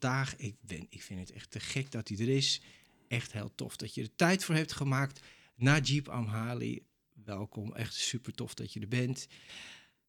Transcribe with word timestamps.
Vandaag, 0.00 0.36
ik, 0.36 0.54
ben, 0.60 0.86
ik 0.88 1.02
vind 1.02 1.20
het 1.20 1.32
echt 1.32 1.50
te 1.50 1.60
gek 1.60 1.90
dat 1.90 2.08
hij 2.08 2.18
er 2.18 2.28
is. 2.28 2.60
Echt 3.08 3.32
heel 3.32 3.54
tof 3.54 3.76
dat 3.76 3.94
je 3.94 4.02
er 4.02 4.16
tijd 4.16 4.44
voor 4.44 4.54
hebt 4.54 4.72
gemaakt. 4.72 5.20
Najib 5.54 6.08
Amhali, 6.08 6.82
welkom. 7.24 7.74
Echt 7.74 7.94
super 7.94 8.34
tof 8.34 8.54
dat 8.54 8.72
je 8.72 8.80
er 8.80 8.88
bent. 8.88 9.28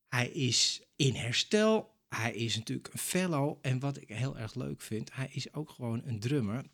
Hij 0.09 0.29
is 0.29 0.81
in 0.95 1.15
herstel. 1.15 1.95
Hij 2.09 2.33
is 2.33 2.55
natuurlijk 2.57 2.93
een 2.93 2.99
fellow. 2.99 3.57
En 3.61 3.79
wat 3.79 3.97
ik 3.97 4.07
heel 4.07 4.37
erg 4.37 4.55
leuk 4.55 4.81
vind, 4.81 5.13
hij 5.13 5.29
is 5.31 5.53
ook 5.53 5.69
gewoon 5.69 6.01
een 6.05 6.19
drummer. 6.19 6.65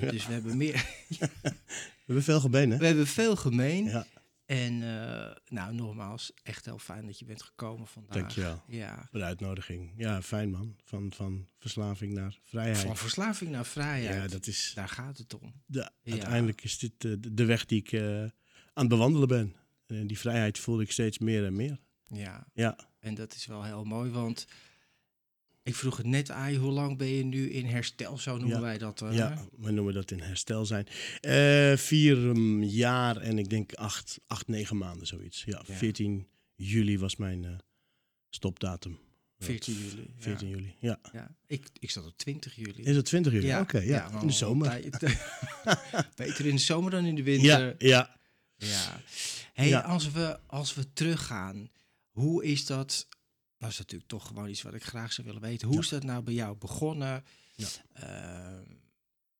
Dus 0.00 0.26
we 0.26 0.32
hebben 0.32 0.56
meer. 0.56 0.74
We 2.10 2.16
hebben 2.16 2.34
veel 2.34 2.40
gemeen, 2.40 2.70
hè? 2.70 2.78
We 2.78 2.86
hebben 2.86 3.06
veel 3.06 3.36
gemeen. 3.36 3.84
Ja, 3.84 4.06
En 4.50 4.72
uh, 4.82 5.30
nou, 5.48 5.74
nogmaals, 5.74 6.32
echt 6.42 6.64
heel 6.64 6.78
fijn 6.78 7.06
dat 7.06 7.18
je 7.18 7.24
bent 7.24 7.42
gekomen 7.42 7.86
vandaag. 7.86 8.16
dankjewel 8.16 8.62
Ja. 8.66 9.06
voor 9.10 9.18
de 9.18 9.24
uitnodiging. 9.24 9.92
Ja, 9.96 10.22
fijn 10.22 10.50
man. 10.50 10.76
Van, 10.84 11.12
van 11.12 11.48
verslaving 11.58 12.12
naar 12.12 12.38
vrijheid. 12.42 12.78
Van 12.78 12.96
verslaving 12.96 13.50
naar 13.50 13.66
vrijheid. 13.66 14.22
ja, 14.22 14.36
dat 14.36 14.46
is... 14.46 14.72
Daar 14.74 14.88
gaat 14.88 15.18
het 15.18 15.38
om. 15.38 15.52
De, 15.66 15.90
Ja. 16.02 16.12
Uiteindelijk 16.12 16.62
is 16.62 16.78
dit 16.78 16.92
eh, 17.04 17.12
de, 17.18 17.34
de 17.34 17.44
weg 17.44 17.66
die 17.66 17.78
ik 17.78 17.92
eh, 17.92 18.20
aan 18.22 18.30
het 18.74 18.88
bewandelen 18.88 19.28
ben. 19.28 19.56
En 19.86 20.06
die 20.06 20.18
vrijheid 20.18 20.58
voelde 20.58 20.82
ik 20.82 20.92
steeds 20.92 21.18
meer 21.18 21.44
en 21.44 21.56
meer. 21.56 21.78
Ja. 22.06 22.46
Ja, 22.54 22.76
En 23.00 23.14
dat 23.14 23.34
is 23.34 23.46
wel 23.46 23.64
heel 23.64 23.84
mooi, 23.84 24.10
want 24.10 24.46
ik 25.70 25.76
vroeg 25.76 25.96
het 25.96 26.06
net 26.06 26.30
aan 26.30 26.52
je, 26.52 26.58
hoe 26.58 26.70
lang 26.72 26.98
ben 26.98 27.06
je 27.08 27.24
nu 27.24 27.50
in 27.50 27.66
herstel? 27.66 28.18
Zo 28.18 28.36
noemen 28.36 28.56
Ja. 28.56 28.62
wij 28.62 28.78
dat. 28.78 29.02
eh, 29.02 29.12
ja, 29.14 29.44
we 29.58 29.70
noemen 29.70 29.94
dat 29.94 30.10
in 30.10 30.20
herstel 30.20 30.66
zijn. 30.66 30.86
Eh, 31.20 31.76
vier 31.76 32.16
mm, 32.16 32.62
jaar 32.62 33.16
en 33.16 33.38
ik 33.38 33.50
denk 33.50 33.74
acht, 33.74 34.20
acht, 34.26 34.48
negen 34.48 34.76
maanden 34.76 35.06
zoiets. 35.06 35.42
Ja, 35.44 35.62
Ja. 35.66 35.74
14 35.74 36.26
juli 36.54 36.98
was 36.98 37.16
mijn 37.16 37.44
eh, 37.44 37.50
stopdatum. 38.30 38.98
14 39.38 39.74
juli. 39.74 40.14
14 40.18 40.48
ja. 40.48 40.56
juli, 40.56 40.74
ja. 40.80 40.98
Ja. 41.12 41.36
Ik, 41.46 41.68
ik 41.78 41.90
zat 41.90 42.06
op 42.06 42.16
20 42.16 42.54
juli. 42.56 42.82
Is 42.82 42.96
het 42.96 43.04
20 43.04 43.32
juli? 43.32 43.54
Oké, 43.58 43.78
ja. 43.78 44.08
maar 44.12 44.20
in 44.20 44.26
de 44.26 44.32
zomer. 44.32 44.80
Beter 46.16 46.46
in 46.46 46.54
de 46.54 46.60
zomer 46.60 46.90
dan 46.90 47.04
in 47.04 47.14
de 47.14 47.20
Ja, 47.22 47.26
winter. 47.26 47.74
ja. 47.78 48.16
Ja. 48.56 49.00
Hey, 49.52 49.68
Ja. 49.68 49.80
Als, 49.80 50.10
we, 50.10 50.38
als 50.46 50.74
we 50.74 50.92
teruggaan, 50.92 51.70
hoe 52.10 52.44
is 52.44 52.66
dat? 52.66 53.08
Dat 53.60 53.70
is 53.70 53.78
natuurlijk 53.78 54.10
toch 54.10 54.26
gewoon 54.26 54.48
iets 54.48 54.62
wat 54.62 54.74
ik 54.74 54.82
graag 54.84 55.12
zou 55.12 55.26
willen 55.26 55.42
weten. 55.42 55.66
Hoe 55.66 55.76
Ja. 55.76 55.82
is 55.82 55.88
dat 55.88 56.02
nou 56.04 56.22
bij 56.22 56.34
jou 56.34 56.56
begonnen? 56.56 57.24
Ja. 57.54 57.66
Ehm, 57.92 58.62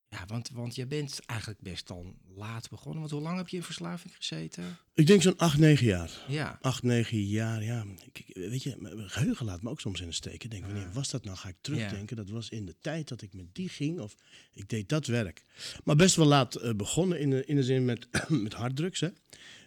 ja, 0.08 0.26
want, 0.26 0.50
want 0.50 0.74
je 0.74 0.86
bent 0.86 1.20
eigenlijk 1.26 1.60
best 1.60 1.86
dan 1.86 2.14
laat 2.34 2.68
begonnen. 2.68 3.00
Want 3.00 3.10
hoe 3.12 3.20
lang 3.20 3.36
heb 3.36 3.48
je 3.48 3.56
in 3.56 3.62
verslaving 3.62 4.16
gezeten? 4.16 4.76
Ik 4.94 5.06
denk 5.06 5.22
zo'n 5.22 5.36
8, 5.36 5.58
9 5.58 5.86
jaar. 5.86 6.10
Ja, 6.28 6.58
8, 6.60 6.82
9 6.82 7.22
jaar, 7.26 7.62
ja. 7.64 7.84
Ik, 8.12 8.30
weet 8.34 8.62
je, 8.62 8.76
mijn 8.78 9.10
geheugen 9.10 9.46
laat 9.46 9.62
me 9.62 9.70
ook 9.70 9.80
soms 9.80 10.00
in 10.00 10.06
de 10.06 10.12
steek. 10.14 10.44
Ik 10.44 10.50
denk, 10.50 10.64
wanneer 10.64 10.92
was 10.92 11.10
dat 11.10 11.24
nou? 11.24 11.36
Ga 11.36 11.48
ik 11.48 11.56
terugdenken. 11.60 12.16
Dat 12.16 12.28
was 12.30 12.48
in 12.48 12.66
de 12.66 12.76
tijd 12.80 13.08
dat 13.08 13.22
ik 13.22 13.32
met 13.34 13.54
die 13.54 13.68
ging 13.68 14.00
of 14.00 14.14
ik 14.52 14.68
deed 14.68 14.88
dat 14.88 15.06
werk. 15.06 15.44
Maar 15.84 15.96
best 15.96 16.16
wel 16.16 16.26
laat 16.26 16.54
eh, 16.54 16.72
begonnen 16.74 17.20
in 17.20 17.30
de, 17.30 17.44
in 17.44 17.56
de 17.56 17.62
zin 17.64 17.84
met, 17.84 18.08
met 18.28 18.52
harddrugs. 18.52 19.00
Hè. 19.00 19.08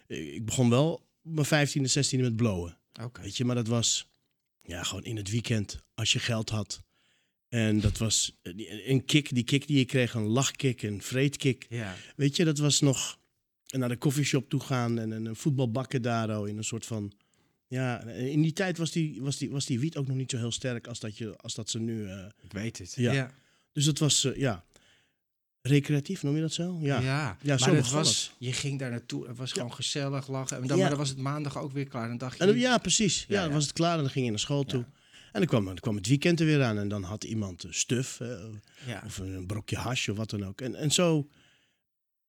Ik 0.06 0.44
begon 0.44 0.70
wel 0.70 1.06
mijn 1.22 1.68
15e, 1.68 1.80
16e 1.80 2.20
met 2.20 2.36
blowen. 2.36 2.78
oké. 3.02 3.22
Weet 3.22 3.36
je, 3.36 3.44
maar 3.44 3.54
dat 3.54 3.66
was 3.68 4.06
ja, 4.64 4.82
gewoon 4.82 5.04
in 5.04 5.16
het 5.16 5.30
weekend 5.30 5.82
als 5.94 6.12
je 6.12 6.18
geld 6.18 6.50
had. 6.50 6.82
En 7.48 7.80
dat 7.80 7.98
was 7.98 8.36
eh, 8.42 8.56
die- 8.56 8.88
een 8.90 9.04
kick, 9.04 9.34
die 9.34 9.44
kick 9.44 9.66
die 9.66 9.78
je 9.78 9.84
kreeg, 9.84 10.14
een 10.14 10.22
lachkick, 10.26 10.82
een 10.82 11.02
vreedkick. 11.02 11.66
Ja, 11.68 11.94
Weet 12.16 12.36
je, 12.36 12.44
dat 12.44 12.58
was 12.58 12.80
nog 12.80 13.18
naar 13.66 13.88
de 13.88 13.96
koffieshop 13.96 14.48
toe 14.48 14.60
gaan 14.60 14.98
en 14.98 15.10
een 15.10 15.36
voetbal 15.36 15.70
bakken 15.70 16.02
daar 16.02 16.38
oh, 16.40 16.48
in 16.48 16.56
een 16.56 16.64
soort 16.64 16.86
van. 16.86 17.12
Ja, 17.66 18.02
in 18.04 18.42
die 18.42 18.52
tijd 18.52 18.78
was 18.78 18.90
die, 18.90 19.22
was 19.22 19.36
die, 19.38 19.50
was 19.50 19.66
die 19.66 19.78
wiet 19.80 19.96
ook 19.96 20.06
nog 20.06 20.16
niet 20.16 20.30
zo 20.30 20.36
heel 20.36 20.52
sterk 20.52 20.86
als 20.86 21.00
dat, 21.00 21.18
je, 21.18 21.36
als 21.36 21.54
dat 21.54 21.70
ze 21.70 21.78
nu. 21.78 22.08
eh, 22.08 22.26
ik 22.42 22.52
weet 22.52 22.78
het. 22.78 22.94
Ja. 22.94 23.12
ja. 23.12 23.34
dus 23.72 23.84
dat 23.84 23.98
was, 23.98 24.24
eh, 24.24 24.36
ja. 24.36 24.64
Recreatief, 25.68 26.22
noem 26.22 26.34
je 26.34 26.40
dat 26.40 26.52
zo? 26.52 26.78
Ja. 26.80 27.00
Ja, 27.00 27.36
Ja, 27.42 27.58
zo 27.58 27.66
maar 27.66 27.76
het 27.76 27.90
was, 27.90 28.34
je 28.38 28.52
ging 28.52 28.78
daar 28.78 28.90
naartoe. 28.90 29.26
Het 29.26 29.36
was 29.36 29.52
gewoon 29.52 29.72
gezellig 29.74 30.28
lachen. 30.28 30.56
En 30.60 30.66
dan, 30.66 30.76
Ja. 30.76 30.82
Maar 30.82 30.90
dan 30.90 30.98
was 30.98 31.08
het 31.08 31.18
maandag 31.18 31.58
ook 31.58 31.72
weer 31.72 31.88
klaar. 31.88 32.08
Dan 32.08 32.18
dacht 32.18 32.38
je, 32.38 32.44
En 32.44 32.58
ja, 32.58 32.78
precies. 32.78 33.24
Ja, 33.28 33.42
dan 33.42 33.52
was 33.52 33.62
het 33.64 33.72
klaar 33.72 33.96
en 33.96 34.00
dan 34.02 34.10
ging 34.10 34.24
je 34.24 34.30
naar 34.30 34.40
school 34.40 34.64
toe. 34.64 34.84
En 35.32 35.40
dan 35.40 35.46
kwam, 35.46 35.64
dan 35.64 35.74
kwam 35.78 35.96
het 35.96 36.06
weekend 36.06 36.40
er 36.40 36.46
weer 36.46 36.62
aan 36.62 36.78
en 36.78 36.88
dan 36.88 37.02
had 37.02 37.24
iemand 37.24 37.64
stuf 37.70 38.20
of 39.04 39.18
een 39.18 39.46
brokje 39.46 39.76
hash 39.76 40.08
of 40.08 40.16
wat 40.16 40.30
dan 40.30 40.44
ook. 40.44 40.60
En, 40.60 40.74
en 40.74 40.90
zo 40.90 41.28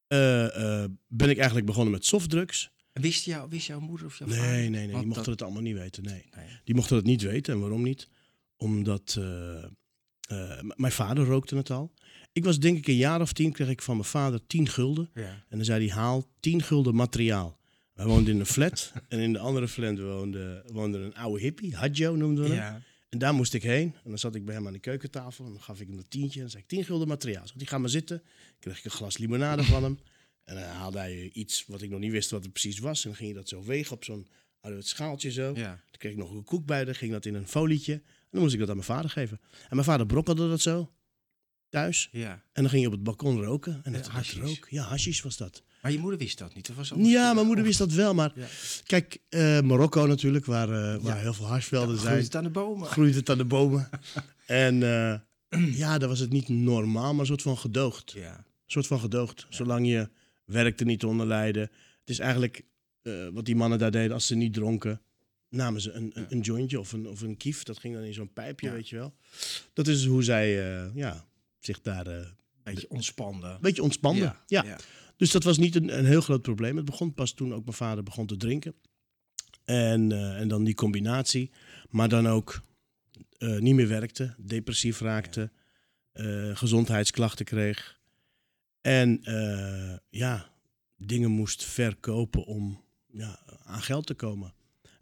eh, 0.07 0.83
eh, 0.83 0.89
ben 1.07 1.29
ik 1.29 1.37
eigenlijk 1.37 1.65
begonnen 1.65 1.91
met 1.93 2.05
softdrugs. 2.05 2.69
Wist, 2.93 3.25
jou, 3.25 3.49
wist 3.49 3.67
jouw 3.67 3.79
moeder 3.79 4.05
of 4.05 4.17
jouw 4.19 4.27
vader? 4.27 4.43
Nee, 4.43 4.69
nee, 4.69 4.85
nee, 4.85 4.87
die 4.87 5.05
mochten 5.05 5.15
dat- 5.15 5.25
het 5.25 5.41
allemaal 5.41 5.61
niet 5.61 5.77
weten. 5.77 6.03
Nee. 6.03 6.25
Nee. 6.35 6.45
Die 6.63 6.75
mochten 6.75 6.95
het 6.95 7.05
niet 7.05 7.21
weten. 7.21 7.53
En 7.53 7.59
waarom 7.59 7.83
niet? 7.83 8.09
Omdat 8.57 9.15
eh, 9.19 10.59
mijn 10.75 10.91
vader 10.91 11.25
rookte 11.25 11.55
het 11.55 11.69
al. 11.69 11.93
Ik 12.35 12.43
was 12.43 12.59
denk 12.59 12.77
ik 12.77 12.87
een 12.87 12.95
jaar 12.95 13.21
of 13.21 13.33
tien, 13.33 13.51
kreeg 13.51 13.69
ik 13.69 13.81
van 13.81 13.95
mijn 13.95 14.07
vader 14.07 14.47
10 14.47 14.67
gulden. 14.67 15.09
Ja. 15.13 15.45
En 15.49 15.57
dan 15.57 15.65
zei 15.65 15.87
hij, 15.87 15.95
haal 15.95 16.27
10 16.39 16.61
gulden 16.61 16.95
materiaal. 16.95 17.57
Wij 17.93 18.05
woonden 18.05 18.33
in 18.33 18.39
een 18.39 18.45
flat. 18.45 18.91
en 19.09 19.19
in 19.19 19.33
de 19.33 19.39
andere 19.39 19.67
flat 19.67 19.99
woonde, 19.99 20.63
woonde 20.71 20.97
een 20.97 21.15
oude 21.15 21.41
hippie, 21.41 21.75
Hadjo 21.75 22.15
noemden 22.15 22.43
we 22.43 22.49
hem. 22.49 22.59
Ja. 22.59 22.81
En 23.09 23.17
daar 23.17 23.33
moest 23.33 23.53
ik 23.53 23.63
heen. 23.63 23.95
En 24.03 24.09
dan 24.09 24.19
zat 24.19 24.35
ik 24.35 24.45
bij 24.45 24.55
hem 24.55 24.67
aan 24.67 24.73
de 24.73 24.79
keukentafel. 24.79 25.45
En 25.45 25.51
dan 25.51 25.61
gaf 25.61 25.79
ik 25.79 25.87
hem 25.87 25.97
een 25.97 26.07
tientje. 26.07 26.35
En 26.35 26.41
dan 26.41 26.49
zei 26.49 26.63
ik, 26.63 26.69
10 26.69 26.83
gulden 26.83 27.07
materiaal. 27.07 27.47
Zat 27.47 27.55
hij, 27.57 27.65
ga 27.65 27.77
maar 27.77 27.89
zitten. 27.89 28.23
kreeg 28.59 28.77
ik 28.77 28.85
een 28.85 28.91
glas 28.91 29.17
limonade 29.17 29.63
van 29.63 29.83
hem. 29.83 29.99
En 30.43 30.55
dan 30.55 30.63
haalde 30.63 30.97
hij 30.97 31.29
iets 31.33 31.65
wat 31.67 31.81
ik 31.81 31.89
nog 31.89 31.99
niet 31.99 32.11
wist 32.11 32.29
wat 32.29 32.43
het 32.43 32.51
precies 32.51 32.79
was. 32.79 33.03
En 33.03 33.09
dan 33.09 33.17
ging 33.17 33.29
je 33.29 33.35
dat 33.35 33.49
zo 33.49 33.63
wegen 33.63 33.95
op 33.95 34.03
zo'n 34.03 34.27
ouderwets 34.59 34.89
schaaltje 34.89 35.31
zo. 35.31 35.53
Ja. 35.55 35.69
Dan 35.69 35.97
kreeg 35.97 36.11
ik 36.11 36.17
nog 36.17 36.31
een 36.31 36.43
koek 36.43 36.65
bij. 36.65 36.85
Dan 36.85 36.95
ging 36.95 37.11
dat 37.11 37.25
in 37.25 37.33
een 37.33 37.47
folietje. 37.47 37.93
En 37.93 38.31
dan 38.31 38.41
moest 38.41 38.53
ik 38.53 38.59
dat 38.59 38.69
aan 38.69 38.75
mijn 38.75 38.87
vader 38.87 39.09
geven. 39.09 39.39
En 39.51 39.67
mijn 39.69 39.83
vader 39.83 40.05
brokkelde 40.05 40.49
dat 40.49 40.61
zo. 40.61 40.91
Thuis. 41.75 42.09
ja. 42.11 42.31
En 42.31 42.61
dan 42.61 42.69
ging 42.69 42.81
je 42.81 42.87
op 42.87 42.93
het 42.93 43.03
balkon 43.03 43.43
roken. 43.43 43.79
En 43.83 43.93
dat, 43.93 44.09
Ja, 44.13 44.41
rook. 44.41 44.67
Ja, 44.69 44.83
hashish 44.83 45.21
was 45.21 45.37
dat. 45.37 45.63
Maar 45.81 45.91
je 45.91 45.99
moeder 45.99 46.19
wist 46.19 46.37
dat 46.37 46.55
niet? 46.55 46.67
Dat 46.67 46.75
was 46.75 46.91
Ja, 46.97 47.33
mijn 47.33 47.45
moeder 47.47 47.63
wist 47.65 47.77
dat 47.77 47.91
wel. 47.91 48.13
Maar 48.13 48.31
Ja. 48.35 48.45
kijk, 48.85 49.17
eh, 49.29 49.61
Marokko 49.61 50.05
natuurlijk, 50.05 50.45
waar, 50.45 50.69
eh, 50.69 51.01
waar 51.03 51.15
Ja. 51.15 51.21
heel 51.21 51.33
veel 51.33 51.45
hashvelden 51.47 51.95
zijn 51.97 52.07
Groeit 52.07 52.23
het 52.23 52.35
aan 52.35 52.43
de 52.43 52.49
bomen. 52.49 52.87
groeit 52.87 53.15
het 53.15 53.29
aan 53.29 53.37
de 53.37 53.45
bomen. 53.45 53.89
en 54.45 54.83
eh, 54.83 55.19
ja, 55.77 55.97
dan 55.97 56.09
was 56.09 56.19
het 56.19 56.29
niet 56.31 56.49
normaal, 56.49 57.11
maar 57.11 57.19
een 57.19 57.25
soort 57.25 57.41
van 57.41 57.57
gedoogd. 57.57 58.13
Een 58.13 58.21
Ja. 58.21 58.43
soort 58.65 58.87
van 58.87 58.99
gedoogd. 58.99 59.45
Zolang 59.49 59.87
je 59.87 60.09
werkte 60.45 60.83
niet 60.83 61.03
onder 61.03 61.27
lijden. 61.27 61.61
Het 61.99 62.09
is 62.09 62.19
eigenlijk 62.19 62.61
wat 63.33 63.45
die 63.45 63.55
mannen 63.55 63.79
daar 63.79 63.91
deden 63.91 64.11
als 64.13 64.27
ze 64.27 64.35
niet 64.35 64.53
dronken. 64.53 65.01
Namen 65.49 65.81
ze 65.81 65.91
een, 65.91 66.11
een, 66.13 66.25
een 66.29 66.39
jointje 66.39 66.79
of 66.79 66.91
een, 66.91 67.07
of 67.07 67.21
een 67.21 67.37
kief. 67.37 67.63
Dat 67.63 67.77
ging 67.79 67.93
dan 67.95 68.03
in 68.03 68.13
zo'n 68.13 68.33
pijpje, 68.33 68.71
weet 68.71 68.89
je 68.89 68.95
wel. 68.95 69.13
Dat 69.73 69.87
is 69.87 70.05
hoe 70.05 70.23
zij 70.23 70.51
ja, 70.93 71.25
zich 71.65 71.81
daar 71.81 72.07
eh, 72.07 72.13
een 72.15 72.33
Beetje 72.63 72.89
ontspannen. 72.89 73.57
beetje 73.61 73.83
ontspanden. 73.83 74.23
Ja, 74.23 74.43
Ja, 74.47 74.63
ja. 74.63 74.77
Dus 75.17 75.31
dat 75.31 75.43
was 75.43 75.57
niet 75.57 75.75
een, 75.75 75.97
een 75.97 76.05
heel 76.05 76.21
groot 76.21 76.41
probleem. 76.41 76.75
Het 76.75 76.85
begon 76.85 77.13
pas 77.13 77.33
toen 77.33 77.53
ook 77.53 77.63
mijn 77.63 77.77
vader 77.77 78.03
begon 78.03 78.25
te 78.25 78.37
drinken. 78.37 78.75
En, 79.65 80.11
eh, 80.11 80.39
en 80.39 80.47
dan 80.47 80.63
die 80.63 80.75
combinatie. 80.75 81.51
Maar 81.89 82.09
dan 82.09 82.27
ook 82.27 82.61
eh, 83.37 83.57
niet 83.57 83.75
meer 83.75 83.87
werkte, 83.87 84.35
depressief 84.37 84.99
raakte, 84.99 85.51
eh, 86.11 86.55
gezondheidsklachten 86.55 87.45
kreeg. 87.45 87.99
En 88.81 89.23
eh, 89.23 89.97
ja, 90.09 90.49
dingen 90.97 91.31
moest 91.31 91.63
verkopen 91.63 92.45
om 92.45 92.83
ja, 93.07 93.39
aan 93.63 93.81
geld 93.81 94.05
te 94.05 94.13
komen. 94.13 94.53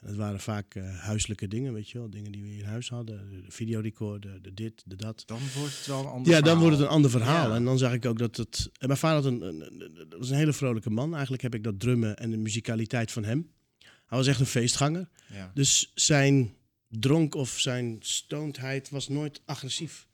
Het 0.04 0.16
waren 0.16 0.40
vaak 0.40 0.76
eh, 0.76 1.00
huiselijke 1.00 1.48
dingen, 1.48 1.74
weet 1.74 1.90
je 1.90 1.98
wel. 1.98 2.10
Dingen 2.10 2.32
die 2.32 2.44
we 2.44 2.58
in 2.58 2.66
huis 2.66 2.90
hadden. 2.90 3.30
De 3.30 3.52
videorecorder, 3.52 4.42
de 4.42 4.54
dit, 4.54 4.84
de 4.86 4.96
dat. 4.96 5.24
Dan 5.26 5.40
wordt 5.58 5.78
het 5.78 5.86
wel 5.86 6.00
een 6.00 6.06
ander 6.06 6.34
Ja, 6.34 6.42
dan 6.42 6.60
wordt 6.60 6.76
het 6.78 6.86
een 6.86 6.92
ander 6.92 7.10
verhaal. 7.12 7.50
Ja. 7.50 7.56
En 7.56 7.66
dan 7.66 7.78
zag 7.78 7.94
ik 7.94 8.06
ook 8.06 8.18
dat 8.18 8.38
het... 8.38 8.70
En 8.78 8.88
mijn 8.88 9.00
vader 9.00 9.24
had 9.24 9.32
een, 9.32 9.42
een, 9.42 10.08
was 10.18 10.30
een 10.30 10.38
hele 10.38 10.54
vrolijke 10.54 10.90
man. 10.90 11.12
Eigenlijk 11.12 11.44
heb 11.44 11.56
ik 11.56 11.64
dat 11.64 11.80
drummen 11.80 12.18
en 12.18 12.32
de 12.32 12.38
muzikaliteit 12.38 13.12
van 13.12 13.24
hem. 13.24 13.52
Hij 13.80 14.18
was 14.18 14.28
echt 14.28 14.40
een 14.40 14.46
feestganger. 14.46 15.10
Ja. 15.28 15.52
Dus 15.54 15.92
zijn 15.96 16.54
dronk 16.88 17.36
of 17.36 17.60
zijn 17.60 17.98
stoondheid 18.00 18.90
was 18.90 19.08
nooit 19.08 19.42
agressief. 19.46 20.08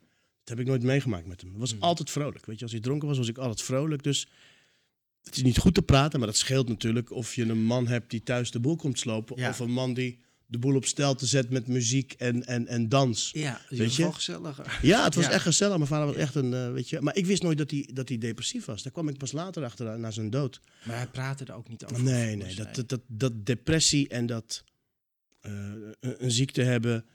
Dat 0.44 0.58
heb 0.58 0.60
ik 0.60 0.66
nooit 0.66 0.84
meegemaakt 0.84 1.28
met 1.28 1.42
hem. 1.42 1.50
Hij 1.50 1.60
was 1.60 1.80
altijd 1.80 2.10
vrolijk. 2.10 2.46
Weet 2.46 2.58
je, 2.58 2.64
als 2.64 2.72
hij 2.72 2.82
dronken 2.82 3.08
was, 3.08 3.18
was 3.18 3.28
ik 3.28 3.38
altijd 3.38 3.62
vrolijk. 3.62 4.04
Dus 4.04 4.28
het 5.30 5.38
is 5.38 5.44
niet 5.44 5.58
goed 5.58 5.74
te 5.74 5.82
praten, 5.82 6.20
maar 6.20 6.28
dat 6.28 6.38
scheelt 6.38 6.68
natuurlijk 6.70 7.12
of 7.12 7.36
je 7.36 7.44
een 7.46 7.64
man 7.64 7.88
hebt 7.88 8.10
die 8.10 8.24
thuis 8.24 8.52
de 8.52 8.60
boel 8.60 8.76
komt 8.76 9.00
slopen. 9.00 9.38
Ja. 9.38 9.50
Of 9.50 9.60
een 9.60 9.72
man 9.72 9.94
die 9.94 10.20
de 10.46 10.58
boel 10.58 10.76
op 10.76 10.86
stel 10.86 11.16
te 11.16 11.26
zet 11.26 11.50
met 11.50 11.68
muziek 11.68 12.14
en, 12.14 12.46
en, 12.46 12.68
en 12.68 12.90
dans. 12.90 13.30
Ja, 13.34 13.62
Weet 13.70 13.80
weet 13.80 13.96
je? 13.96 14.04
je? 14.04 14.14
gezelliger. 14.14 14.80
Ja, 14.82 15.04
het 15.04 15.16
was 15.16 15.26
Ja. 15.26 15.32
echt 15.32 15.44
gezellig. 15.44 15.76
Mijn 15.78 15.88
vader 15.90 16.06
was 16.08 16.16
echt 16.16 16.36
een, 16.36 16.54
eh, 16.54 16.72
weet 16.72 16.90
je. 16.90 17.02
Maar 17.02 17.16
ik 17.16 17.26
wist 17.26 17.44
nooit 17.44 17.58
dat 17.58 17.72
hij, 17.72 17.90
dat 17.94 18.10
hij 18.10 18.18
depressief 18.18 18.66
was. 18.66 18.84
Daar 18.84 18.92
kwam 18.92 19.08
ik 19.10 19.18
pas 19.18 19.32
later 19.32 19.64
achter, 19.64 20.00
na 20.00 20.12
zijn 20.12 20.30
dood. 20.30 20.60
Maar 20.86 20.96
hij 20.96 21.08
praatte 21.08 21.46
er 21.46 21.54
ook 21.54 21.70
niet 21.70 21.86
over. 21.86 22.04
Nee, 22.04 22.36
nee. 22.36 22.56
Dat, 22.56 22.76
dat, 22.76 22.90
dat, 22.90 23.02
dat 23.08 23.46
depressie 23.46 24.08
en 24.08 24.26
dat 24.26 24.64
eh, 25.40 25.52
een, 25.52 25.96
een 26.24 26.32
ziekte 26.32 26.62
hebben, 26.62 27.06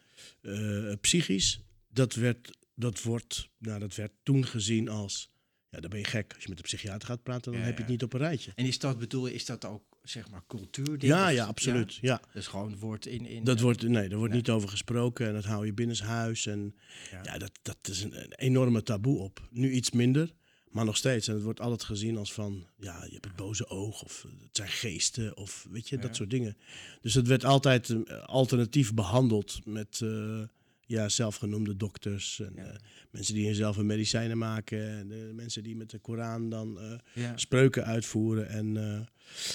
eh, 0.40 0.92
psychisch, 1.00 1.60
dat 1.88 2.14
werd, 2.14 2.50
dat, 2.74 3.02
wordt, 3.02 3.48
nou, 3.58 3.78
dat 3.80 3.94
werd 3.94 4.12
toen 4.22 4.46
gezien 4.46 4.88
als. 4.88 5.32
Ja, 5.74 5.80
dan 5.80 5.90
ben 5.90 5.98
je 5.98 6.04
gek. 6.04 6.32
Als 6.34 6.42
je 6.42 6.48
met 6.48 6.58
een 6.58 6.64
psychiater 6.64 7.08
gaat 7.08 7.22
praten, 7.22 7.52
dan 7.52 7.60
Ja, 7.60 7.66
heb 7.66 7.76
je 7.76 7.82
het 7.82 7.90
niet 7.92 8.02
op 8.02 8.12
een 8.12 8.20
rijtje. 8.20 8.52
En 8.54 8.64
is 8.66 8.78
dat 8.78 8.98
bedoel 8.98 9.26
is 9.26 9.44
dat 9.44 9.64
ook 9.64 9.82
zeg 10.02 10.30
maar 10.30 10.42
cultuur? 10.46 11.04
Ja, 11.04 11.28
ja, 11.28 11.44
absoluut. 11.44 11.94
Ja. 12.00 12.20
Dus 12.32 12.46
gewoon 12.46 12.76
wordt 12.78 13.06
in. 13.06 13.26
in 13.26 13.44
Dat 13.44 13.56
eh, 13.56 13.62
wordt, 13.62 13.82
nee, 13.82 14.08
daar 14.08 14.18
wordt 14.18 14.32
Nee. 14.32 14.42
niet 14.42 14.50
over 14.50 14.68
gesproken 14.68 15.26
en 15.26 15.32
dat 15.34 15.44
hou 15.44 15.66
je 15.66 15.72
binnenshuis. 15.72 16.46
En 16.46 16.74
Ja. 17.22 17.38
dat, 17.38 17.50
dat 17.62 17.76
is 17.82 18.02
een, 18.02 18.22
een 18.22 18.32
enorme 18.32 18.82
taboe 18.82 19.18
op. 19.18 19.48
Nu 19.50 19.70
iets 19.70 19.90
minder, 19.90 20.32
maar 20.70 20.84
nog 20.84 20.96
steeds. 20.96 21.28
En 21.28 21.34
het 21.34 21.42
wordt 21.42 21.60
altijd 21.60 21.82
gezien 21.84 22.16
als 22.16 22.32
van, 22.32 22.66
ja, 22.78 23.04
je 23.04 23.12
hebt 23.12 23.24
het 23.24 23.36
boze 23.36 23.66
oog 23.68 24.02
of 24.02 24.22
het 24.40 24.56
zijn 24.56 24.68
geesten 24.68 25.36
of 25.36 25.66
weet 25.70 25.88
je, 25.88 25.98
dat 25.98 26.16
soort 26.16 26.30
dingen. 26.30 26.56
Dus 27.00 27.14
het 27.14 27.26
werd 27.26 27.44
altijd 27.44 27.88
eh, 27.90 28.22
alternatief 28.24 28.94
behandeld 28.94 29.60
met 29.64 30.00
eh, 30.02 30.42
ja, 30.86 31.08
zelfgenoemde 31.08 31.76
dokters 31.76 32.40
en 32.40 32.52
Ja. 32.56 32.62
eh, 32.64 32.78
mensen 33.10 33.34
die 33.34 33.54
zelf 33.54 33.76
hun 33.76 33.86
medicijnen 33.86 34.38
maken. 34.38 34.88
En 34.88 35.34
mensen 35.34 35.62
die 35.62 35.76
met 35.76 35.90
de 35.90 35.98
Koran 35.98 36.48
dan 36.50 36.80
eh, 36.80 36.98
ja. 37.14 37.36
spreuken 37.36 37.84
uitvoeren. 37.84 38.48
En, 38.48 38.76
eh, 38.76 39.00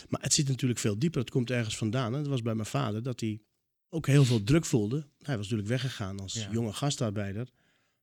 maar 0.10 0.22
het 0.22 0.34
zit 0.34 0.48
natuurlijk 0.48 0.80
veel 0.80 1.00
dieper. 1.00 1.20
Het 1.20 1.30
komt 1.30 1.52
ergens 1.52 1.78
vandaan. 1.78 2.14
En 2.16 2.20
dat 2.22 2.32
was 2.32 2.42
bij 2.42 2.56
mijn 2.56 2.68
vader 2.68 3.04
dat 3.04 3.20
hij 3.20 3.42
ook 3.90 4.08
heel 4.08 4.26
veel 4.26 4.44
druk 4.44 4.66
voelde. 4.66 4.98
Hij 5.20 5.38
was 5.38 5.50
natuurlijk 5.50 5.70
weggegaan 5.70 6.20
als 6.20 6.34
Ja. 6.34 6.50
jonge 6.52 6.74
gastarbeider. 6.74 7.48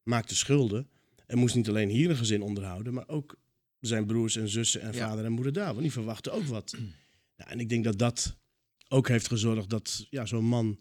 Maakte 0.02 0.36
schulden. 0.36 0.88
En 1.26 1.38
moest 1.38 1.54
niet 1.54 1.68
alleen 1.68 1.88
hier 1.88 2.10
een 2.10 2.16
gezin 2.16 2.42
onderhouden. 2.42 2.94
Maar 2.94 3.08
ook 3.08 3.36
zijn 3.80 4.06
broers 4.06 4.36
en 4.36 4.48
zussen 4.48 4.80
en 4.80 4.94
vader 4.94 5.24
en 5.24 5.32
moeder 5.32 5.52
daar. 5.52 5.66
Want 5.68 5.80
die 5.80 5.92
verwachten 5.92 6.32
ook 6.32 6.44
wat. 6.44 6.74
En 7.36 7.60
ik 7.60 7.68
denk 7.68 7.84
dat 7.84 7.98
dat 7.98 8.36
ook 8.88 9.08
heeft 9.08 9.28
gezorgd 9.28 9.70
dat 9.70 10.06
ja, 10.10 10.26
zo'n 10.26 10.44
man 10.44 10.78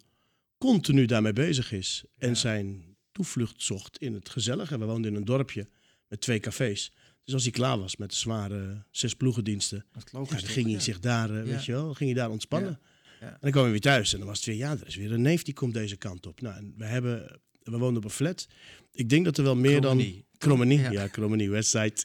continu 0.74 1.06
daarmee 1.06 1.34
bezig 1.34 1.72
is. 1.72 2.04
En 2.18 2.30
Ja. 2.30 2.36
zijn 2.36 2.96
toevlucht 3.12 3.64
zocht 3.64 3.98
in 3.98 4.14
het 4.14 4.30
gezellige. 4.30 4.78
We 4.78 4.86
woonden 4.86 5.12
in 5.12 5.18
een 5.18 5.26
dorpje 5.26 5.68
met 6.08 6.22
twee 6.22 6.40
cafés. 6.40 6.92
Dus 7.24 7.34
als 7.34 7.44
hij 7.44 7.52
klaar 7.52 7.80
was 7.80 7.96
met 7.96 8.10
de 8.10 8.16
zware 8.16 8.84
zes 8.92 9.14
ploegendiensten, 9.16 9.86
Dat 9.92 10.10
ja, 10.12 10.20
dan 10.20 10.28
ging 10.40 10.66
hij 10.66 10.76
Ja. 10.76 10.80
zich 10.82 11.00
daar, 11.00 11.36
eh, 11.36 11.44
weet 11.44 11.66
je 11.66 11.72
wel, 11.72 11.94
ging 11.94 12.10
hij 12.12 12.20
daar 12.20 12.30
ontspannen. 12.30 12.80
En 13.20 13.38
dan 13.40 13.52
kwam 13.52 13.64
hij 13.64 13.72
weer 13.72 13.82
thuis 13.82 14.12
en 14.14 14.20
dan 14.20 14.28
was 14.28 14.38
het 14.38 14.46
weer, 14.46 14.56
ja, 14.56 14.72
er 14.72 14.88
is 14.88 14.96
weer 14.96 15.12
een 15.12 15.22
neef 15.22 15.44
die 15.44 15.54
komt 15.54 15.74
deze 15.74 15.96
kant 15.96 16.26
op. 16.26 16.42
Nou, 16.42 16.56
en 16.58 16.74
we 16.78 16.86
hebben, 16.86 17.40
we 17.64 17.78
woonden 17.78 17.98
op 17.98 18.04
een 18.04 18.10
flat. 18.10 18.48
Ik 18.92 19.10
denk 19.10 19.26
dat 19.26 19.38
er 19.38 19.44
wel 19.44 19.56
meer 19.56 19.82
dan... 19.82 19.98
Krommenie. 19.98 20.26
Krommenie, 20.38 20.80
Ja. 20.92 21.08
Krommenie, 21.08 21.50
Westside. 21.50 22.04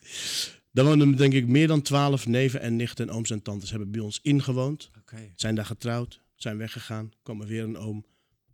Daar 0.72 0.84
woonden 0.84 1.16
denk 1.16 1.32
ik 1.32 1.46
meer 1.46 1.66
dan 1.66 1.82
twaalf 1.82 2.26
neven 2.26 2.60
en 2.60 2.76
nichten 2.76 3.08
en 3.08 3.14
ooms 3.14 3.30
en 3.30 3.42
tantes 3.42 3.70
hebben 3.70 3.90
bij 3.90 4.00
ons 4.00 4.18
ingewoond. 4.22 4.90
Zijn 5.34 5.54
daar 5.54 5.64
getrouwd, 5.66 6.20
zijn 6.34 6.56
weggegaan. 6.56 7.10
kwam 7.22 7.40
er 7.40 7.46
weer 7.46 7.62
een 7.62 7.76
oom, 7.76 8.04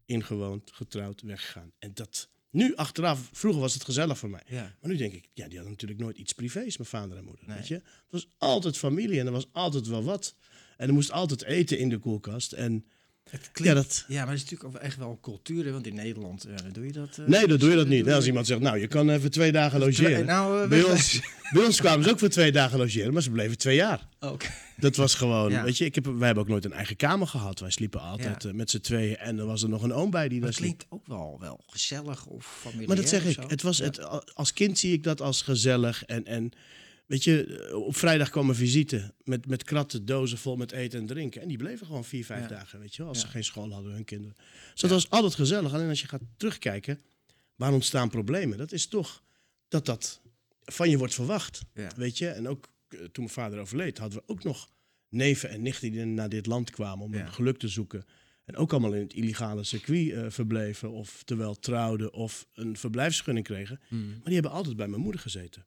ingewoond, 0.06 0.72
getrouwd, 0.72 1.22
weggegaan. 1.22 1.72
En 1.78 1.94
dat, 1.94 2.28
nu 2.50 2.74
achteraf, 2.74 3.28
vroeger 3.32 3.60
was 3.60 3.74
het 3.74 3.84
gezellig 3.84 4.18
voor 4.18 4.30
mij. 4.30 4.42
Ja. 4.46 4.76
Maar 4.80 4.90
nu 4.90 4.96
denk 4.96 5.12
ik, 5.12 5.28
ja, 5.32 5.44
die 5.44 5.54
hadden 5.54 5.70
natuurlijk 5.70 6.00
nooit 6.00 6.18
iets 6.18 6.32
privés, 6.32 6.76
mijn 6.76 6.88
vader 6.88 7.16
en 7.16 7.24
moeder. 7.24 7.46
Nee. 7.46 7.56
Weet 7.56 7.68
je? 7.68 7.74
Het 7.74 7.84
was 8.10 8.28
altijd 8.38 8.78
familie 8.78 9.20
en 9.20 9.26
er 9.26 9.32
was 9.32 9.48
altijd 9.52 9.86
wel 9.86 10.02
wat. 10.02 10.34
En 10.76 10.88
er 10.88 10.94
moest 10.94 11.10
altijd 11.10 11.42
eten 11.42 11.78
in 11.78 11.88
de 11.88 11.98
koelkast. 11.98 12.52
En 12.52 12.86
Het 13.30 13.50
ja, 13.54 13.74
dat, 13.74 14.04
ja, 14.08 14.18
maar 14.24 14.32
het 14.34 14.36
is 14.36 14.50
natuurlijk 14.50 14.76
ook 14.76 14.82
echt 14.82 14.96
wel 14.96 15.10
een 15.10 15.20
cultuur. 15.20 15.64
Hè? 15.64 15.72
Want 15.72 15.86
in 15.86 15.94
Nederland 15.94 16.44
eh, 16.44 16.54
doe 16.72 16.86
je 16.86 16.92
dat. 16.92 17.18
eh, 17.18 17.26
nee, 17.26 17.46
dat 17.46 17.60
doe 17.60 17.70
je 17.70 17.76
dat 17.76 17.86
niet. 17.88 18.10
Als 18.10 18.26
iemand 18.26 18.46
zegt, 18.46 18.60
nou, 18.60 18.78
je 18.78 18.86
kan 18.86 19.10
even 19.10 19.30
twee 19.30 19.52
dagen 19.52 19.78
logeren. 19.80 20.26
Nou, 20.26 20.62
eh, 20.62 20.68
bij, 20.68 20.82
ons, 20.82 21.20
bij 21.52 21.64
ons 21.64 21.80
kwamen 21.80 22.04
ze 22.04 22.10
ook 22.10 22.18
voor 22.18 22.28
twee 22.28 22.52
dagen 22.52 22.78
logeren, 22.78 23.12
maar 23.12 23.22
ze 23.22 23.30
bleven 23.30 23.58
twee 23.58 23.76
jaar. 23.76 24.06
Oké. 24.20 24.46
Dat 24.76 24.96
was 24.96 25.14
gewoon, 25.14 25.50
Ja. 25.50 25.64
weet 25.64 25.78
je, 25.78 25.84
ik 25.84 25.94
heb, 25.94 26.04
wij 26.04 26.26
hebben 26.26 26.42
ook 26.44 26.48
nooit 26.50 26.64
een 26.64 26.72
eigen 26.72 26.96
kamer 26.96 27.26
gehad. 27.26 27.60
Wij 27.60 27.70
sliepen 27.70 28.00
altijd 28.00 28.42
Ja. 28.42 28.52
met 28.52 28.70
z'n 28.70 28.80
tweeën 28.80 29.16
en 29.16 29.38
er 29.38 29.46
was 29.46 29.62
er 29.62 29.68
nog 29.68 29.82
een 29.82 29.92
oom 29.92 30.10
bij 30.10 30.28
die 30.28 30.40
daar 30.40 30.48
Dat 30.48 30.58
sliep. 30.58 30.68
klinkt 30.78 30.86
ook 30.88 31.06
wel, 31.06 31.36
wel 31.40 31.60
gezellig 31.66 32.26
of 32.26 32.56
familiair. 32.60 32.86
Maar 32.88 32.96
dat 32.96 33.08
zeg 33.08 33.24
ik. 33.24 33.38
Het 33.48 33.62
was 33.62 33.78
het, 33.78 34.00
als 34.34 34.52
kind 34.52 34.78
zie 34.78 34.92
ik 34.92 35.02
dat 35.02 35.20
als 35.20 35.42
gezellig. 35.42 36.04
En, 36.04 36.24
en 36.24 36.50
weet 37.06 37.24
je, 37.24 37.70
op 37.86 37.96
vrijdag 37.96 38.30
kwam 38.30 38.48
een 38.48 38.54
visite 38.54 39.14
met, 39.24 39.46
met 39.46 39.62
kratten, 39.64 40.04
dozen 40.04 40.38
vol 40.38 40.56
met 40.56 40.72
eten 40.72 41.00
en 41.00 41.06
drinken. 41.06 41.42
En 41.42 41.48
die 41.48 41.56
bleven 41.56 41.86
gewoon 41.86 42.04
vier, 42.04 42.24
vijf 42.24 42.42
Ja. 42.42 42.48
dagen, 42.48 42.78
weet 42.80 42.94
je 42.94 42.98
wel. 43.02 43.08
Als 43.08 43.20
Ja. 43.20 43.24
ze 43.26 43.30
geen 43.30 43.44
school 43.44 43.72
hadden, 43.72 43.92
hun 43.92 44.04
kinderen. 44.04 44.36
Dus 44.72 44.80
dat 44.80 44.90
was 44.90 45.10
altijd 45.10 45.34
gezellig. 45.34 45.74
Alleen 45.74 45.88
als 45.88 46.00
je 46.00 46.08
gaat 46.08 46.22
terugkijken, 46.36 47.00
waar 47.54 47.72
ontstaan 47.72 48.10
problemen? 48.10 48.58
Dat 48.58 48.72
is 48.72 48.86
toch 48.86 49.22
dat 49.68 49.86
dat 49.86 50.20
van 50.64 50.90
je 50.90 50.98
wordt 50.98 51.14
verwacht, 51.14 51.60
weet 51.96 52.18
je. 52.18 52.28
En 52.28 52.48
ook 52.48 52.68
eh, 52.88 52.98
toen 52.98 53.10
mijn 53.24 53.28
vader 53.28 53.58
overleed, 53.58 53.98
hadden 53.98 54.18
we 54.18 54.28
ook 54.32 54.44
nog 54.44 54.68
neven 55.08 55.48
en 55.50 55.62
nichten 55.62 55.90
die 55.90 56.04
naar 56.04 56.28
dit 56.28 56.46
land 56.46 56.70
kwamen 56.70 57.04
om 57.04 57.12
hun 57.14 57.32
geluk 57.32 57.58
te 57.58 57.68
zoeken. 57.68 58.04
En 58.44 58.56
ook 58.56 58.72
allemaal 58.72 58.92
in 58.94 59.02
het 59.02 59.12
illegale 59.12 59.64
circuit 59.64 60.12
eh, 60.12 60.24
verbleven. 60.28 60.90
Of 60.90 61.22
terwijl 61.24 61.54
trouwden 61.58 62.12
of 62.12 62.46
een 62.54 62.76
verblijfsgunning 62.76 63.46
kregen. 63.46 63.80
Mm. 63.88 64.08
Maar 64.08 64.24
die 64.24 64.34
hebben 64.34 64.50
altijd 64.52 64.76
bij 64.76 64.88
mijn 64.88 65.02
moeder 65.02 65.20
gezeten. 65.20 65.66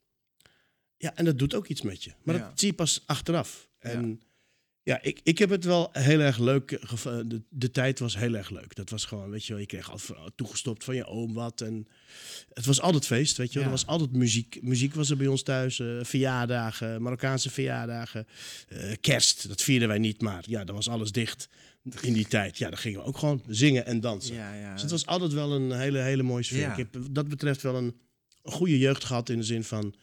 Ja, 1.01 1.15
en 1.15 1.25
dat 1.25 1.39
doet 1.39 1.53
ook 1.55 1.67
iets 1.67 1.81
met 1.81 2.03
je. 2.03 2.11
Maar 2.23 2.35
Ja. 2.35 2.47
dat 2.49 2.59
zie 2.59 2.67
je 2.69 2.73
pas 2.75 3.03
achteraf. 3.05 3.67
En 3.79 4.21
ja, 4.83 5.01
ik, 5.01 5.19
ik 5.23 5.37
heb 5.37 5.49
het 5.49 5.63
wel 5.63 5.89
heel 5.91 6.19
erg 6.19 6.37
leuk. 6.37 6.71
eh, 6.71 7.19
De, 7.25 7.41
de 7.49 7.71
tijd 7.71 7.99
was 7.99 8.17
heel 8.17 8.33
erg 8.35 8.49
leuk. 8.49 8.75
Dat 8.75 8.89
was 8.89 9.05
gewoon, 9.05 9.29
weet 9.29 9.45
je 9.45 9.51
wel, 9.53 9.61
je 9.61 9.67
kreeg 9.67 9.91
van- 9.95 10.31
toegestopt 10.35 10.83
van 10.83 10.95
je 10.95 11.05
oom 11.05 11.33
wat. 11.33 11.61
En 11.61 11.87
het 12.53 12.65
was 12.65 12.81
altijd 12.81 13.05
feest, 13.05 13.37
weet 13.37 13.47
je 13.47 13.53
wel. 13.59 13.63
Ja. 13.67 13.69
Er 13.73 13.75
was 13.75 13.85
altijd 13.87 14.11
muziek. 14.11 14.57
Muziek 14.61 14.93
was 14.93 15.09
er 15.09 15.17
bij 15.17 15.27
ons 15.27 15.43
thuis. 15.43 15.79
eh, 15.79 15.87
verjaardagen, 16.01 17.01
Marokkaanse 17.01 17.49
verjaardagen. 17.49 18.27
eh, 18.67 18.91
kerst, 19.01 19.47
dat 19.47 19.61
vierden 19.61 19.87
wij 19.87 19.97
niet, 19.99 20.21
maar 20.21 20.43
ja, 20.47 20.63
dan 20.63 20.75
was 20.75 20.89
alles 20.89 21.11
dicht 21.11 21.49
in 22.01 22.13
die 22.13 22.27
tijd. 22.27 22.57
Ja, 22.57 22.69
dan 22.69 22.77
gingen 22.77 22.99
we 22.99 23.05
ook 23.05 23.17
gewoon 23.17 23.43
zingen 23.47 23.85
en 23.85 23.99
dansen. 23.99 24.35
Dus 24.73 24.81
het 24.81 24.91
was 24.91 25.05
altijd 25.05 25.33
wel 25.33 25.51
een 25.53 25.71
hele, 25.71 25.99
hele 25.99 26.23
mooie 26.23 26.43
sfeer. 26.43 26.69
Ik 26.69 26.77
heb 26.77 26.97
dat 27.11 27.27
betreft 27.27 27.61
wel 27.61 27.75
een 27.75 27.95
goede 28.43 28.77
jeugd 28.79 29.03
gehad 29.03 29.29
in 29.29 29.37
de 29.37 29.43
zin 29.43 29.63
van 29.63 29.95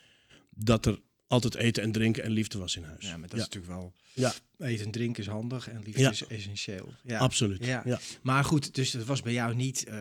dat 0.59 0.87
er 0.87 1.01
altijd 1.27 1.55
eten 1.55 1.83
en 1.83 1.93
drinken 1.93 2.23
en 2.23 2.31
liefde 2.31 2.59
was 2.59 2.77
in 2.77 2.83
huis. 2.83 3.05
ja, 3.05 3.17
maar 3.17 3.29
dat 3.29 3.39
is 3.39 3.45
natuurlijk 3.45 3.73
wel... 3.73 3.93
ja, 4.13 4.33
Eten 4.59 4.85
en 4.87 4.91
drinken 4.93 5.23
is 5.23 5.29
handig 5.29 5.69
en 5.69 5.83
liefde 5.85 6.01
Ja. 6.01 6.11
is 6.11 6.27
essentieel. 6.27 6.95
Ja. 7.03 7.19
absoluut. 7.19 7.65
Ja. 7.65 7.83
Ja. 7.85 7.99
Maar 8.23 8.45
goed, 8.45 8.75
dus 8.75 8.91
dat 8.91 9.05
was 9.05 9.23
bij 9.23 9.33
jou 9.33 9.55
niet. 9.55 9.85
eh, 9.85 9.97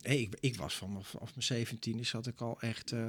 hey, 0.00 0.20
ik, 0.20 0.36
ik 0.40 0.56
was 0.56 0.74
van 0.74 1.04
vanaf 1.04 1.30
mijn 1.34 1.42
17 1.46 2.06
zat 2.06 2.26
ik 2.26 2.40
al 2.40 2.60
echt. 2.60 2.92
eh, 2.92 3.08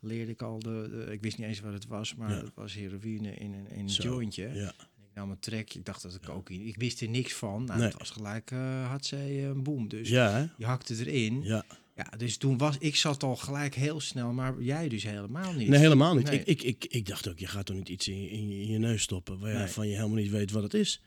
leerde 0.00 0.30
ik 0.32 0.42
al 0.42 0.58
de, 0.58 0.88
de- 1.06 1.12
Ik 1.12 1.20
wist 1.22 1.38
niet 1.38 1.46
eens 1.46 1.60
wat 1.60 1.72
het 1.72 1.86
was, 1.86 2.14
maar 2.14 2.30
het 2.30 2.54
was 2.54 2.74
heroïne 2.74 3.34
in 3.34 3.52
een, 3.52 3.70
in 3.70 3.78
een 3.80 3.90
Zo, 3.90 4.02
jointje. 4.02 4.48
Ja. 4.54 4.68
Ik 4.98 5.14
nam 5.16 5.30
een 5.30 5.38
trek. 5.38 5.74
Ik 5.74 5.84
dacht 5.84 6.02
dat 6.02 6.14
ik 6.14 6.28
ook 6.28 6.50
in. 6.50 6.66
Ik 6.66 6.76
wist 6.76 7.00
er 7.00 7.08
niks 7.08 7.32
van. 7.32 7.64
Nou, 7.64 7.78
Nee. 7.78 7.88
Het 7.88 7.98
was 7.98 8.10
gelijk. 8.10 8.50
eh 8.50 8.90
had 8.90 9.06
zij 9.06 9.44
een 9.44 9.62
boom. 9.62 9.88
Dus 9.88 10.08
je 10.08 10.48
hakte 10.58 10.94
erin. 11.06 11.42
Ja. 11.42 11.64
Ja. 11.94 12.04
dus 12.16 12.36
toen 12.36 12.58
was 12.58 12.76
ik 12.78 12.96
zat 12.96 13.22
al 13.22 13.36
gelijk 13.36 13.74
heel 13.74 14.00
snel, 14.00 14.32
maar 14.32 14.62
jij 14.62 14.88
dus 14.88 15.02
helemaal 15.02 15.52
niet. 15.52 15.68
Nee, 15.68 15.78
helemaal 15.78 16.14
niet. 16.14 16.26
Nee. 16.30 16.38
Ik, 16.38 16.46
ik, 16.46 16.62
ik, 16.62 16.84
ik 16.92 17.06
dacht 17.06 17.28
ook, 17.28 17.38
je 17.38 17.46
gaat 17.46 17.66
toch 17.66 17.76
niet 17.76 17.88
iets 17.88 18.08
in 18.08 18.22
je, 18.22 18.30
in 18.30 18.48
je, 18.48 18.60
in 18.62 18.68
je 18.70 18.78
neus 18.78 19.02
stoppen 19.02 19.38
waarvan 19.38 19.82
Nee. 19.82 19.92
je 19.92 19.96
helemaal 19.98 20.22
niet 20.22 20.30
weet 20.30 20.50
wat 20.50 20.62
het 20.62 20.74
is. 20.74 21.00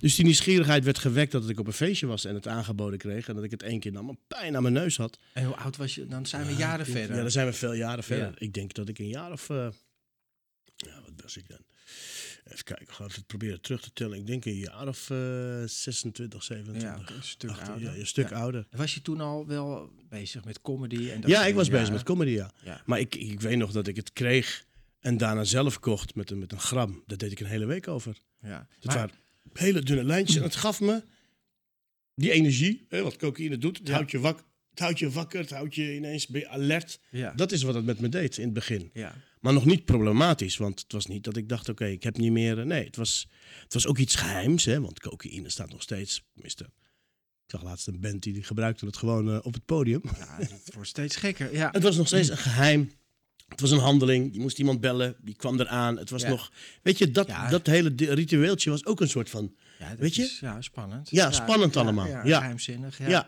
Dus 0.00 0.14
die 0.14 0.24
nieuwsgierigheid 0.24 0.84
werd 0.84 0.98
gewekt 0.98 1.32
dat 1.32 1.48
ik 1.48 1.58
op 1.60 1.66
een 1.66 1.72
feestje 1.72 2.06
was 2.06 2.24
en 2.24 2.34
het 2.34 2.46
aangeboden 2.46 2.98
kreeg. 2.98 3.28
En 3.28 3.34
dat 3.34 3.44
ik 3.44 3.50
het 3.50 3.62
één 3.62 3.80
keer 3.80 3.92
nam 3.92 4.08
en 4.08 4.18
pijn 4.28 4.56
aan 4.56 4.62
mijn 4.62 4.74
neus 4.74 4.96
had. 4.96 5.18
En 5.32 5.44
hoe 5.44 5.56
oud 5.56 5.76
was 5.76 5.94
je? 5.94 6.06
Dan 6.06 6.26
zijn 6.26 6.46
we 6.46 6.54
jaren 6.54 6.86
verder. 6.86 7.16
Ja, 7.16 7.22
dan 7.22 7.30
zijn 7.30 7.46
we 7.46 7.52
veel 7.52 7.72
jaren 7.72 8.04
verder. 8.04 8.26
Ja. 8.26 8.34
Ik 8.38 8.52
denk 8.52 8.74
dat 8.74 8.88
ik 8.88 8.98
een 8.98 9.08
jaar 9.08 9.32
of... 9.32 9.50
eh, 9.50 9.68
ja, 10.76 11.00
wat 11.04 11.12
was 11.22 11.36
ik 11.36 11.48
dan? 11.48 11.58
Even 12.56 12.64
kijken, 12.68 12.86
ik 12.86 12.92
ga 12.92 13.04
het 13.04 13.26
proberen 13.26 13.60
terug 13.60 13.80
te 13.80 13.90
tellen. 13.92 14.18
Ik 14.18 14.26
denk 14.26 14.44
een 14.44 14.54
jaar 14.56 14.88
of 14.88 15.10
eh 15.10 15.62
26, 15.66 16.42
27. 16.42 16.82
Ja, 16.90 16.98
oké, 17.00 17.12
een 17.14 17.22
stuk 17.22 17.50
18, 17.50 17.66
ouder. 17.68 17.92
Ja, 17.92 17.98
een 18.00 18.06
stuk 18.06 18.28
Ja. 18.28 18.36
ouder. 18.36 18.66
Was 18.70 18.94
je 18.94 19.02
toen 19.02 19.20
al 19.20 19.46
wel 19.46 19.90
bezig 20.08 20.44
met 20.44 20.60
comedy? 20.60 21.10
En 21.10 21.20
dat 21.20 21.30
Ja, 21.30 21.46
ik 21.46 21.54
was 21.54 21.68
bezig 21.70 21.90
met 21.90 22.02
comedy, 22.02 22.30
ja. 22.30 22.50
Ja. 22.64 22.82
Maar 22.86 23.00
ik, 23.00 23.14
ik 23.14 23.40
weet 23.40 23.56
nog 23.58 23.72
dat 23.72 23.86
ik 23.86 23.96
het 23.96 24.12
kreeg 24.12 24.64
en 25.00 25.16
daarna 25.16 25.44
zelf 25.44 25.80
kocht 25.80 26.14
met 26.14 26.30
een, 26.30 26.38
met 26.38 26.52
een 26.52 26.60
gram. 26.60 27.02
Daar 27.06 27.18
deed 27.18 27.32
ik 27.32 27.40
een 27.40 27.46
hele 27.46 27.66
week 27.66 27.88
over. 27.88 28.16
Ja. 28.40 28.66
Het 28.74 28.84
Maar- 28.84 28.94
waren 28.96 29.14
hele 29.52 29.80
dunne 29.80 30.04
lijntjes 30.04 30.36
en 30.36 30.42
het 30.42 30.56
gaf 30.56 30.80
me 30.80 31.02
die 32.14 32.30
energie, 32.32 32.86
hè, 32.88 33.02
wat 33.02 33.16
cocaïne 33.16 33.58
doet, 33.58 33.78
het, 33.78 33.88
houdt 33.90 34.10
je 34.10 34.18
wak, 34.18 34.44
het 34.70 34.78
houdt 34.78 34.98
je 34.98 35.10
wakker, 35.10 35.40
het 35.40 35.50
houdt 35.50 35.74
je 35.74 35.94
ineens 35.94 36.28
alert. 36.46 37.00
Ja. 37.10 37.32
Dat 37.32 37.52
is 37.52 37.62
wat 37.62 37.74
het 37.74 37.84
met 37.84 38.00
me 38.00 38.08
deed 38.08 38.36
in 38.36 38.44
het 38.44 38.52
begin. 38.52 38.90
ja. 38.92 39.14
Maar 39.40 39.52
nog 39.52 39.64
niet 39.64 39.84
problematisch, 39.84 40.56
want 40.56 40.80
het 40.80 40.92
was 40.92 41.06
niet 41.06 41.24
dat 41.24 41.36
ik 41.36 41.48
dacht, 41.48 41.68
oké, 41.68 41.86
ik 41.86 42.02
heb 42.02 42.16
niet 42.16 42.32
meer... 42.32 42.58
eh, 42.58 42.64
Nee, 42.64 42.84
het 42.84 42.96
was, 42.96 43.28
het 43.62 43.72
was 43.74 43.86
ook 43.86 43.98
iets 43.98 44.14
geheims, 44.14 44.64
hè, 44.64 44.80
want 44.80 45.00
cocaïne 45.00 45.50
staat 45.50 45.70
nog 45.70 45.82
steeds... 45.82 46.24
Tenminste, 46.32 46.64
ik 46.64 47.52
zag 47.52 47.62
laatst 47.62 47.86
een 47.86 48.00
band 48.00 48.22
die, 48.22 48.42
gebruikte 48.42 48.86
het 48.86 48.96
gewoon 48.96 49.30
eh, 49.32 49.38
op 49.42 49.54
het 49.54 49.64
podium. 49.64 50.00
ja, 50.18 50.36
het 50.38 50.74
wordt 50.74 50.88
steeds 50.88 51.16
gekker. 51.16 51.52
Ja. 51.54 51.68
Het 51.72 51.82
was 51.82 51.96
nog 51.96 52.06
steeds 52.06 52.28
een 52.28 52.36
geheim. 52.36 52.92
Het 53.48 53.60
was 53.60 53.70
een 53.70 53.78
handeling. 53.78 54.34
Je 54.34 54.40
moest 54.40 54.58
iemand 54.58 54.80
bellen. 54.80 55.16
Die 55.20 55.34
kwam 55.36 55.60
eraan. 55.60 55.98
Het 55.98 56.10
was 56.10 56.22
Ja. 56.22 56.28
nog... 56.28 56.52
Weet 56.82 56.98
je, 56.98 57.10
dat, 57.10 57.26
Ja. 57.26 57.48
dat 57.48 57.66
hele 57.66 57.92
ritueeltje 57.96 58.70
was 58.70 58.84
ook 58.86 59.00
een 59.00 59.08
soort 59.08 59.30
van... 59.30 59.54
Ja, 59.78 59.88
dat 59.90 59.98
Weet 59.98 60.14
je? 60.14 60.22
is, 60.22 60.38
ja, 60.40 60.60
spannend. 60.60 61.10
Ja, 61.10 61.30
spannend 61.32 61.76
allemaal. 61.76 62.06
Ja, 62.06 62.22
geheimzinnig. 62.38 62.98
Ja. 62.98 63.08
Ja, 63.08 63.26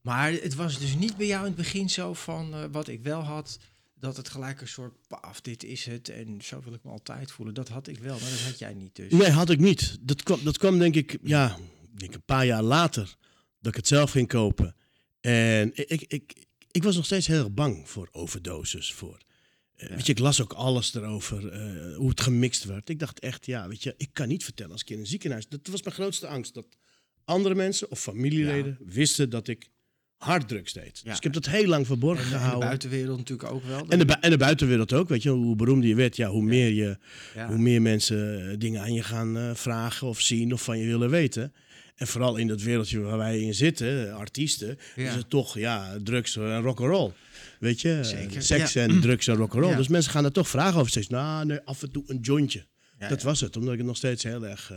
Maar 0.00 0.32
het 0.32 0.54
was 0.54 0.78
dus 0.78 0.94
niet 0.94 1.16
bij 1.16 1.26
jou 1.26 1.40
in 1.40 1.46
het 1.46 1.56
begin 1.56 1.90
zo 1.90 2.14
van 2.14 2.54
eh, 2.54 2.64
wat 2.70 2.88
ik 2.88 3.02
wel 3.02 3.20
had, 3.20 3.58
dat 3.98 4.16
het 4.16 4.28
gelijk 4.28 4.60
een 4.60 4.68
soort 4.68 4.94
paf, 5.08 5.40
dit 5.40 5.64
is 5.64 5.84
het 5.84 6.08
en 6.08 6.40
zo 6.42 6.60
wil 6.64 6.72
ik 6.72 6.84
me 6.84 6.90
altijd 6.90 7.30
voelen. 7.30 7.54
Dat 7.54 7.68
had 7.68 7.88
ik 7.88 7.98
wel, 7.98 8.18
maar 8.20 8.30
dat 8.30 8.40
had 8.40 8.58
jij 8.58 8.74
niet 8.74 8.96
dus. 8.96 9.12
nee, 9.12 9.30
had 9.30 9.50
ik 9.50 9.58
niet. 9.58 9.98
Dat 10.00 10.22
kwam, 10.22 10.44
dat 10.44 10.58
kwam 10.58 10.78
denk 10.78 10.94
ik, 10.94 11.18
ja, 11.22 11.58
denk 11.90 12.14
een 12.14 12.24
paar 12.24 12.46
jaar 12.46 12.62
later. 12.62 13.16
Dat 13.60 13.72
ik 13.72 13.76
het 13.76 13.86
zelf 13.86 14.10
ging 14.10 14.28
kopen. 14.28 14.76
En 15.20 15.70
ik, 15.74 15.90
ik, 15.90 16.04
ik, 16.08 16.46
ik 16.70 16.82
was 16.82 16.96
nog 16.96 17.04
steeds 17.04 17.26
heel 17.26 17.38
erg 17.38 17.52
bang 17.52 17.88
voor 17.88 18.08
overdoses. 18.12 18.92
Voor, 18.92 19.18
eh, 19.74 19.88
Weet 19.88 20.06
je, 20.06 20.12
ik 20.12 20.18
las 20.18 20.40
ook 20.40 20.52
alles 20.52 20.94
erover, 20.94 21.48
eh, 21.48 21.96
hoe 21.96 22.08
het 22.08 22.20
gemixt 22.20 22.64
werd. 22.64 22.88
Ik 22.88 22.98
dacht 22.98 23.18
echt, 23.18 23.46
ja, 23.46 23.68
weet 23.68 23.82
je, 23.82 23.94
ik 23.96 24.08
kan 24.12 24.28
niet 24.28 24.44
vertellen 24.44 24.72
als 24.72 24.82
ik 24.82 24.90
in 24.90 24.98
een 24.98 25.06
ziekenhuis... 25.06 25.48
Dat 25.48 25.66
was 25.66 25.82
mijn 25.82 25.94
grootste 25.94 26.26
angst, 26.26 26.54
dat 26.54 26.66
andere 27.24 27.54
mensen 27.54 27.90
of 27.90 28.00
familieleden 28.00 28.78
wisten 28.84 29.30
dat 29.30 29.48
ik 29.48 29.70
harddrugs 30.16 30.72
deed. 30.72 31.00
Ja. 31.02 31.08
Dus 31.08 31.16
ik 31.16 31.22
heb 31.22 31.32
dat 31.32 31.46
heel 31.46 31.66
lang 31.66 31.86
verborgen 31.86 32.24
En, 32.24 32.30
en 32.30 32.32
de 32.32 32.38
gehouden. 32.38 32.68
buitenwereld 32.68 33.18
natuurlijk 33.18 33.52
ook 33.52 33.64
wel. 33.64 33.88
En 33.88 33.98
de, 33.98 34.04
en 34.20 34.30
de 34.30 34.36
buitenwereld 34.36 34.92
ook, 34.92 35.08
weet 35.08 35.22
je, 35.22 35.30
hoe 35.30 35.56
beroemder 35.56 35.88
je 35.88 35.94
werd, 35.94 36.16
ja, 36.16 36.28
hoe, 36.28 36.42
Meer, 36.42 36.72
je, 36.72 36.96
Ja. 37.34 37.46
hoe 37.48 37.58
meer 37.58 37.82
mensen 37.82 38.50
eh, 38.50 38.58
dingen 38.58 38.80
aan 38.80 38.92
je 38.94 39.02
gaan 39.02 39.36
eh, 39.38 39.54
vragen 39.54 40.06
of 40.06 40.20
zien 40.20 40.52
of 40.52 40.62
van 40.62 40.78
je 40.78 40.86
willen 40.86 41.10
weten. 41.10 41.52
En 41.96 42.06
vooral 42.06 42.36
in 42.36 42.46
dat 42.46 42.62
wereldje 42.62 43.00
waar 43.00 43.18
wij 43.18 43.40
in 43.40 43.54
zitten, 43.54 44.08
eh, 44.08 44.16
artiesten, 44.16 44.78
is 44.96 45.14
het 45.14 45.30
toch 45.30 45.58
ja, 45.58 45.96
drugs 46.02 46.36
en 46.36 46.60
rock'n'roll. 46.62 47.12
Weet 47.60 47.80
je, 47.80 47.98
Zeker, 48.02 48.42
seks 48.42 48.74
en 48.74 49.00
drugs 49.00 49.26
en 49.26 49.34
rock'n'roll. 49.36 49.76
Dus 49.76 49.88
mensen 49.88 50.12
gaan 50.12 50.24
er 50.24 50.32
toch 50.32 50.48
vragen 50.48 50.78
over 50.78 50.90
steeds. 50.90 51.08
Nou, 51.08 51.46
nee, 51.46 51.60
af 51.64 51.82
en 51.82 51.90
toe 51.90 52.04
een 52.06 52.18
jointje. 52.20 52.66
Dat 53.08 53.22
was 53.22 53.40
het, 53.40 53.56
omdat 53.56 53.72
ik 53.72 53.78
het 53.78 53.86
nog 53.86 53.96
steeds 53.96 54.22
heel 54.22 54.46
erg 54.46 54.72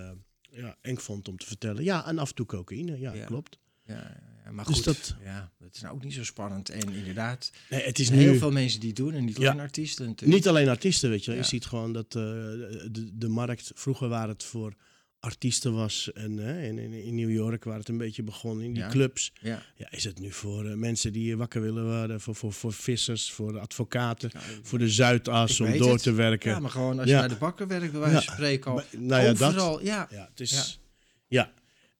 ja, 0.52 0.76
eng 0.82 0.98
vond 0.98 1.28
om 1.28 1.38
te 1.38 1.46
vertellen. 1.46 1.84
Ja, 1.84 2.08
en 2.08 2.18
af 2.20 2.30
en 2.30 2.36
toe 2.36 2.46
cocaïne, 2.46 3.00
ja, 3.00 3.14
Ja. 3.14 3.26
klopt. 3.26 3.60
Ja, 3.86 4.18
ja, 4.50 4.56
maar 4.56 4.66
Dus 4.66 4.76
goed, 4.76 4.84
dat- 4.86 5.16
ja, 5.24 5.52
dat 5.60 5.76
is 5.76 5.82
nou 5.82 5.96
ook 5.96 6.04
niet 6.04 6.14
zo 6.14 6.24
spannend. 6.24 6.70
En 6.70 6.94
inderdaad, 6.94 7.52
Nee, 7.70 7.82
het 7.84 8.00
is 8.00 8.08
zijn 8.08 8.20
heel 8.20 8.32
nu... 8.32 8.38
veel 8.38 8.52
mensen 8.52 8.80
die 8.80 8.90
het 8.90 8.98
doen 8.98 9.14
en 9.14 9.26
niet 9.26 9.38
Ja. 9.38 9.50
alleen 9.50 9.62
artiesten 9.62 10.06
natuurlijk. 10.08 10.38
Niet 10.38 10.48
alleen 10.48 10.70
artiesten, 10.70 11.10
weet 11.10 11.26
je. 11.26 11.32
Ja. 11.32 11.38
Je 11.38 11.44
ziet 11.44 11.66
gewoon 11.66 11.94
dat 11.94 12.06
eh, 12.06 12.12
de, 12.12 13.10
de 13.14 13.28
markt... 13.28 13.72
Vroeger 13.76 14.08
waar 14.10 14.28
het 14.28 14.44
voor 14.44 14.74
artiesten 15.20 15.74
was 15.74 16.12
en 16.14 16.38
hè, 16.38 16.62
in, 16.64 16.78
in, 16.94 17.16
New 17.16 17.32
York 17.32 17.64
waar 17.64 17.78
het 17.78 17.88
een 17.90 17.98
beetje 17.98 18.24
begon 18.24 18.62
in 18.62 18.74
die 18.74 18.84
Ja. 18.84 18.90
clubs. 18.90 19.32
Ja. 19.42 19.64
Ja, 19.76 19.92
is 19.92 20.04
het 20.04 20.20
nu 20.20 20.32
voor 20.32 20.66
eh, 20.66 20.74
mensen 20.76 21.14
die 21.14 21.38
wakker 21.38 21.62
willen 21.62 21.86
worden, 21.86 22.22
voor, 22.22 22.36
voor, 22.36 22.54
voor 22.54 22.74
vissers, 22.74 23.32
voor 23.32 23.60
advocaten, 23.60 24.32
voor 24.64 24.80
de 24.80 24.90
Zuidas 24.90 25.60
om 25.60 25.78
door 25.78 25.94
het. 25.94 26.04
te 26.04 26.12
werken. 26.12 26.52
ja, 26.52 26.60
maar 26.60 26.72
gewoon 26.72 27.00
als 27.00 27.10
je 27.10 27.16
bij 27.16 27.28
de 27.28 27.36
bakker 27.36 27.68
werkt, 27.68 27.92
bij 27.92 28.00
wijze 28.02 28.22
van 28.26 28.34
spreken 28.34 28.72
al. 28.72 28.82
Nou 28.98 29.24
ja, 29.24 29.34
dat- 29.34 29.50
overal, 29.50 29.84
ja. 29.84 30.08
Ja, 30.12 30.28
het 30.30 30.40
is. 30.40 30.80
Ja. 31.28 31.52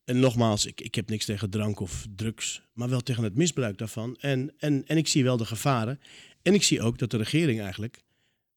En 0.10 0.20
nogmaals, 0.20 0.66
ik, 0.66 0.82
ik 0.82 0.96
heb 0.96 1.10
niks 1.10 1.26
tegen 1.26 1.50
drank 1.50 1.80
of 1.80 2.06
drugs, 2.16 2.62
maar 2.74 2.90
wel 2.90 3.02
tegen 3.02 3.24
het 3.24 3.36
misbruik 3.36 3.78
daarvan. 3.78 4.18
En, 4.20 4.54
en, 4.58 4.84
en 4.88 4.98
ik 4.98 5.08
zie 5.08 5.24
wel 5.24 5.38
de 5.38 5.46
gevaren. 5.46 6.00
En 6.42 6.54
ik 6.54 6.64
zie 6.64 6.82
ook 6.82 6.98
dat 6.98 7.12
de 7.12 7.18
regering 7.18 7.62
eigenlijk 7.62 8.04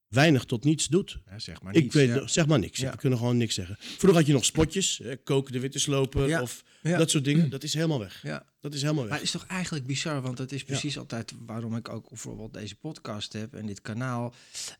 weinig 0.09 0.45
tot 0.45 0.65
niets 0.65 0.89
doet. 0.89 1.19
Ja, 1.31 1.39
zeg 1.39 1.63
maar 1.63 1.75
Ik 1.75 1.93
weet, 1.93 2.09
ja. 2.09 2.27
zeg 2.27 2.47
maar 2.47 2.59
niks. 2.59 2.79
Ja. 2.79 2.91
We 2.91 2.97
kunnen 2.97 3.19
gewoon 3.19 3.37
niks 3.37 3.55
zeggen. 3.55 3.77
Vroeger 3.79 4.19
had 4.19 4.27
je 4.27 4.33
nog 4.33 4.45
spotjes, 4.45 5.01
hè, 5.03 5.17
koken 5.17 5.53
de 5.53 5.61
witte 5.61 5.79
sloper 5.79 6.41
of 6.41 6.65
dat 6.83 7.11
soort 7.11 7.25
dingen. 7.25 7.51
Dat 7.51 7.63
is 7.63 7.75
helemaal 7.75 7.99
weg. 7.99 8.23
Ja. 8.23 8.47
Dat 8.61 8.75
is 8.75 8.81
helemaal 8.81 9.03
Maar 9.03 9.13
weg. 9.13 9.21
het 9.21 9.35
is 9.35 9.41
toch 9.41 9.51
eigenlijk 9.51 9.87
bizar, 9.87 10.23
want 10.23 10.37
dat 10.37 10.53
is 10.53 10.65
precies 10.65 10.99
altijd 10.99 11.33
waarom 11.47 11.77
ik 11.77 11.89
ook 11.89 12.09
bijvoorbeeld 12.09 12.53
deze 12.53 12.77
podcast 12.77 13.33
heb 13.33 13.55
en 13.55 13.67
dit 13.67 13.81
kanaal. 13.81 14.35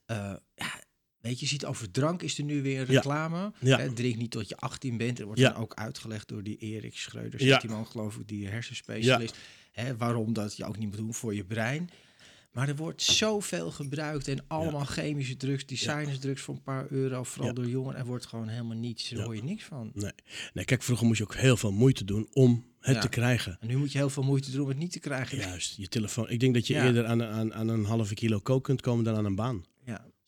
Eh, 0.07 0.17
ja, 0.55 0.81
weet 1.23 1.35
je, 1.38 1.45
je 1.45 1.47
ziet 1.50 1.64
over 1.64 1.91
drank 1.91 2.23
is 2.23 2.38
er 2.38 2.45
nu 2.45 2.62
weer 2.62 2.85
reclame. 2.85 3.52
Ja. 3.61 3.79
Hè, 3.79 3.93
drink 3.93 4.17
niet 4.17 4.31
tot 4.31 4.49
je 4.49 4.57
18 4.57 4.97
bent. 4.97 5.19
Er 5.19 5.25
wordt 5.25 5.41
Ja. 5.41 5.52
dan 5.52 5.62
ook 5.62 5.75
uitgelegd 5.75 6.29
door 6.29 6.43
die 6.43 6.57
Erik 6.57 6.97
Schreuder, 6.97 7.41
Ja. 7.41 7.47
zegt 7.47 7.61
die 7.61 7.71
man 7.71 7.87
geloof 7.87 8.17
ik, 8.17 8.29
die 8.29 8.49
hersenspecialist. 8.49 9.37
Hè, 9.73 9.97
waarom 9.97 10.33
dat 10.33 10.57
je 10.57 10.64
ook 10.64 10.79
niet 10.79 10.88
moet 10.88 10.97
doen 10.99 11.14
voor 11.14 11.35
je 11.35 11.45
brein. 11.45 11.91
Maar 12.52 12.69
er 12.69 12.76
wordt 12.76 13.02
zoveel 13.02 13.71
gebruikt 13.71 14.29
en 14.29 14.45
allemaal 14.47 14.85
chemische 14.85 15.37
drugs, 15.37 15.67
designersdrugs 15.67 16.43
voor 16.43 16.55
een 16.55 16.62
paar 16.62 16.87
euro, 16.91 17.23
vooral 17.23 17.47
Ja. 17.49 17.52
door 17.55 17.67
jongeren. 17.69 17.99
Er 18.00 18.07
wordt 18.07 18.26
gewoon 18.26 18.49
helemaal 18.49 18.76
niets, 18.76 19.09
daar 19.11 19.25
hoor 19.25 19.37
je 19.37 19.43
niks 19.45 19.64
van. 19.64 19.91
Nee. 19.95 20.11
nee, 20.55 20.64
kijk, 20.64 20.83
vroeger 20.83 21.07
moest 21.07 21.19
je 21.19 21.25
ook 21.25 21.35
heel 21.35 21.57
veel 21.57 21.73
moeite 21.73 22.05
doen 22.05 22.29
om 22.33 22.64
het 22.81 23.00
te 23.00 23.09
krijgen. 23.09 23.57
En 23.61 23.67
nu 23.69 23.76
moet 23.76 23.93
je 23.93 23.99
heel 23.99 24.11
veel 24.11 24.23
moeite 24.23 24.50
doen 24.50 24.61
om 24.62 24.69
het 24.69 24.79
niet 24.79 24.93
te 24.93 24.99
krijgen. 24.99 25.38
Juist, 25.38 25.76
je 25.76 25.88
telefoon. 25.88 26.31
Ik 26.31 26.41
denk 26.41 26.55
dat 26.55 26.67
je 26.67 26.75
eerder 26.75 27.05
aan, 27.07 27.23
aan, 27.23 27.55
aan 27.55 27.69
een 27.69 27.85
halve 27.85 28.14
kilo 28.14 28.38
kook 28.41 28.64
kunt 28.64 28.81
komen 28.81 29.05
dan 29.05 29.17
aan 29.17 29.25
een 29.25 29.35
baan. 29.35 29.64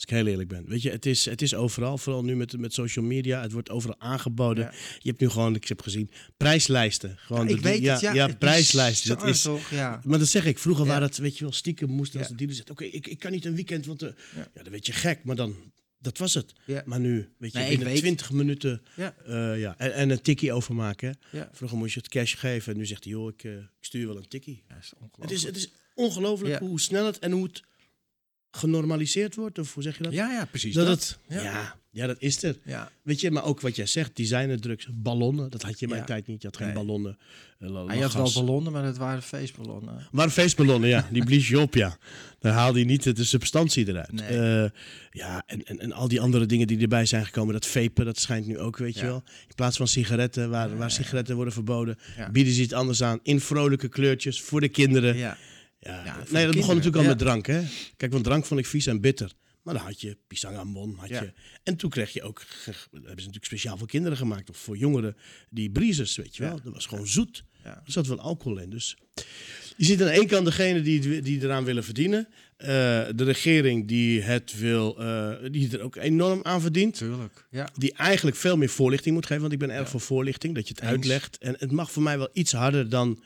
Ik 0.05 0.11
heel 0.11 0.27
eerlijk 0.27 0.49
ben. 0.49 0.65
Weet 0.69 0.83
je, 0.83 0.91
het 0.91 1.07
is, 1.07 1.25
het 1.25 1.43
is 1.43 1.55
overal, 1.55 1.99
vooral 1.99 2.25
nu 2.25 2.37
met, 2.37 2.59
met 2.59 2.73
social 2.75 3.05
media. 3.05 3.41
Het 3.43 3.53
wordt 3.53 3.71
overal 3.71 4.01
aangeboden. 4.01 4.65
Ja. 4.65 4.71
Je 4.99 5.09
hebt 5.09 5.21
nu 5.21 5.29
gewoon, 5.29 5.55
ik 5.55 5.69
heb 5.69 5.83
gezien, 5.83 6.11
prijslijsten. 6.37 7.17
Gewoon 7.19 7.49
ik 7.49 7.57
de- 7.57 7.63
weet 7.63 7.81
ja, 7.81 7.93
het, 7.93 8.01
ja. 8.01 8.13
ja, 8.15 8.27
het 8.27 8.39
prijslijsten. 8.39 9.09
Dat 9.19 9.27
is, 9.27 9.43
toch, 9.43 9.71
ja. 9.71 10.01
maar 10.05 10.19
dat 10.19 10.29
zeg 10.29 10.45
ik, 10.47 10.59
vroeger 10.59 10.87
waren 10.87 11.03
het, 11.09 11.17
weet 11.19 11.39
je 11.39 11.45
wel, 11.45 11.53
stiekem 11.53 11.91
moesten 11.91 12.19
als 12.19 12.29
de 12.29 12.35
dealer 12.35 12.55
zegt, 12.55 12.71
oké, 12.71 12.85
ik, 12.85 13.07
ik 13.07 13.19
kan 13.19 13.31
niet 13.33 13.45
een 13.45 13.55
weekend, 13.55 13.87
want 13.87 14.03
eh, 14.03 14.09
Ja. 14.37 14.63
dan 14.63 14.71
werd 14.73 14.87
je 14.87 14.93
gek. 14.93 15.25
Maar 15.25 15.37
dan, 15.37 15.55
dat 15.99 16.19
was 16.19 16.35
het. 16.35 16.53
Ja. 16.67 16.83
Maar 16.87 17.01
nu, 17.01 17.29
weet 17.39 17.53
je, 17.53 17.59
Nee, 17.59 17.69
binnen 17.69 17.87
weet- 17.89 17.97
20 17.99 18.31
minuten 18.33 18.83
Ja. 18.97 19.15
eh, 19.27 19.61
ja, 19.61 19.75
en, 19.79 19.95
en 19.95 20.11
een 20.11 20.23
tikkie 20.23 20.53
overmaken. 20.53 21.19
Vroeger 21.53 21.79
moest 21.79 21.95
je 21.95 22.01
het 22.01 22.09
cash 22.09 22.37
geven 22.37 22.73
en 22.73 22.79
nu 22.79 22.87
zegt 22.87 23.05
hij, 23.05 23.13
joh, 23.13 23.33
ik, 23.33 23.45
eh, 23.45 23.53
ik 23.53 23.69
stuur 23.81 24.07
wel 24.07 24.17
een 24.17 24.29
tikkie. 24.29 24.63
Is 24.81 24.93
Het 25.21 25.31
is, 25.31 25.43
het 25.43 25.57
is 25.57 25.69
ongelooflijk 25.95 26.59
hoe 26.59 26.81
snel 26.81 27.07
het 27.07 27.19
en 27.19 27.31
hoe 27.33 27.45
het 27.45 27.63
genormaliseerd 28.57 29.35
wordt, 29.35 29.59
of 29.59 29.75
hoe 29.75 29.83
zeg 29.83 29.97
je 29.97 30.03
dat? 30.03 30.13
Ja, 30.13 30.31
ja, 30.33 30.45
precies 30.45 30.75
dat 30.75 30.87
dat. 30.87 31.19
het, 31.29 31.37
Ja. 31.39 31.43
ja. 31.43 31.83
Ja, 31.91 32.07
dat 32.07 32.17
is 32.19 32.43
er. 32.43 32.57
Ja. 32.65 32.91
Weet 33.03 33.21
je, 33.21 33.31
maar 33.31 33.45
ook 33.45 33.61
wat 33.61 33.77
jij 33.77 33.87
zegt, 33.87 34.17
designerdrugs, 34.17 34.89
ballonnen, 34.93 35.51
dat 35.51 35.63
had 35.63 35.79
je 35.79 35.85
in 35.85 35.89
mijn 35.89 36.01
Ja. 36.01 36.07
tijd 36.07 36.27
niet. 36.27 36.43
Je 36.43 36.47
had 36.49 36.57
geen 36.57 36.67
Nee. 36.67 36.77
ballonnen. 36.77 37.19
Hij 37.87 37.99
had 38.01 38.13
wel 38.15 38.33
ballonnen, 38.33 38.73
maar 38.73 38.85
het 38.85 38.97
waren 38.97 39.23
feestballonnen. 39.23 40.07
Maar 40.13 40.31
feestballonnen, 40.31 40.89
ja, 40.89 41.09
die 41.13 41.25
blies 41.25 41.49
je 41.49 41.61
op, 41.61 41.75
ja. 41.75 41.97
Daar 42.39 42.53
haalde 42.53 42.79
je 42.79 42.85
niet 42.85 43.17
de 43.17 43.25
substantie 43.25 43.89
eruit. 43.89 44.13
Nee. 44.13 44.27
Eh, 44.65 44.71
ja, 45.11 45.43
en, 45.47 45.65
en, 45.65 45.79
en 45.81 45.93
al 45.93 46.09
die 46.09 46.21
andere 46.21 46.47
dingen 46.47 46.67
die 46.67 46.79
erbij 46.81 47.07
zijn 47.07 47.25
gekomen, 47.25 47.53
dat 47.53 47.67
vapen, 47.67 48.05
dat 48.05 48.19
schijnt 48.19 48.47
nu 48.47 48.59
ook, 48.59 48.77
weet 48.77 48.95
je 48.95 49.05
wel. 49.07 49.23
In 49.49 49.55
plaats 49.55 49.77
van 49.77 49.89
sigaretten, 49.89 50.51
waar, 50.51 50.77
waar 50.77 50.91
sigaretten 50.91 51.35
worden 51.37 51.55
verboden, 51.55 51.99
bieden 52.33 52.53
ze 52.53 52.63
iets 52.63 52.73
anders 52.73 53.03
aan. 53.03 53.21
In 53.23 53.41
vrolijke 53.41 53.89
kleurtjes, 53.89 54.41
voor 54.43 54.61
de 54.61 54.69
kinderen. 54.69 55.17
Ja. 55.17 55.37
Ja, 55.85 56.17
nee, 56.31 56.45
dat 56.47 56.55
begon 56.55 56.77
natuurlijk 56.77 57.03
al 57.03 57.09
met 57.09 57.19
drank, 57.19 57.47
hè. 57.47 57.63
Kijk, 57.97 58.13
want 58.13 58.25
drank 58.25 58.45
vond 58.47 58.61
ik 58.61 58.67
vies 58.67 58.87
en 58.87 59.01
bitter. 59.01 59.33
Maar 59.63 59.75
dan 59.75 59.83
had 59.83 60.01
je 60.01 60.17
pisangambon, 60.27 60.95
had 60.99 61.09
je... 61.09 61.33
En 61.63 61.77
toen 61.77 61.91
kreeg 61.91 62.13
je 62.13 62.23
ook... 62.23 62.43
hebben 62.65 63.03
ze 63.03 63.07
natuurlijk 63.07 63.45
speciaal 63.45 63.77
voor 63.77 63.87
kinderen 63.87 64.19
gemaakt. 64.19 64.51
Of 64.51 64.57
voor 64.57 64.77
jongeren. 64.77 65.17
Die 65.51 65.71
breezes, 65.71 66.17
weet 66.17 66.37
je 66.37 66.43
wel. 66.43 66.61
Dat 66.65 66.73
was 66.73 66.87
gewoon 66.87 67.07
zoet. 67.07 67.45
Er 67.63 67.81
zat 67.85 68.07
wel 68.07 68.19
alcohol 68.21 68.59
in. 68.59 68.71
Dus 68.71 68.97
je 69.77 69.85
ziet 69.85 70.01
aan 70.01 70.07
de 70.07 70.13
ene 70.13 70.27
kant 70.27 70.45
degene 70.45 70.83
die, 70.83 71.23
die 71.23 71.43
eraan 71.43 71.65
willen 71.65 71.85
verdienen. 71.85 72.29
Eh, 72.57 72.69
de 73.15 73.25
regering 73.25 73.89
die 73.89 74.21
het 74.23 74.59
wil... 74.59 74.99
eh, 75.01 75.33
die 75.51 75.73
er 75.73 75.81
ook 75.83 75.97
enorm 75.97 76.41
aan 76.43 76.61
verdient. 76.61 76.97
Tuurlijk. 76.97 77.47
Ja. 77.51 77.69
Die 77.75 77.93
eigenlijk 77.95 78.37
veel 78.37 78.57
meer 78.57 78.69
voorlichting 78.69 79.15
moet 79.15 79.27
geven. 79.27 79.41
Want 79.43 79.53
ik 79.53 79.59
ben 79.59 79.71
erg 79.71 79.85
Ja. 79.85 79.91
voor 79.91 80.01
voorlichting. 80.01 80.55
Dat 80.55 80.69
je 80.69 80.75
het 80.75 80.83
Eens. 80.83 80.91
uitlegt. 80.91 81.39
En 81.39 81.57
het 81.59 81.73
mag 81.73 81.91
voor 81.91 82.03
mij 82.03 82.19
wel 82.19 82.29
iets 82.33 82.53
harder 82.53 82.89
dan 82.89 83.23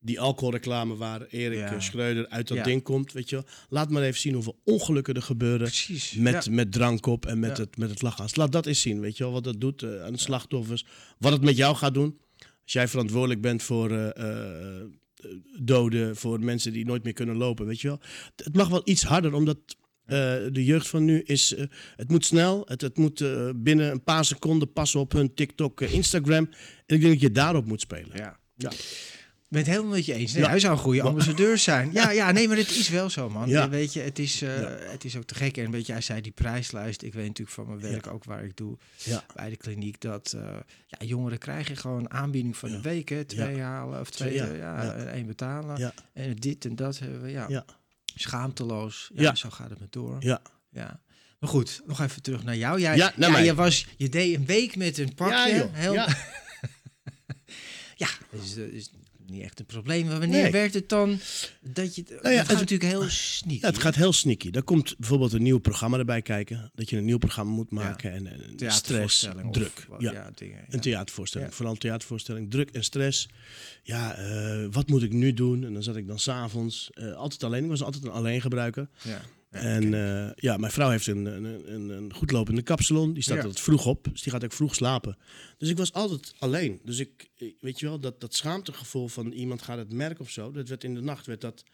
die 0.00 0.20
alcoholreclame 0.20 0.96
waar 0.96 1.22
Erik 1.26 1.58
Ja. 1.58 1.72
eh, 1.72 1.80
Schreuder 1.80 2.28
uit 2.28 2.48
dat 2.48 2.56
Ja. 2.56 2.62
ding 2.62 2.82
komt. 2.82 3.12
Weet 3.12 3.30
je 3.30 3.36
wel. 3.36 3.44
Laat 3.68 3.90
maar 3.90 4.02
even 4.02 4.20
zien 4.20 4.34
hoeveel 4.34 4.60
ongelukken 4.64 5.14
er 5.14 5.22
gebeuren. 5.22 5.66
Precies. 5.66 6.12
Met, 6.14 6.44
Ja. 6.44 6.50
met 6.52 6.72
drank 6.72 7.06
op 7.06 7.26
en 7.26 7.38
met, 7.38 7.56
het, 7.56 7.76
met 7.76 7.90
het 7.90 8.02
lachgas. 8.02 8.36
Laat 8.36 8.52
dat 8.52 8.66
eens 8.66 8.80
zien, 8.80 9.00
weet 9.00 9.16
je 9.16 9.22
wel, 9.24 9.32
wat 9.32 9.44
dat 9.44 9.60
doet 9.60 9.82
eh, 9.82 10.02
aan 10.04 10.12
de 10.12 10.18
slachtoffers. 10.18 10.86
Wat 11.18 11.32
het 11.32 11.42
met 11.42 11.56
jou 11.56 11.76
gaat 11.76 11.94
doen. 11.94 12.18
Als 12.62 12.72
jij 12.72 12.88
verantwoordelijk 12.88 13.40
bent 13.40 13.62
voor 13.62 13.90
eh, 13.92 14.82
doden, 15.60 16.16
voor 16.16 16.40
mensen 16.40 16.72
die 16.72 16.84
nooit 16.84 17.04
meer 17.04 17.12
kunnen 17.12 17.36
lopen, 17.36 17.66
weet 17.66 17.80
je 17.80 17.88
wel. 17.88 18.00
Het 18.36 18.54
mag 18.56 18.68
wel 18.68 18.82
iets 18.84 19.02
harder, 19.02 19.34
omdat 19.34 19.58
de 20.52 20.64
jeugd 20.64 20.88
van 20.88 21.04
nu 21.04 21.20
is... 21.22 21.54
het 21.96 22.08
moet 22.08 22.24
snel, 22.24 22.62
het, 22.68 22.80
het 22.80 22.96
moet 22.96 23.24
binnen 23.62 23.90
een 23.90 24.02
paar 24.04 24.24
seconden 24.24 24.72
passen 24.72 25.00
op 25.00 25.12
hun 25.12 25.34
TikTok, 25.34 25.80
Instagram. 25.80 26.48
En 26.86 26.94
ik 26.96 27.00
denk 27.00 27.12
dat 27.12 27.20
je 27.20 27.30
daarop 27.30 27.66
moet 27.66 27.80
spelen. 27.80 28.16
Ja. 28.16 28.38
Ja. 28.56 28.70
Ben 29.50 29.58
het 29.60 29.70
helemaal 29.70 29.90
met 29.94 30.06
je 30.06 30.14
eens. 30.14 30.32
Nee, 30.32 30.44
Hij 30.44 30.60
zou 30.60 30.72
een 30.72 30.78
goede 30.78 31.02
ambassadeur 31.02 31.58
zijn. 31.58 31.92
Ja, 31.92 32.10
ja, 32.10 32.30
nee, 32.32 32.48
maar 32.48 32.56
het 32.56 32.70
is 32.70 32.88
wel 32.88 33.10
zo, 33.10 33.30
man. 33.30 33.48
Ja. 33.48 33.68
Weet 33.68 33.92
je, 33.92 34.00
het 34.00 34.18
is, 34.18 34.42
eh, 34.42 34.50
het 34.90 35.04
is 35.04 35.16
ook 35.16 35.24
te 35.24 35.34
gek. 35.34 35.56
En 35.56 35.70
weet 35.70 35.86
je, 35.86 35.92
hij 35.92 36.00
zei 36.00 36.20
die 36.20 36.32
prijslijst. 36.32 37.02
Ik 37.02 37.12
weet 37.14 37.26
natuurlijk 37.26 37.56
van 37.56 37.66
mijn 37.66 37.80
werk 37.80 38.06
ook 38.06 38.24
waar 38.24 38.44
ik 38.44 38.56
doe 38.56 38.78
Ja. 38.96 39.24
bij 39.34 39.50
de 39.50 39.56
kliniek. 39.56 40.00
Dat 40.00 40.32
eh, 40.32 40.56
ja, 40.86 41.06
jongeren 41.06 41.38
krijgen 41.38 41.76
gewoon 41.76 42.10
aanbieding 42.10 42.56
van 42.56 42.70
de 42.70 42.80
week. 42.80 43.08
Hè. 43.08 43.24
Twee 43.24 43.60
halen 43.60 44.00
of 44.00 44.10
twee, 44.10 44.34
Ja. 44.34 44.44
ja, 44.46 44.52
ja, 44.54 44.82
Ja. 44.82 44.92
en 44.92 45.12
één 45.12 45.26
betalen. 45.26 45.78
Ja. 45.78 45.94
En 46.12 46.34
dit 46.36 46.64
en 46.64 46.76
dat 46.76 46.98
hebben 46.98 47.22
we. 47.22 47.30
Ja, 47.30 47.44
Ja. 47.48 47.64
schaamteloos. 48.04 49.10
Ja, 49.14 49.22
Ja. 49.22 49.34
zo 49.34 49.50
gaat 49.50 49.70
het 49.70 49.80
met 49.80 49.92
door. 49.92 50.16
Ja. 50.20 50.40
Ja. 50.70 51.00
Maar 51.38 51.50
goed, 51.50 51.80
nog 51.86 52.00
even 52.00 52.22
terug 52.22 52.44
naar 52.44 52.56
jou. 52.56 52.80
Jij, 52.80 52.96
Ja, 52.96 53.12
ja, 53.16 53.30
mij. 53.30 53.44
je, 53.44 53.54
was, 53.54 53.86
je 53.96 54.08
deed 54.08 54.36
een 54.36 54.46
week 54.46 54.76
met 54.76 54.98
een 54.98 55.14
pakje. 55.14 55.54
Ja. 55.54 55.68
Heel, 55.72 55.92
Ja. 55.92 56.08
Ja, 57.96 58.08
is 58.30 58.90
niet 59.30 59.42
echt 59.42 59.58
een 59.60 59.66
probleem. 59.66 60.06
Maar 60.06 60.18
wanneer 60.18 60.42
Nee. 60.42 60.50
werd 60.52 60.74
het 60.74 60.88
dan 60.88 61.18
dat 61.60 61.94
je... 61.94 62.02
Nou 62.08 62.18
ja, 62.22 62.28
het 62.28 62.38
gaat 62.38 62.48
het- 62.48 62.58
natuurlijk 62.58 62.90
heel 62.90 63.08
sneaky. 63.08 63.60
Ja, 63.60 63.66
het 63.70 63.78
gaat 63.78 63.94
heel 63.94 64.12
sneaky. 64.12 64.50
Daar 64.50 64.62
komt 64.62 64.94
bijvoorbeeld 64.98 65.32
een 65.32 65.42
nieuw 65.42 65.58
programma 65.58 65.98
erbij 65.98 66.22
kijken. 66.22 66.70
Dat 66.74 66.90
je 66.90 66.96
een 66.96 67.04
nieuw 67.04 67.18
programma 67.18 67.52
moet 67.52 67.70
maken. 67.70 68.12
En, 68.12 68.26
en 68.26 68.72
stress, 68.72 69.28
druk. 69.50 69.86
wat- 69.88 70.00
ja. 70.00 70.12
ja, 70.12 70.30
dingen. 70.34 70.56
ja. 70.68 70.74
Een 70.74 70.80
theatervoorstelling. 70.80 71.50
Ja. 71.50 71.56
Vooral 71.56 71.74
theatervoorstelling. 71.76 72.50
Druk 72.50 72.70
en 72.70 72.84
stress. 72.84 73.28
Ja, 73.82 74.14
eh, 74.14 74.66
wat 74.70 74.88
moet 74.88 75.02
ik 75.02 75.12
nu 75.12 75.34
doen? 75.34 75.64
En 75.64 75.72
dan 75.72 75.82
zat 75.82 75.96
ik 75.96 76.06
dan 76.06 76.18
s'avonds 76.18 76.90
uh, 76.94 77.12
altijd 77.14 77.44
alleen. 77.44 77.62
Ik 77.62 77.68
was 77.70 77.82
altijd 77.82 78.04
een 78.04 78.10
alleen 78.10 78.40
gebruiker. 78.40 78.88
Ja. 79.02 79.20
En 79.50 79.92
uh, 79.92 80.30
ja, 80.34 80.56
mijn 80.56 80.72
vrouw 80.72 80.90
heeft 80.90 81.06
een, 81.06 81.24
een, 81.24 81.72
een, 81.74 81.88
een 81.88 82.14
goedlopende 82.14 82.62
kapsalon. 82.62 83.12
Die 83.12 83.22
staat 83.22 83.36
Ja. 83.36 83.42
altijd 83.42 83.60
vroeg 83.60 83.86
op. 83.86 84.08
Dus 84.12 84.22
die 84.22 84.32
gaat 84.32 84.44
ook 84.44 84.52
vroeg 84.52 84.74
slapen. 84.74 85.18
Dus 85.58 85.68
ik 85.68 85.76
was 85.76 85.92
altijd 85.92 86.34
alleen. 86.38 86.80
Dus 86.84 86.98
ik, 86.98 87.28
weet 87.60 87.80
je 87.80 87.86
wel, 87.86 88.00
dat, 88.00 88.20
dat 88.20 88.34
schaamtegevoel 88.34 89.08
van 89.08 89.32
iemand 89.32 89.62
gaat 89.62 89.78
het 89.78 89.92
merken 89.92 90.20
of 90.20 90.30
zo. 90.30 90.52
Dat 90.52 90.68
werd 90.68 90.84
in 90.84 90.94
de 90.94 91.00
nacht, 91.00 91.26
werd 91.26 91.40
dat... 91.40 91.64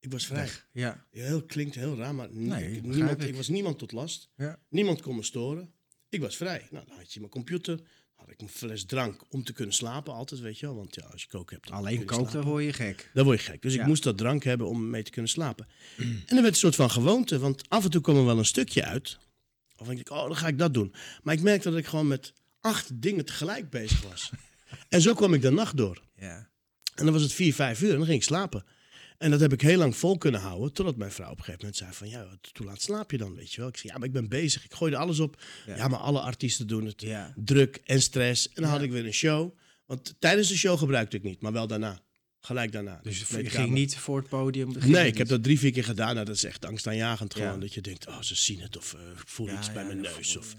Ik 0.00 0.12
was 0.12 0.26
vrij. 0.26 0.38
Weg. 0.40 0.68
Ja. 0.72 1.06
Heel, 1.10 1.42
klinkt 1.42 1.74
heel 1.74 1.96
raar, 1.96 2.14
maar 2.14 2.28
Nee, 2.32 2.80
niemand, 2.82 3.22
ik. 3.22 3.28
ik 3.28 3.34
was 3.36 3.48
niemand 3.48 3.78
tot 3.78 3.92
last. 3.92 4.28
Ja. 4.36 4.58
Niemand 4.68 5.00
kon 5.02 5.16
me 5.16 5.22
storen. 5.22 5.72
Ik 6.10 6.20
was 6.20 6.36
vrij. 6.36 6.66
Nou, 6.70 6.84
dan 6.86 6.96
had 6.96 7.12
je 7.12 7.18
mijn 7.20 7.32
computer, 7.32 7.80
had 8.14 8.30
ik 8.30 8.40
een 8.40 8.48
fles 8.48 8.84
drank 8.84 9.22
om 9.28 9.44
te 9.44 9.52
kunnen 9.52 9.74
slapen 9.74 10.12
altijd, 10.12 10.40
weet 10.40 10.58
je 10.58 10.66
wel. 10.66 10.76
Want 10.76 10.94
ja, 10.94 11.02
als 11.02 11.22
je 11.22 11.28
koken 11.28 11.56
hebt, 11.56 11.70
Alleen 11.70 12.04
kook, 12.04 12.32
dan 12.32 12.44
word 12.44 12.64
je 12.64 12.72
gek. 12.72 13.10
Dan 13.14 13.24
word 13.24 13.40
je 13.40 13.50
gek. 13.50 13.62
Dus 13.62 13.74
Ja. 13.74 13.80
ik 13.80 13.86
moest 13.86 14.02
dat 14.02 14.18
drank 14.18 14.44
hebben 14.44 14.68
om 14.68 14.90
mee 14.90 15.02
te 15.02 15.10
kunnen 15.10 15.30
slapen. 15.30 15.66
En 15.98 16.24
dan 16.26 16.42
werd 16.42 16.48
een 16.54 16.54
soort 16.60 16.74
van 16.74 16.90
gewoonte, 16.90 17.38
want 17.38 17.68
af 17.68 17.84
en 17.84 17.90
toe 17.90 18.00
kwam 18.00 18.16
er 18.16 18.24
wel 18.24 18.38
een 18.38 18.44
stukje 18.44 18.84
uit. 18.84 19.18
Of 19.76 19.86
denk 19.86 19.98
ik, 20.00 20.10
oh, 20.10 20.22
dan 20.22 20.36
ga 20.36 20.46
ik 20.46 20.58
dat 20.58 20.74
doen. 20.74 20.94
Maar 21.22 21.34
ik 21.34 21.40
merkte 21.42 21.70
dat 21.70 21.78
ik 21.78 21.86
gewoon 21.86 22.08
met 22.08 22.32
acht 22.60 23.02
dingen 23.02 23.24
tegelijk 23.24 23.70
bezig 23.70 24.02
was. 24.02 24.30
en 24.88 25.00
zo 25.00 25.14
kwam 25.14 25.34
ik 25.34 25.42
de 25.42 25.50
nacht 25.50 25.76
door. 25.76 26.02
Ja. 26.16 26.48
En 26.94 27.04
dan 27.04 27.12
was 27.12 27.22
het 27.22 27.32
vier, 27.32 27.54
vijf 27.54 27.82
uur 27.82 27.90
en 27.90 27.96
dan 27.96 28.06
ging 28.06 28.18
ik 28.18 28.24
slapen. 28.24 28.64
En 29.20 29.30
dat 29.30 29.40
heb 29.40 29.52
ik 29.52 29.60
heel 29.60 29.78
lang 29.78 29.96
vol 29.96 30.18
kunnen 30.18 30.40
houden, 30.40 30.72
totdat 30.72 30.96
mijn 30.96 31.10
vrouw 31.12 31.30
op 31.30 31.38
een 31.38 31.44
gegeven 31.44 31.60
moment 31.60 31.76
zei 31.76 31.92
van... 31.92 32.08
Ja, 32.08 32.38
hoe 32.56 32.66
laat 32.66 32.82
slaap 32.82 33.10
je 33.10 33.18
dan, 33.18 33.34
weet 33.34 33.52
je 33.52 33.60
wel? 33.60 33.68
Ik 33.68 33.76
zei, 33.76 33.92
ja, 33.92 33.98
maar 33.98 34.06
ik 34.08 34.12
ben 34.14 34.28
bezig. 34.28 34.64
Ik 34.64 34.74
gooi 34.74 34.92
er 34.92 34.98
alles 34.98 35.18
op. 35.18 35.42
Ja. 35.66 35.76
Ja, 35.76 35.88
maar 35.88 35.98
alle 35.98 36.20
artiesten 36.20 36.66
doen 36.66 36.86
het. 36.86 37.00
Ja. 37.00 37.32
Druk 37.36 37.80
en 37.84 38.02
stress. 38.02 38.48
En 38.48 38.62
dan 38.62 38.70
had 38.70 38.82
ik 38.82 38.90
weer 38.90 39.06
een 39.06 39.12
show. 39.12 39.58
Want 39.86 40.14
tijdens 40.18 40.48
de 40.48 40.56
show 40.56 40.78
gebruikte 40.78 41.16
ik 41.16 41.22
niet, 41.22 41.40
maar 41.40 41.52
wel 41.52 41.66
daarna. 41.66 42.00
Gelijk 42.40 42.72
daarna. 42.72 43.00
Dus 43.02 43.18
je 43.18 43.50
ging 43.50 43.70
niet 43.70 43.96
voor 43.96 44.18
het 44.18 44.28
podium? 44.28 44.72
Nee, 44.78 45.06
ik 45.06 45.18
heb 45.18 45.28
dat 45.28 45.42
drie, 45.42 45.58
vier 45.58 45.72
keer 45.72 45.84
gedaan. 45.84 46.14
Nou, 46.14 46.26
dat 46.26 46.34
is 46.34 46.44
echt 46.44 46.64
angstaanjagend 46.64 47.34
Ja. 47.34 47.44
gewoon. 47.44 47.60
Dat 47.60 47.74
je 47.74 47.80
denkt, 47.80 48.06
oh, 48.06 48.20
ze 48.20 48.34
zien 48.34 48.60
het. 48.60 48.76
Of 48.76 48.94
eh, 48.94 49.00
ik 49.00 49.28
voel 49.28 49.46
Ja, 49.46 49.58
iets 49.58 49.72
bij 49.72 49.84
mijn 49.84 50.00
neus. 50.00 50.36
Of, 50.36 50.54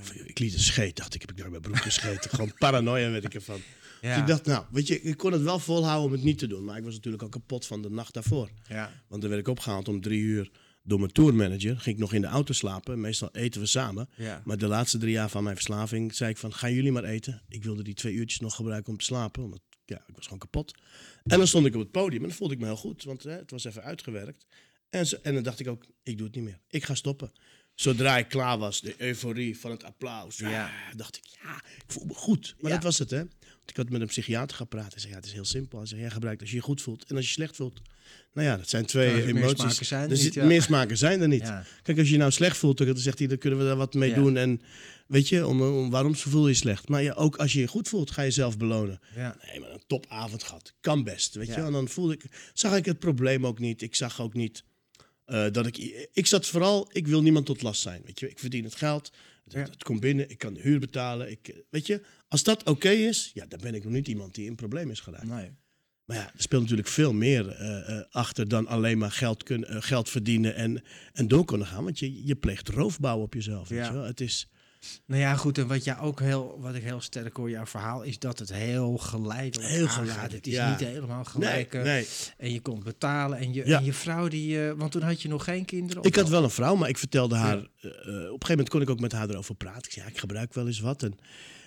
of, 0.00 0.12
ik 0.12 0.38
liet 0.38 0.52
een 0.54 0.60
scheet. 0.60 0.96
Dacht 0.96 1.14
ik, 1.14 1.20
heb 1.20 1.30
ik 1.30 1.36
naar 1.36 1.50
mijn 1.50 1.62
broek 1.62 1.76
gescheten. 1.82 2.30
gewoon 2.30 2.54
paranoia 2.64 3.10
werd 3.10 3.24
ik 3.24 3.34
ervan. 3.34 3.60
Ja. 4.04 4.10
Dus 4.10 4.18
ik 4.22 4.26
dacht, 4.26 4.46
nou, 4.46 4.64
weet 4.70 4.86
je, 4.86 5.00
ik 5.02 5.16
kon 5.16 5.32
het 5.32 5.42
wel 5.42 5.58
volhouden 5.58 6.06
om 6.06 6.12
het 6.12 6.22
niet 6.22 6.38
te 6.38 6.46
doen. 6.46 6.64
Maar 6.64 6.76
ik 6.76 6.84
was 6.84 6.94
natuurlijk 6.94 7.22
al 7.22 7.28
kapot 7.28 7.66
van 7.66 7.82
de 7.82 7.90
nacht 7.90 8.14
daarvoor. 8.14 8.50
Ja. 8.68 8.92
Want 9.08 9.20
dan 9.20 9.30
werd 9.30 9.42
ik 9.42 9.48
opgehaald 9.48 9.88
om 9.88 10.00
drie 10.00 10.20
uur 10.20 10.50
door 10.82 10.98
mijn 10.98 11.12
tourmanager. 11.12 11.80
Ging 11.80 11.94
ik 11.96 12.00
nog 12.00 12.12
in 12.12 12.20
de 12.20 12.26
auto 12.26 12.52
slapen. 12.52 13.00
Meestal 13.00 13.28
eten 13.32 13.60
we 13.60 13.66
samen. 13.66 14.08
Ja. 14.16 14.42
Maar 14.44 14.58
de 14.58 14.66
laatste 14.66 14.98
drie 14.98 15.12
jaar 15.12 15.28
van 15.30 15.42
mijn 15.42 15.54
verslaving 15.56 16.14
zei 16.14 16.30
ik 16.30 16.36
van, 16.38 16.52
gaan 16.52 16.72
jullie 16.72 16.92
maar 16.92 17.04
eten. 17.04 17.42
Ik 17.48 17.64
wilde 17.64 17.82
die 17.82 17.94
twee 17.94 18.12
uurtjes 18.14 18.40
nog 18.40 18.54
gebruiken 18.54 18.92
om 18.92 18.98
te 18.98 19.04
slapen. 19.04 19.42
Omdat, 19.42 19.60
ja, 19.84 19.96
ik 20.06 20.14
was 20.16 20.24
gewoon 20.24 20.38
kapot. 20.38 20.74
En 21.22 21.38
dan 21.38 21.46
stond 21.46 21.66
ik 21.66 21.74
op 21.74 21.80
het 21.80 21.90
podium 21.90 22.22
en 22.22 22.28
dan 22.28 22.36
voelde 22.36 22.54
ik 22.54 22.60
me 22.60 22.66
heel 22.66 22.76
goed. 22.76 23.04
Want 23.04 23.22
hè, 23.22 23.30
het 23.32 23.50
was 23.50 23.64
even 23.64 23.82
uitgewerkt. 23.82 24.46
En, 24.90 25.06
zo, 25.06 25.16
en 25.22 25.34
dan 25.34 25.42
dacht 25.42 25.60
ik 25.60 25.68
ook, 25.68 25.86
ik 26.02 26.16
doe 26.16 26.26
het 26.26 26.34
niet 26.36 26.44
meer. 26.44 26.58
Ik 26.68 26.84
ga 26.84 26.94
stoppen. 26.94 27.32
Zodra 27.74 28.18
ik 28.18 28.28
klaar 28.28 28.58
was, 28.58 28.80
de 28.80 28.94
euforie 28.98 29.58
van 29.58 29.70
het 29.70 29.84
applaus. 29.84 30.36
Ja. 30.38 30.64
ah, 30.64 30.96
dacht 30.96 31.16
ik, 31.16 31.22
ja, 31.42 31.56
ik 31.56 31.84
voel 31.86 32.04
me 32.04 32.14
goed. 32.14 32.54
Maar 32.60 32.70
Ja. 32.70 32.76
dat 32.76 32.84
was 32.84 32.98
het, 32.98 33.10
hè. 33.10 33.22
Ik 33.66 33.76
had 33.76 33.90
met 33.90 34.00
een 34.00 34.06
psychiater 34.06 34.56
gepraat. 34.56 34.92
Hij 34.92 35.00
zei, 35.00 35.12
ja, 35.12 35.18
het 35.18 35.26
is 35.26 35.32
heel 35.32 35.44
simpel. 35.44 35.78
Hij 35.78 35.86
zei, 35.86 36.00
jij 36.00 36.10
gebruikt 36.10 36.40
als 36.40 36.50
je 36.50 36.56
je 36.56 36.62
goed 36.62 36.82
voelt 36.82 37.04
en 37.04 37.16
als 37.16 37.26
je 37.26 37.32
slecht 37.32 37.56
voelt. 37.56 37.80
Nou 38.32 38.46
ja, 38.46 38.56
dat 38.56 38.68
zijn 38.68 38.86
twee 38.86 39.16
Ja, 39.16 39.26
emoties. 39.26 39.78
zijn 39.78 40.08
niet, 40.10 40.34
ja. 40.34 40.60
Smaken 40.60 40.96
zijn 40.96 41.20
er 41.20 41.28
niet. 41.28 41.42
Ja. 41.42 41.64
Kijk, 41.82 41.98
als 41.98 42.06
je 42.06 42.12
je 42.12 42.18
nou 42.18 42.30
slecht 42.30 42.56
voelt, 42.56 42.78
dan 42.78 42.96
zegt 42.96 43.18
hij, 43.18 43.28
dan 43.28 43.38
kunnen 43.38 43.58
we 43.58 43.64
daar 43.64 43.76
wat 43.76 43.94
mee 43.94 44.14
doen. 44.14 44.36
En 44.36 44.60
weet 45.06 45.28
je, 45.28 45.46
om, 45.46 45.62
om, 45.62 45.90
waarom 45.90 46.14
voel 46.14 46.42
je 46.42 46.48
je 46.48 46.54
slecht? 46.54 46.88
Maar 46.88 47.02
ja, 47.02 47.12
ook 47.12 47.36
als 47.36 47.52
je 47.52 47.60
je 47.60 47.66
goed 47.66 47.88
voelt, 47.88 48.10
ga 48.10 48.22
je 48.22 48.28
jezelf 48.28 48.56
belonen. 48.56 49.00
Ja. 49.14 49.36
Nee, 49.46 49.60
maar 49.60 49.70
een 49.70 49.82
topavond 49.86 50.42
gehad. 50.42 50.74
Kan 50.80 51.04
best, 51.04 51.34
weet 51.34 51.46
je. 51.46 51.54
En 51.54 51.72
dan 51.72 51.88
voelde 51.88 52.14
ik, 52.14 52.24
zag 52.54 52.76
ik 52.76 52.84
het 52.84 52.98
probleem 52.98 53.46
ook 53.46 53.58
niet. 53.58 53.82
Ik 53.82 53.94
zag 53.94 54.20
ook 54.20 54.34
niet 54.34 54.64
eh, 55.24 55.46
dat 55.50 55.66
ik... 55.66 56.08
Ik 56.12 56.26
zat 56.26 56.46
vooral, 56.46 56.88
ik 56.92 57.06
wil 57.06 57.22
niemand 57.22 57.46
tot 57.46 57.62
last 57.62 57.80
zijn, 57.80 58.02
weet 58.04 58.20
je. 58.20 58.30
Ik 58.30 58.38
verdien 58.38 58.64
het 58.64 58.74
geld, 58.74 59.12
het, 59.44 59.70
het 59.70 59.82
komt 59.82 60.00
binnen, 60.00 60.30
ik 60.30 60.38
kan 60.38 60.54
de 60.54 60.60
huur 60.60 60.80
betalen. 60.80 61.30
Ik, 61.30 61.54
weet 61.70 61.86
je, 61.86 62.00
als 62.34 62.42
dat 62.42 62.62
oké 62.64 62.88
is, 62.88 63.30
ja, 63.34 63.46
dan 63.48 63.58
ben 63.62 63.74
ik 63.74 63.84
nog 63.84 63.92
niet 63.92 64.08
iemand 64.08 64.34
die 64.34 64.44
in 64.44 64.50
een 64.50 64.56
probleem 64.56 64.90
is 64.90 65.00
geraakt. 65.00 65.26
Nee. 65.26 65.50
Maar 66.04 66.16
ja, 66.16 66.22
er 66.22 66.42
speelt 66.42 66.62
natuurlijk 66.62 66.88
veel 66.88 67.12
meer 67.12 67.48
eh, 67.48 67.98
eh, 67.98 68.04
achter 68.10 68.48
dan 68.48 68.66
alleen 68.66 68.98
maar 68.98 69.10
geld, 69.10 69.42
kun, 69.42 69.64
eh, 69.64 69.76
geld 69.80 70.08
verdienen 70.08 70.54
en, 70.54 70.82
en 71.12 71.28
door 71.28 71.44
kunnen 71.44 71.66
gaan. 71.66 71.84
Want 71.84 71.98
je, 71.98 72.26
je 72.26 72.34
pleegt 72.34 72.68
roofbouw 72.68 73.20
op 73.20 73.34
jezelf. 73.34 73.68
Weet 73.68 73.86
je 73.86 73.92
wel? 73.92 74.02
Het 74.04 74.20
is, 74.20 74.48
Nou 75.06 75.20
ja, 75.20 75.36
goed. 75.36 75.58
En 75.58 75.66
wat, 75.66 75.84
jij 75.84 75.98
ook 75.98 76.20
heel, 76.20 76.58
wat 76.60 76.74
ik 76.74 76.82
heel 76.82 77.00
sterk 77.00 77.36
hoor, 77.36 77.50
jouw 77.50 77.66
verhaal, 77.66 78.02
is 78.02 78.18
dat 78.18 78.38
het 78.38 78.52
heel 78.52 78.96
geleidelijk 78.96 79.70
Heel 79.70 79.88
Het 79.88 80.46
is 80.46 80.52
ja. 80.52 80.70
niet 80.70 80.88
helemaal 80.88 81.24
gelijk. 81.24 81.72
nee. 81.72 82.06
En 82.38 82.52
je 82.52 82.60
komt 82.60 82.84
betalen. 82.84 83.38
En 83.38 83.52
je, 83.52 83.66
Ja. 83.66 83.78
en 83.78 83.84
je 83.84 83.92
vrouw, 83.92 84.28
die, 84.28 84.58
want 84.60 84.92
toen 84.92 85.02
had 85.02 85.22
je 85.22 85.28
nog 85.28 85.44
geen 85.44 85.64
kinderen. 85.64 86.02
Ik 86.02 86.14
had 86.14 86.28
wel 86.28 86.42
een 86.42 86.50
vrouw, 86.50 86.74
maar 86.74 86.88
ik 86.88 86.98
vertelde 86.98 87.34
haar... 87.34 87.56
Op 87.56 87.70
een 87.82 88.20
gegeven 88.22 88.48
moment 88.48 88.68
kon 88.68 88.80
ik 88.82 88.90
ook 88.90 89.00
met 89.00 89.12
haar 89.12 89.30
erover 89.30 89.54
praten. 89.54 89.84
Ik 89.84 89.92
zei, 89.92 90.04
ja, 90.04 90.10
ik 90.10 90.18
gebruik 90.18 90.54
wel 90.54 90.66
eens 90.66 90.80
wat. 90.80 91.02
En 91.02 91.18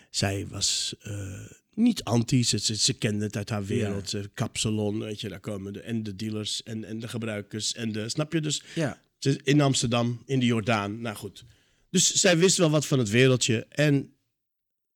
zij 0.10 0.48
was 0.48 0.96
eh, 1.02 1.46
niet 1.74 2.04
anti. 2.04 2.44
Ze, 2.44 2.60
ze, 2.60 2.76
ze 2.76 2.94
kende 2.94 3.26
het 3.26 3.38
uit 3.38 3.50
haar 3.50 3.66
wereld. 3.66 4.10
Ze 4.10 4.30
kapsalon, 4.34 5.00
weet 5.00 5.22
je, 5.22 5.30
daar 5.30 5.40
komen 5.40 5.74
de, 5.74 5.82
en 5.82 6.04
de 6.04 6.16
dealers 6.16 6.64
en, 6.64 6.84
en 6.84 7.00
de 7.00 7.08
gebruikers. 7.08 7.74
En 7.74 7.92
de, 7.92 8.10
snap 8.10 8.34
je? 8.34 8.42
Dus 8.42 8.64
Ja. 8.76 9.02
In 9.44 9.62
Amsterdam, 9.62 10.22
in 10.26 10.40
de 10.40 10.46
Jordaan. 10.46 11.02
Nou 11.02 11.16
goed. 11.16 11.46
Dus 11.90 12.14
zij 12.14 12.38
wist 12.38 12.58
wel 12.58 12.70
wat 12.70 12.86
van 12.86 13.00
het 13.00 13.10
wereldje. 13.10 13.66
En 13.70 14.14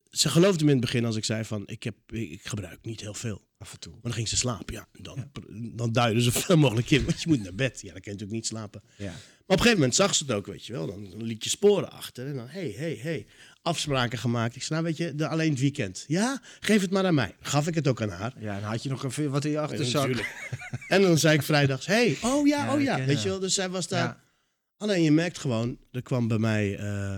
ze 0.10 0.30
geloofde 0.30 0.64
me 0.64 0.72
in 0.72 0.78
het 0.78 0.86
begin 0.86 1.06
als 1.06 1.16
ik 1.16 1.26
zei 1.26 1.46
van... 1.46 1.64
ik, 1.66 1.84
heb, 1.84 1.96
ik, 2.08 2.30
ik 2.30 2.48
gebruik 2.48 2.80
niet 2.82 3.02
heel 3.02 3.14
veel. 3.14 3.50
Af 3.58 3.74
en 3.74 3.80
toe. 3.80 3.92
Maar 3.92 4.02
dan 4.02 4.14
ging 4.14 4.28
ze 4.28 4.38
slapen. 4.38 4.74
Ja, 4.74 4.88
dan, 5.02 5.32
dan 5.76 5.92
duiden 5.92 6.24
ze 6.24 6.32
zoveel 6.32 6.58
mogelijk 6.58 6.92
in. 6.92 7.06
Want 7.06 7.22
je 7.22 7.28
moet 7.28 7.44
naar 7.44 7.56
bed. 7.56 7.82
Ja, 7.82 7.92
dan 7.94 8.02
kan 8.02 8.14
je 8.14 8.20
natuurlijk 8.20 8.32
niet 8.32 8.48
slapen. 8.48 8.82
Ja. 8.98 9.06
Maar 9.06 9.14
op 9.46 9.50
een 9.50 9.58
gegeven 9.58 9.78
moment 9.78 9.96
zag 9.96 10.16
ze 10.16 10.24
het 10.24 10.34
ook, 10.34 10.46
weet 10.46 10.66
je 10.66 10.74
wel. 10.74 10.88
Dan, 10.88 11.10
dan 11.10 11.24
liet 11.24 11.44
je 11.44 11.50
sporen 11.50 11.92
achter. 11.92 12.28
En 12.28 12.36
dan, 12.36 12.48
hé, 12.48 12.72
hé, 12.72 12.96
hé. 12.96 13.26
Afspraken 13.62 14.18
gemaakt. 14.18 14.56
Ik 14.56 14.64
zei, 14.64 14.82
nou 14.82 14.94
weet 14.96 15.08
je, 15.08 15.16
de, 15.16 15.28
alleen 15.28 15.50
het 15.50 15.60
weekend. 15.60 16.04
Ja, 16.08 16.42
geef 16.60 16.82
het 16.82 16.92
maar 16.92 17.06
aan 17.06 17.14
mij. 17.14 17.36
Gaf 17.40 17.68
ik 17.68 17.76
het 17.76 17.88
ook 17.88 18.02
aan 18.02 18.10
haar. 18.10 18.34
Ja, 18.40 18.60
dan 18.60 18.70
had 18.70 18.84
je 18.84 18.90
nog 18.90 19.04
even 19.06 19.32
wat 19.32 19.46
in 19.46 19.52
je 19.52 19.60
achterzak. 19.60 20.10
En 20.88 21.02
dan 21.02 21.18
zei 21.18 21.34
ik 21.36 21.42
vrijdags, 21.44 21.86
hé, 21.86 22.16
oh 22.24 22.48
ja, 22.48 22.66
Ja, 22.66 22.74
oh 22.76 22.82
ja. 22.82 23.06
Weet 23.06 23.22
je 23.24 23.30
wel, 23.30 23.40
dus 23.40 23.54
zij 23.54 23.70
was 23.70 23.88
daar... 23.88 24.20
Alleen 24.78 25.04
je 25.04 25.12
merkt 25.12 25.38
gewoon, 25.38 25.78
er 25.92 26.02
kwam 26.02 26.28
bij 26.28 26.38
mij 26.38 26.78
eh, 26.78 27.16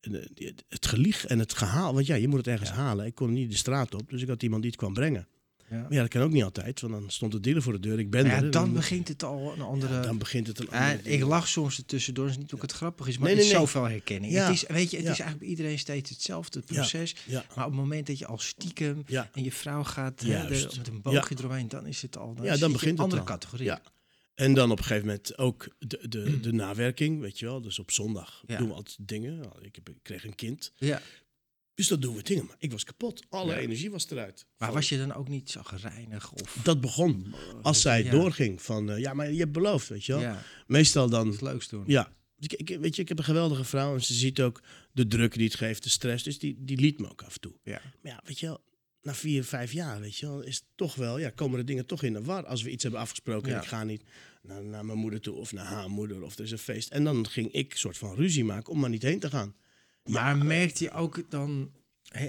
een- 0.00 0.28
het 0.68 0.86
gelieg 0.86 1.26
en 1.26 1.38
het 1.38 1.54
gehaal. 1.54 1.94
Want 1.94 2.06
ja, 2.06 2.14
je 2.14 2.28
moet 2.28 2.38
het 2.38 2.46
ergens 2.46 2.70
halen. 2.70 3.06
Ik 3.06 3.14
kon 3.14 3.32
niet 3.32 3.50
de 3.50 3.56
straat 3.56 3.94
op, 3.94 4.10
dus 4.10 4.22
ik 4.22 4.28
had 4.28 4.42
iemand 4.42 4.62
die 4.62 4.70
het 4.70 4.80
kwam 4.80 4.92
brengen. 4.94 5.26
Ja. 5.70 5.76
Maar 5.80 5.92
ja, 5.92 6.00
dat 6.00 6.08
kan 6.08 6.22
ook 6.22 6.30
niet 6.30 6.42
altijd, 6.42 6.80
want 6.80 6.92
dan 6.92 7.10
stond 7.10 7.32
de 7.32 7.40
dealer 7.40 7.62
voor 7.62 7.72
de 7.72 7.80
deur. 7.80 7.98
Ik 7.98 8.10
ben 8.10 8.24
ja, 8.24 8.42
er. 8.42 8.50
dan 8.50 8.72
begint 8.72 9.08
het 9.08 9.22
al 9.22 9.52
een 9.52 9.60
andere... 9.60 9.94
ja, 9.94 10.00
dan 10.02 10.18
begint 10.18 10.46
het 10.46 10.58
een 10.58 10.66
Ja, 10.70 10.90
andere 10.92 11.10
ik 11.10 11.22
lach 11.22 11.48
soms 11.48 11.78
ertussendoor, 11.78 12.24
dat 12.24 12.34
is 12.34 12.40
niet 12.40 12.52
ook 12.52 12.62
het 12.62 12.72
grappig 12.72 13.06
is, 13.08 13.18
maar 13.18 13.26
Nee, 13.28 13.36
het 13.36 13.44
is 13.44 13.50
nee, 13.50 13.60
zoveel 13.60 13.84
herkenning. 13.84 14.32
Het 14.34 14.48
is, 14.54 14.64
weet 14.66 14.90
je, 14.90 14.96
het 14.96 15.04
is 15.06 15.10
eigenlijk 15.10 15.38
bij 15.38 15.48
iedereen 15.48 15.78
steeds 15.78 16.10
hetzelfde 16.10 16.62
Ja. 16.66 16.74
proces. 16.74 17.14
Maar 17.28 17.64
op 17.64 17.70
het 17.70 17.80
moment 17.80 18.06
dat 18.06 18.18
je 18.18 18.26
al 18.26 18.38
stiekem 18.38 19.04
en 19.32 19.44
je 19.44 19.52
vrouw 19.52 19.84
gaat 19.84 20.20
de- 20.20 20.72
met 20.76 20.88
een 20.88 21.02
boogje 21.02 21.34
eromheen, 21.38 21.68
dan 21.68 21.86
is 21.86 22.02
het 22.02 22.16
al 22.16 22.34
dan 22.34 22.44
Ja, 22.44 22.56
dan 22.56 22.72
begint 22.72 22.82
in 22.82 22.88
een 22.88 22.94
het 22.94 23.00
andere 23.00 23.20
al. 23.20 23.26
categorie. 23.26 23.66
Ja. 23.66 23.80
En 24.34 24.54
dan 24.54 24.70
op 24.70 24.78
een 24.78 24.84
gegeven 24.84 25.06
moment 25.06 25.38
ook 25.38 25.68
de, 25.78 26.08
de, 26.08 26.40
de 26.40 26.52
nawerking, 26.64 27.20
weet 27.20 27.38
je 27.38 27.46
wel. 27.46 27.60
Dus 27.60 27.78
op 27.78 27.90
zondag 27.90 28.42
Ja. 28.46 28.58
doen 28.58 28.68
we 28.68 28.74
altijd 28.74 28.96
dingen. 29.00 29.42
Ik, 29.60 29.74
heb, 29.74 29.88
ik 29.88 29.94
kreeg 30.02 30.24
een 30.24 30.34
kind. 30.34 30.72
Ja. 30.76 31.00
Dus 31.78 31.88
dat 31.88 32.02
doen 32.02 32.14
we 32.16 32.22
dingen. 32.22 32.46
Maar 32.46 32.56
ik 32.58 32.72
was 32.72 32.84
kapot. 32.84 33.22
Alle 33.28 33.52
Ja. 33.52 33.58
energie 33.58 33.90
was 33.90 34.10
eruit. 34.10 34.46
Maar 34.56 34.72
was 34.72 34.88
je 34.88 34.96
dan 34.98 35.12
ook 35.14 35.28
niet 35.28 35.50
zo 35.50 35.62
gereinig 35.62 36.32
of... 36.32 36.58
Dat 36.62 36.80
begon. 36.80 37.34
Als 37.62 37.80
zij 37.80 38.04
Ja. 38.04 38.10
doorging 38.10 38.62
van, 38.62 38.90
eh, 38.90 38.98
ja, 38.98 39.14
maar 39.14 39.32
je 39.32 39.38
hebt 39.38 39.52
beloofd, 39.52 39.88
weet 39.88 40.04
je 40.04 40.12
wel. 40.12 40.20
Ja, 40.20 40.42
Meestal 40.66 41.08
dan 41.08 41.28
het 41.28 41.40
leuks 41.40 41.68
doen. 41.68 41.84
Ja. 41.86 42.12
Ik, 42.38 42.52
ik- 42.52 42.78
weet 42.80 42.96
je, 42.96 43.02
ik 43.02 43.08
heb 43.08 43.18
een 43.18 43.24
geweldige 43.24 43.64
vrouw 43.64 43.94
en 43.94 44.02
ze 44.04 44.14
ziet 44.14 44.40
ook 44.40 44.62
de 44.92 45.06
druk 45.06 45.34
die 45.34 45.44
het 45.44 45.54
geeft, 45.54 45.82
de 45.82 45.88
stress. 45.88 46.24
Dus 46.24 46.38
die, 46.38 46.56
die 46.58 46.76
liet 46.80 46.98
me 47.00 47.10
ook 47.10 47.22
af 47.22 47.34
en 47.34 47.40
toe. 47.40 47.52
Ja. 47.62 47.80
Maar 48.02 48.12
ja, 48.12 48.20
weet 48.24 48.38
je 48.38 48.46
wel, 48.46 48.60
na 49.02 49.14
vier, 49.14 49.44
vijf 49.44 49.72
jaar, 49.72 50.00
weet 50.00 50.16
je 50.16 50.26
wel, 50.26 50.40
is 50.40 50.54
het 50.56 50.64
toch 50.74 50.94
wel, 50.94 51.18
ja, 51.18 51.30
komen 51.30 51.58
de 51.58 51.64
dingen 51.64 51.86
toch 51.86 52.02
in 52.02 52.12
de 52.12 52.22
war. 52.22 52.46
Als 52.46 52.62
we 52.62 52.70
iets 52.70 52.82
hebben 52.82 53.00
afgesproken 53.00 53.52
en 53.54 53.60
ik 53.62 53.68
ga 53.68 53.84
niet 53.84 54.02
naar, 54.42 54.64
naar 54.64 54.84
mijn 54.84 54.98
moeder 54.98 55.20
toe 55.20 55.34
of 55.36 55.52
naar 55.52 55.66
haar 55.66 55.90
moeder 55.90 56.22
of 56.22 56.38
er 56.38 56.44
is 56.44 56.50
een 56.50 56.58
feest. 56.58 56.88
En 56.90 57.04
dan 57.04 57.26
ging 57.28 57.52
ik 57.52 57.76
soort 57.76 57.98
van 57.98 58.14
ruzie 58.14 58.44
maken 58.44 58.72
om 58.72 58.78
maar 58.80 58.90
niet 58.90 59.02
heen 59.02 59.20
te 59.20 59.30
gaan. 59.30 59.54
Maar 60.08 60.36
merkt 60.38 60.78
je 60.78 60.90
ook 60.90 61.22
dan... 61.28 61.70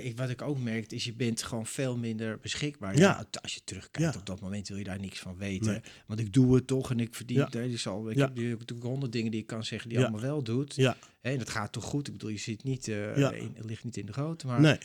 Ik- 0.02 0.18
wat 0.18 0.30
ik 0.30 0.42
ook 0.42 0.60
merk 0.60 0.92
is, 0.92 1.04
je 1.04 1.14
bent 1.14 1.44
gewoon 1.44 1.66
veel 1.66 1.98
minder 1.98 2.38
beschikbaar. 2.40 2.96
Ja. 2.96 3.00
Ja. 3.32 3.40
als 3.42 3.54
je 3.54 3.62
terugkijkt 3.64 4.14
Ja. 4.14 4.20
op 4.20 4.26
dat 4.26 4.40
moment 4.42 4.68
wil 4.68 4.78
je 4.78 4.84
daar 4.84 5.00
niks 5.00 5.20
van 5.20 5.38
weten. 5.38 5.72
Nee. 5.72 5.82
Want 6.08 6.20
ik 6.20 6.34
doe 6.34 6.56
het 6.56 6.68
toch 6.68 6.92
en 6.92 7.00
ik 7.00 7.16
verdien... 7.16 7.38
Ja. 7.38 7.48
hè, 7.52 7.70
dus 7.70 7.88
al, 7.88 8.10
ik 8.10 8.18
Ja. 8.18 8.22
heb 8.26 8.36
natuurlijk 8.60 8.84
honderd 8.88 9.12
dingen 9.12 9.32
die 9.32 9.40
ik 9.40 9.48
kan 9.48 9.64
zeggen 9.64 9.90
die 9.90 9.98
je 9.98 10.04
Ja. 10.04 10.10
allemaal 10.10 10.30
wel 10.30 10.44
doet. 10.44 10.76
Ja, 10.76 10.98
en 11.22 11.38
dat 11.38 11.50
gaat 11.50 11.72
toch 11.72 11.84
goed? 11.84 12.08
Ik 12.08 12.14
bedoel, 12.14 12.30
je 12.30 12.38
zit 12.38 12.64
niet... 12.64 12.88
eh, 12.88 13.18
Ja. 13.18 13.32
in, 13.32 13.52
het 13.56 13.66
ligt 13.66 13.84
niet 13.84 13.98
in 13.98 14.06
de 14.06 14.14
goot, 14.14 14.44
maar... 14.44 14.62
nee. 14.62 14.78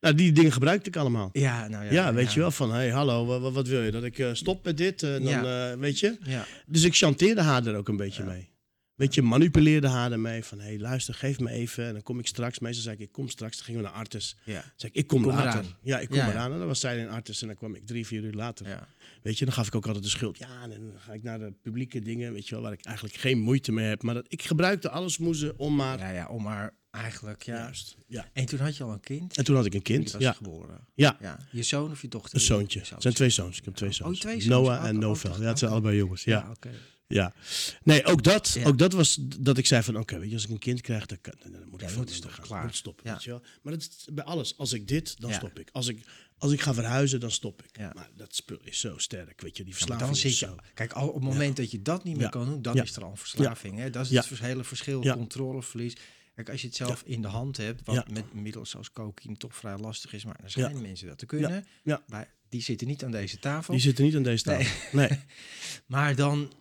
Nou, 0.00 0.14
die 0.14 0.32
dingen 0.32 0.52
gebruikte 0.52 0.88
ik 0.88 0.96
allemaal. 0.96 1.30
Ja, 1.32 1.68
nou 1.68 1.84
ja. 1.84 1.90
Ja, 1.92 2.14
weet 2.14 2.32
je 2.32 2.40
wel, 2.40 2.50
van 2.50 2.72
hey, 2.72 2.90
hallo, 2.90 3.26
wa- 3.26 3.38
wa- 3.40 3.50
wat, 3.50 3.68
wil 3.68 3.82
je? 3.82 3.90
Dat 3.90 4.04
ik 4.04 4.18
eh, 4.18 4.30
stop 4.34 4.64
met 4.64 4.76
dit? 4.76 5.02
Eh, 5.02 5.10
dan, 5.10 5.46
eh, 5.46 5.72
weet 5.72 5.98
je? 6.00 6.18
Ja, 6.22 6.46
Dus 6.66 6.82
ik 6.84 6.94
chanteerde 6.94 7.40
haar 7.40 7.66
er 7.66 7.76
ook 7.76 7.88
een 7.88 7.96
beetje 7.96 8.24
mee. 8.24 8.48
Weet 8.96 9.14
je, 9.14 9.22
manipuleerde 9.22 9.88
haar 9.88 10.12
ermee 10.12 10.44
van, 10.44 10.58
hé, 10.60 10.64
hey, 10.66 10.78
luister, 10.78 11.14
geef 11.14 11.38
me 11.40 11.50
even. 11.50 11.86
En 11.86 11.92
dan 11.92 12.02
kom 12.02 12.18
ik 12.18 12.26
straks. 12.26 12.58
Meestal 12.58 12.82
zei 12.82 12.94
ik, 12.96 13.00
ik 13.02 13.12
kom 13.12 13.28
straks. 13.28 13.56
Dan 13.56 13.64
gingen 13.64 13.80
we 13.82 13.86
naar 13.86 13.96
Artes. 13.96 14.36
ja, 14.44 14.64
zei 14.76 14.92
ik, 14.92 14.98
ik 14.98 15.06
kom, 15.06 15.22
Kom 15.22 15.30
later. 15.32 15.48
eraan. 15.60 15.76
Ja, 15.82 15.98
ik 15.98 16.08
kom 16.08 16.16
Ja, 16.16 16.30
eraan. 16.30 16.52
En 16.52 16.58
dan 16.58 16.66
was 16.66 16.80
zij 16.80 16.98
in 16.98 17.08
Artes 17.08 17.40
en 17.40 17.46
dan 17.46 17.56
kwam 17.56 17.74
ik 17.74 17.86
drie, 17.86 18.06
vier 18.06 18.22
uur 18.22 18.32
later. 18.32 18.68
ja. 18.68 18.88
Weet 19.22 19.38
je, 19.38 19.44
dan 19.44 19.54
gaf 19.54 19.66
ik 19.66 19.74
ook 19.74 19.86
altijd 19.86 20.04
de 20.04 20.10
schuld. 20.10 20.38
Ja, 20.38 20.62
en 20.62 20.70
dan 20.70 20.92
ga 20.98 21.12
ik 21.12 21.22
naar 21.22 21.38
de 21.38 21.52
publieke 21.62 22.00
dingen, 22.00 22.32
weet 22.32 22.48
je 22.48 22.54
wel, 22.54 22.62
waar 22.64 22.72
ik 22.72 22.84
eigenlijk 22.84 23.16
geen 23.16 23.38
moeite 23.38 23.72
mee 23.72 23.86
heb. 23.86 24.02
Maar 24.02 24.14
dat, 24.14 24.24
ik 24.28 24.42
gebruikte 24.42 24.90
alle 24.90 25.08
smoezen 25.08 25.58
om 25.58 25.74
maar... 25.76 25.98
Ja, 25.98 26.10
ja, 26.10 26.26
om 26.28 26.42
maar 26.42 26.74
eigenlijk, 26.90 27.42
ja. 27.42 27.54
Juist, 27.56 27.96
ja. 28.06 28.28
En 28.32 28.46
toen 28.46 28.58
had 28.58 28.76
je 28.76 28.84
al 28.84 28.92
een 28.92 29.00
kind. 29.00 29.36
En 29.36 29.44
toen 29.44 29.56
had 29.56 29.64
ik 29.66 29.74
een 29.74 29.82
kind. 29.82 30.12
was 30.12 30.22
Ja, 30.22 30.32
geboren. 30.32 30.86
ja, 30.94 31.16
Ja, 31.20 31.38
je 31.50 31.62
zoon 31.62 31.90
of 31.90 32.02
je 32.02 32.08
dochter? 32.08 32.34
een 32.34 32.40
zoontje. 32.44 32.80
Je 32.84 32.92
Het 32.94 33.02
zijn 33.02 33.14
twee 33.14 33.30
zoons. 33.30 33.58
Ik 33.58 33.64
heb 33.64 33.74
twee 33.74 33.88
Oh, 33.90 33.94
zoons. 33.94 34.18
twee 34.18 34.40
zoons. 34.40 34.46
Noah 34.64 34.80
Oh, 34.82 34.88
en 34.88 34.94
oh, 34.94 35.00
Novel. 35.02 35.40
Ja, 35.42 35.48
het 35.48 35.58
zijn 35.58 35.70
allebei 35.70 35.96
jongens. 35.96 36.24
Ja. 36.24 36.38
Ja, 36.38 36.50
oké. 36.50 36.70
Ja. 37.08 37.34
Nee, 37.82 38.04
ook 38.04 38.22
dat, 38.22 38.52
Ja. 38.58 38.66
ook 38.66 38.78
dat 38.78 38.92
was 38.92 39.18
dat 39.38 39.58
ik 39.58 39.66
zei 39.66 39.82
van, 39.82 39.96
oké, 39.98 40.18
weet 40.18 40.28
je, 40.28 40.34
als 40.34 40.44
ik 40.44 40.50
een 40.50 40.58
kind 40.58 40.80
krijg, 40.80 41.06
dan, 41.06 41.18
kan, 41.20 41.34
dan 41.42 41.50
moet 41.68 41.82
ik 41.82 41.96
moet 41.96 42.20
toch 42.22 42.34
gaan. 42.34 42.44
klaar. 42.44 42.64
Moet 42.64 42.76
stoppen, 42.76 43.04
Ja. 43.06 43.12
weet 43.12 43.22
je 43.24 43.30
wel. 43.30 43.42
Maar 43.62 43.72
dat 43.72 43.82
is 43.82 44.06
bij 44.12 44.24
alles. 44.24 44.58
Als 44.58 44.72
ik 44.72 44.88
dit, 44.88 45.20
dan 45.20 45.30
Ja. 45.30 45.36
stop 45.36 45.58
ik. 45.58 45.68
Als 45.72 45.86
ik, 45.88 46.06
als 46.38 46.52
ik 46.52 46.60
ga 46.60 46.74
verhuizen, 46.74 47.20
dan 47.20 47.30
stop 47.30 47.62
ik. 47.62 47.76
Ja. 47.78 47.92
Maar 47.94 48.10
dat 48.16 48.34
spul 48.34 48.58
is 48.64 48.80
zo 48.80 48.98
sterk, 48.98 49.40
weet 49.40 49.56
je, 49.56 49.62
die 49.62 49.72
Ja, 49.72 49.78
verslaving 49.78 50.06
dan 50.06 50.16
is 50.16 50.20
zit 50.20 50.38
je. 50.38 50.46
zo. 50.46 50.56
Kijk, 50.74 50.92
al 50.92 51.08
op 51.08 51.14
het 51.14 51.22
moment 51.22 51.56
dat 51.56 51.70
je 51.70 51.82
dat 51.82 52.04
niet 52.04 52.14
meer 52.14 52.24
Ja. 52.24 52.28
kan 52.30 52.44
doen, 52.46 52.62
dan 52.62 52.74
Ja. 52.74 52.82
is 52.82 52.96
er 52.96 53.04
al 53.04 53.10
een 53.10 53.16
verslaving. 53.16 53.78
Hè? 53.78 53.90
Dat 53.90 54.04
is 54.04 54.10
Ja. 54.10 54.16
het 54.18 54.26
vers- 54.26 54.40
hele 54.40 54.64
verschil, 54.64 55.02
Ja. 55.02 55.14
controleverlies. 55.14 55.96
Kijk, 56.34 56.50
als 56.50 56.60
je 56.60 56.66
het 56.66 56.76
zelf 56.76 57.02
in 57.06 57.22
de 57.22 57.28
hand 57.28 57.56
hebt, 57.56 57.80
wat 57.84 57.94
Ja. 57.94 58.04
met 58.12 58.34
middels 58.34 58.70
zoals 58.70 58.90
cocaïne 58.92 59.36
toch 59.36 59.56
vrij 59.56 59.76
lastig 59.78 60.12
is, 60.12 60.24
maar 60.24 60.38
er 60.42 60.50
zijn 60.50 60.74
Ja. 60.74 60.80
mensen 60.80 61.06
dat 61.08 61.18
te 61.18 61.26
kunnen. 61.26 61.66
Ja. 61.84 62.02
Maar 62.06 62.34
die 62.48 62.62
zitten 62.62 62.86
niet 62.86 63.04
aan 63.04 63.10
deze 63.10 63.38
tafel. 63.38 63.72
Die 63.72 63.82
zitten 63.82 64.04
niet 64.04 64.16
aan 64.16 64.22
deze 64.22 64.42
tafel. 64.44 64.98
Nee. 64.98 65.08
Maar 65.86 66.14
dan, 66.14 66.52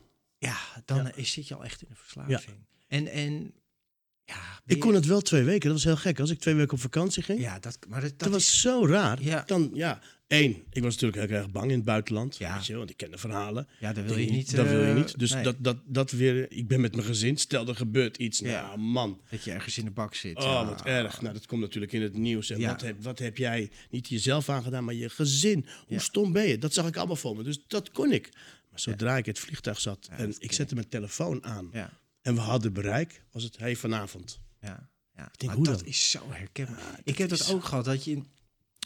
ja, 0.45 0.57
dan 0.85 1.11
is, 1.15 1.31
zit 1.31 1.47
je 1.47 1.55
al 1.55 1.63
echt 1.63 1.81
in 1.81 1.87
een 1.89 1.95
verslaving. 1.95 2.57
En, 2.87 3.07
en 3.07 3.53
ja, 4.25 4.61
Ik 4.65 4.79
kon 4.79 4.93
het 4.93 5.05
wel 5.05 5.21
twee 5.21 5.43
weken, 5.43 5.61
dat 5.69 5.71
was 5.71 5.83
heel 5.83 5.95
gek. 5.95 6.19
Als 6.19 6.29
ik 6.29 6.39
twee 6.39 6.55
weken 6.55 6.73
op 6.73 6.79
vakantie 6.79 7.23
ging, 7.23 7.39
Ja, 7.39 7.59
dat, 7.59 7.77
maar 7.87 8.01
dat, 8.01 8.09
dat 8.09 8.19
dat 8.19 8.29
was 8.29 8.41
is- 8.41 8.61
zo 8.61 8.85
raar. 8.85 9.23
Ja. 9.23 9.43
Dan, 9.45 9.71
ja, 9.73 10.01
één, 10.27 10.63
ik 10.69 10.81
was 10.83 10.93
natuurlijk 10.97 11.29
heel 11.29 11.37
erg 11.39 11.51
bang 11.51 11.69
in 11.71 11.75
het 11.75 11.85
buitenland, 11.85 12.37
Ja. 12.37 12.55
weet 12.55 12.65
je, 12.65 12.75
want 12.75 12.89
ik 12.89 12.97
ken 12.97 13.11
de 13.11 13.17
verhalen. 13.17 13.67
ja, 13.79 13.93
dat 13.93 14.05
wil 14.05 14.17
je 14.17 14.31
niet. 14.31 14.55
Dat 14.55 14.67
wil 14.67 14.81
je 14.81 14.89
eh, 14.89 14.95
niet. 14.95 15.19
Dus 15.19 15.31
nee, 15.33 15.43
dat, 15.43 15.55
dat, 15.59 15.77
dat 15.85 16.11
weer, 16.11 16.51
ik 16.51 16.67
ben 16.67 16.81
met 16.81 16.95
mijn 16.95 17.07
gezin, 17.07 17.37
stel 17.37 17.67
er 17.67 17.75
gebeurt 17.75 18.17
iets. 18.17 18.39
Ja. 18.39 18.61
Nou 18.65 18.77
man, 18.79 19.21
dat 19.29 19.43
je 19.43 19.51
ergens 19.51 19.77
in 19.77 19.85
de 19.85 19.91
bak 19.91 20.15
zit. 20.15 20.37
Oh, 20.37 20.43
ja. 20.43 20.65
wat 20.65 20.85
erg. 20.85 21.21
Nou, 21.21 21.33
dat 21.33 21.45
komt 21.45 21.61
natuurlijk 21.61 21.91
in 21.93 22.01
het 22.01 22.13
nieuws. 22.17 22.49
En 22.49 22.61
wat, 22.61 22.81
heb, 22.81 23.03
wat 23.03 23.19
heb 23.19 23.37
jij 23.37 23.69
niet 23.89 24.07
jezelf 24.07 24.49
aangedaan, 24.49 24.83
maar 24.83 24.93
je 24.93 25.09
gezin? 25.09 25.65
Hoe 25.87 25.99
stom 25.99 26.31
ben 26.33 26.47
je? 26.47 26.57
Dat 26.57 26.73
zag 26.73 26.87
ik 26.87 26.97
allemaal 26.97 27.15
voor 27.15 27.35
me. 27.35 27.43
Dus 27.43 27.63
dat 27.67 27.91
kon 27.91 28.11
ik. 28.11 28.29
Zodra 28.75 29.17
ik 29.17 29.25
in 29.25 29.31
het 29.31 29.41
vliegtuig 29.41 29.79
zat 29.79 30.07
en 30.11 30.29
ik 30.39 30.39
ken 30.39 30.53
zet 30.53 30.73
mijn 30.73 30.89
telefoon 30.89 31.43
aan 31.43 31.69
Ja, 31.73 31.89
en 32.21 32.33
we 32.35 32.41
hadden 32.41 32.73
bereik, 32.73 33.21
was 33.31 33.43
het 33.43 33.57
hey 33.57 33.75
vanavond. 33.75 34.39
ja, 34.61 34.89
ja. 35.15 35.23
denk, 35.31 35.45
Maar 35.45 35.55
hoe 35.55 35.65
dat 35.65 35.79
dan? 35.79 35.87
is 35.87 36.09
zo 36.09 36.19
herkenbaar. 36.29 36.79
Ja, 36.79 36.99
ik 37.03 37.17
heb 37.17 37.29
dat 37.29 37.49
ook 37.49 37.63
gehad, 37.63 37.85
dat 37.85 38.03
je 38.03 38.11
in, 38.11 38.27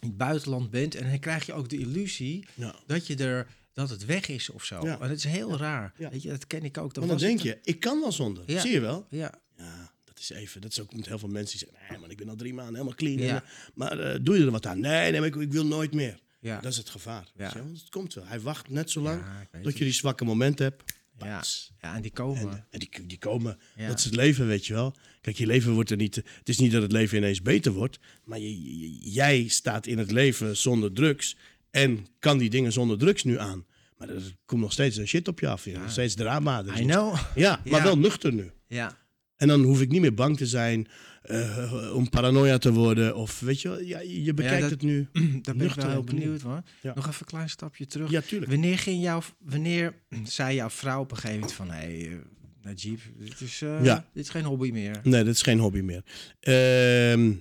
het 0.01 0.17
buitenland 0.17 0.69
bent 0.69 0.95
en 0.95 1.09
dan 1.09 1.19
krijg 1.19 1.45
je 1.45 1.53
ook 1.53 1.69
de 1.69 1.77
illusie 1.77 2.45
Ja. 2.53 2.75
dat 2.85 3.07
je 3.07 3.15
er 3.15 3.47
dat 3.73 3.89
het 3.89 4.05
weg 4.05 4.27
is 4.27 4.49
of 4.49 4.63
zo. 4.63 4.85
Ja. 4.85 4.97
Maar 4.97 5.07
dat 5.07 5.17
is 5.17 5.23
heel 5.23 5.57
raar. 5.57 5.93
Ja. 5.97 6.09
Weet 6.09 6.21
je, 6.21 6.29
dat 6.29 6.47
ken 6.47 6.63
ik 6.63 6.77
ook. 6.77 6.95
Maar 6.95 7.07
dan 7.07 7.17
denk 7.17 7.33
het- 7.37 7.41
je, 7.47 7.59
ik 7.63 7.79
kan 7.79 7.99
wel 7.99 8.11
zonder. 8.11 8.43
Ja. 8.47 8.59
Zie 8.61 8.71
je 8.71 8.79
wel? 8.79 9.07
Ja, 9.09 9.33
Ja, 9.57 9.91
dat 10.03 10.19
is 10.19 10.29
even. 10.29 10.61
Dat 10.61 10.71
is 10.71 10.79
ook 10.79 10.93
met 10.95 11.05
heel 11.05 11.19
veel 11.19 11.29
mensen 11.29 11.57
die 11.59 11.67
zeggen, 11.67 11.87
nee 11.89 11.99
man, 11.99 12.09
ik 12.11 12.17
ben 12.17 12.29
al 12.29 12.35
drie 12.35 12.53
maanden 12.53 12.73
helemaal 12.73 12.95
clean. 12.95 13.17
Ja. 13.17 13.27
En, 13.35 13.43
eh, 13.43 13.49
Maar 13.73 13.99
eh, 13.99 14.19
doe 14.21 14.37
je 14.39 14.45
er 14.45 14.51
wat 14.51 14.65
aan? 14.65 14.79
Nee, 14.79 15.11
nee, 15.11 15.19
maar 15.19 15.29
ik, 15.29 15.35
ik 15.35 15.51
wil 15.51 15.65
nooit 15.65 15.93
meer. 15.93 16.19
Ja. 16.39 16.59
Dat 16.61 16.71
is 16.71 16.77
het 16.77 16.89
gevaar. 16.89 17.27
Ja. 17.37 17.51
Want 17.55 17.79
het 17.79 17.89
komt 17.89 18.13
wel. 18.13 18.25
Hij 18.25 18.39
wacht 18.39 18.69
net 18.69 18.91
zo 18.91 19.01
lang 19.01 19.21
Ja, 19.51 19.59
tot 19.61 19.77
je 19.77 19.83
die 19.83 19.93
zwakke 19.93 20.25
moment 20.25 20.59
hebt. 20.59 20.83
ja. 21.19 21.43
Ja, 21.81 21.95
en 21.95 22.01
die 22.01 22.11
komen. 22.11 22.49
En, 22.51 22.65
en 22.69 22.79
die, 22.79 22.89
die 23.05 23.17
komen. 23.17 23.59
Ja. 23.75 23.87
Dat 23.87 23.97
is 23.99 24.05
het 24.05 24.15
leven, 24.15 24.47
weet 24.47 24.65
je 24.65 24.73
wel. 24.73 24.95
Kijk, 25.21 25.37
je 25.37 25.45
leven 25.45 25.71
wordt 25.73 25.89
er 25.91 25.97
niet. 25.97 26.15
Het 26.15 26.49
is 26.49 26.57
niet 26.59 26.71
dat 26.71 26.81
het 26.81 26.91
leven 26.91 27.17
ineens 27.17 27.41
beter 27.41 27.71
wordt. 27.71 27.99
Maar 28.23 28.39
je, 28.39 28.79
je- 28.79 29.09
jij 29.11 29.47
staat 29.47 29.87
in 29.87 29.97
het 29.97 30.11
leven 30.11 30.57
zonder 30.57 30.91
drugs. 30.93 31.35
En 31.71 32.07
kan 32.19 32.37
die 32.37 32.49
dingen 32.49 32.71
zonder 32.71 32.97
drugs 32.97 33.23
nu 33.23 33.39
aan. 33.39 33.65
Maar 33.97 34.09
er 34.09 34.35
komt 34.45 34.61
nog 34.61 34.71
steeds 34.71 34.97
een 34.97 35.07
shit 35.07 35.27
op 35.27 35.39
je 35.39 35.47
af. 35.47 35.65
Nog 35.65 35.91
steeds 35.91 36.13
drama. 36.15 36.61
I 36.61 36.63
nog- 36.65 36.75
know. 36.79 37.19
Ja, 37.35 37.61
maar 37.65 37.83
wel 37.83 37.97
nuchter 37.97 38.33
nu. 38.33 38.51
Ja, 38.67 38.97
En 39.35 39.47
dan 39.47 39.61
hoef 39.63 39.81
ik 39.81 39.89
niet 39.91 40.01
meer 40.01 40.13
bang 40.13 40.37
te 40.37 40.47
zijn 40.47 40.87
eh, 41.21 41.91
om 41.95 42.09
paranoia 42.09 42.57
te 42.57 42.71
worden. 42.73 43.15
Of 43.15 43.39
weet 43.39 43.61
je 43.61 43.69
wel, 43.69 43.81
ja, 43.81 43.99
je 43.99 44.33
bekijkt 44.33 44.61
dat- 44.61 44.69
het 44.69 44.81
nu. 44.81 45.07
daar 45.41 45.55
ben 45.55 45.67
ik 45.67 45.73
wel 45.73 45.89
heel 45.89 46.03
benieuwd 46.03 46.41
hoor. 46.41 46.61
Ja. 46.81 46.93
Nog 46.95 47.07
even 47.07 47.19
een 47.19 47.25
klein 47.27 47.49
stapje 47.49 47.85
terug. 47.85 48.09
Ja, 48.09 48.21
tuurlijk. 48.21 48.51
Wanneer 48.51 48.77
ging 48.77 49.01
jouw, 49.03 49.21
wanneer 49.39 49.93
zei 50.23 50.55
jouw 50.55 50.69
vrouw 50.69 50.99
op 51.01 51.11
een 51.11 51.17
gegeven 51.17 51.39
moment 51.39 51.53
van, 51.55 51.69
hey, 51.69 52.07
eh, 52.07 52.15
Najib, 52.61 52.99
dit 53.17 53.41
is, 53.41 53.61
eh, 53.61 53.83
Ja. 53.83 54.05
dit 54.13 54.23
is 54.23 54.29
geen 54.29 54.43
hobby 54.43 54.71
meer. 54.71 54.99
Nee, 55.03 55.23
dat 55.23 55.33
is 55.33 55.41
geen 55.41 55.59
hobby 55.59 55.79
meer. 55.79 56.03
Ehm, 56.39 57.33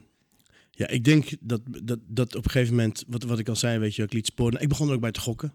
ja, 0.70 0.86
ik 0.88 1.04
denk 1.04 1.28
dat, 1.40 1.60
dat, 1.82 1.98
dat 2.06 2.34
op 2.36 2.44
een 2.44 2.50
gegeven 2.50 2.74
moment, 2.74 3.04
wat, 3.08 3.22
wat 3.22 3.38
ik 3.38 3.48
al 3.48 3.56
zei, 3.56 3.78
weet 3.78 3.94
je, 3.94 4.02
ik 4.02 4.12
liet 4.12 4.26
sporen. 4.26 4.60
Ik 4.60 4.68
begon 4.68 4.88
er 4.88 4.94
ook 4.94 5.00
bij 5.00 5.10
te 5.12 5.20
gokken. 5.20 5.54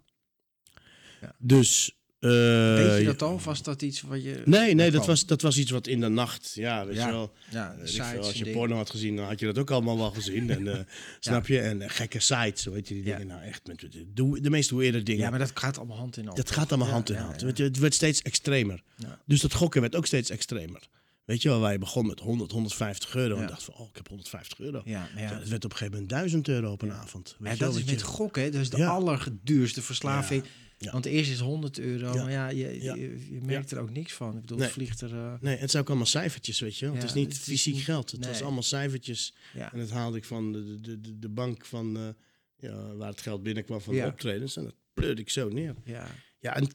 Ja. 1.22 1.36
Dus. 1.40 1.98
Eh, 2.24 2.76
Weet 2.76 3.00
je 3.00 3.06
dat 3.06 3.22
al? 3.22 3.40
Was 3.40 3.64
dat 3.64 3.82
iets 3.82 4.02
wat 4.02 4.24
je... 4.24 4.42
Nee, 4.46 4.74
nee, 4.76 4.86
dat 4.86 4.96
kwam? 4.96 5.06
was, 5.08 5.26
dat 5.26 5.42
was 5.42 5.58
iets 5.58 5.72
wat 5.72 5.88
in 5.88 6.00
de 6.00 6.08
nacht. 6.08 6.52
Ja, 6.56 6.86
weet 6.86 6.96
Ja, 6.96 7.06
je 7.08 7.12
wel. 7.14 7.34
Ja, 7.50 7.76
sites 7.84 8.08
veel, 8.08 8.18
als 8.18 8.40
en 8.42 8.46
je 8.46 8.52
porno 8.52 8.76
had 8.76 8.90
gezien, 8.90 9.16
dan 9.16 9.26
had 9.26 9.40
je 9.40 9.46
dat 9.46 9.58
ook 9.58 9.72
allemaal 9.72 9.98
wel 9.98 10.12
gezien. 10.12 10.50
En, 10.50 10.68
eh, 10.68 10.80
snap 11.20 11.48
je? 11.48 11.60
En 11.60 11.82
eh, 11.82 11.90
gekke 11.90 12.20
sites, 12.20 12.64
weet 12.66 12.88
je 12.88 12.94
die 12.94 13.04
dingen. 13.04 13.28
Nou, 13.28 13.42
echt, 13.42 13.68
met, 13.68 13.80
de, 14.14 14.40
de 14.42 14.50
meest 14.50 14.70
weirde 14.70 15.04
dingen. 15.04 15.22
Ja, 15.24 15.30
maar 15.30 15.40
dat 15.40 15.52
gaat 15.54 15.78
allemaal 15.78 15.98
hand 15.98 16.18
in 16.18 16.26
hand. 16.26 16.38
Dat 16.38 16.52
gaat 16.52 16.70
allemaal 16.72 16.90
hand 16.92 17.10
in 17.10 17.16
hand. 17.16 17.42
Weet 17.42 17.58
je, 17.58 17.64
het 17.64 17.80
werd 17.80 17.94
steeds 17.94 18.22
extremer. 18.22 18.84
Dus 19.26 19.42
dat 19.42 19.54
gokken 19.54 19.82
werd 19.82 19.96
ook 19.96 20.06
steeds 20.06 20.30
extremer. 20.30 20.82
Weet 21.26 21.42
je 21.42 21.50
wel, 21.50 21.60
waar 21.60 21.72
je 21.72 21.78
begon 21.78 22.06
met 22.08 22.20
100, 22.20 22.52
150 22.52 23.16
euro. 23.16 23.36
Ja. 23.36 23.42
En 23.42 23.48
dacht 23.48 23.64
van, 23.64 23.74
oh, 23.74 23.90
ik 23.90 23.96
heb 23.96 24.08
150 24.08 24.60
euro. 24.60 24.82
Ja, 24.86 25.08
ja. 25.16 25.22
Het 25.22 25.50
werd 25.50 25.66
op 25.66 25.72
een 25.72 25.78
gegeven 25.78 25.92
moment 25.94 26.10
1000 26.10 26.48
euro 26.48 26.72
op 26.72 26.82
een 26.82 26.92
avond. 26.92 27.36
Weet 27.40 27.58
wel, 27.58 27.70
dat 27.70 27.80
is 27.80 27.86
met 27.86 28.00
je- 28.00 28.06
gokken, 28.06 28.52
dat 28.52 28.62
is 28.62 28.70
de 28.70 28.86
allerduurste 28.86 29.82
verslaving. 29.82 30.44
Ja. 30.78 30.92
Want 30.92 31.06
eerst 31.06 31.30
is 31.32 31.38
het 31.38 31.46
100 31.48 31.80
euro, 31.80 32.14
Ja. 32.14 32.22
maar 32.24 32.32
ja, 32.32 32.48
je, 32.50 32.82
Ja. 32.84 32.96
je, 32.96 33.34
je 33.34 33.42
merkt 33.42 33.72
er 33.72 33.80
ook 33.80 33.90
niks 33.90 34.14
van. 34.14 34.36
Ik 34.36 34.42
bedoel, 34.42 34.58
Nee. 34.58 34.66
het 34.66 34.76
vliegt 34.76 35.02
er... 35.02 35.14
eh, 35.14 35.34
Nee, 35.42 35.58
het 35.58 35.72
zijn 35.72 35.82
ook 35.84 35.90
allemaal 35.90 36.08
cijfertjes, 36.08 36.60
weet 36.60 36.78
je. 36.78 36.86
Ja, 36.86 36.94
het 36.94 37.04
is 37.04 37.14
niet 37.14 37.34
het 37.34 37.42
fysiek 37.42 37.78
geld. 37.78 38.12
Het 38.12 38.26
was 38.26 38.42
allemaal 38.42 38.64
cijfertjes. 38.64 39.34
En 39.54 39.80
dat 39.80 39.90
haalde 39.90 40.18
ik 40.18 40.26
van 40.26 40.52
de, 40.52 40.82
de, 40.82 41.02
de, 41.02 41.20
de 41.20 41.30
bank 41.30 41.66
van, 41.66 41.98
eh, 41.98 42.08
ja, 42.70 42.96
waar 42.96 43.10
het 43.10 43.22
geld 43.22 43.44
binnenkwam 43.44 43.82
van 43.82 43.94
de 43.94 44.06
optredens. 44.06 44.58
En 44.58 44.64
dat 44.64 44.76
pleurde 44.94 45.22
ik 45.22 45.30
zo 45.30 45.50
neer. 45.50 45.76
Ja. 45.86 46.08
Ja, 46.40 46.56
en 46.56 46.68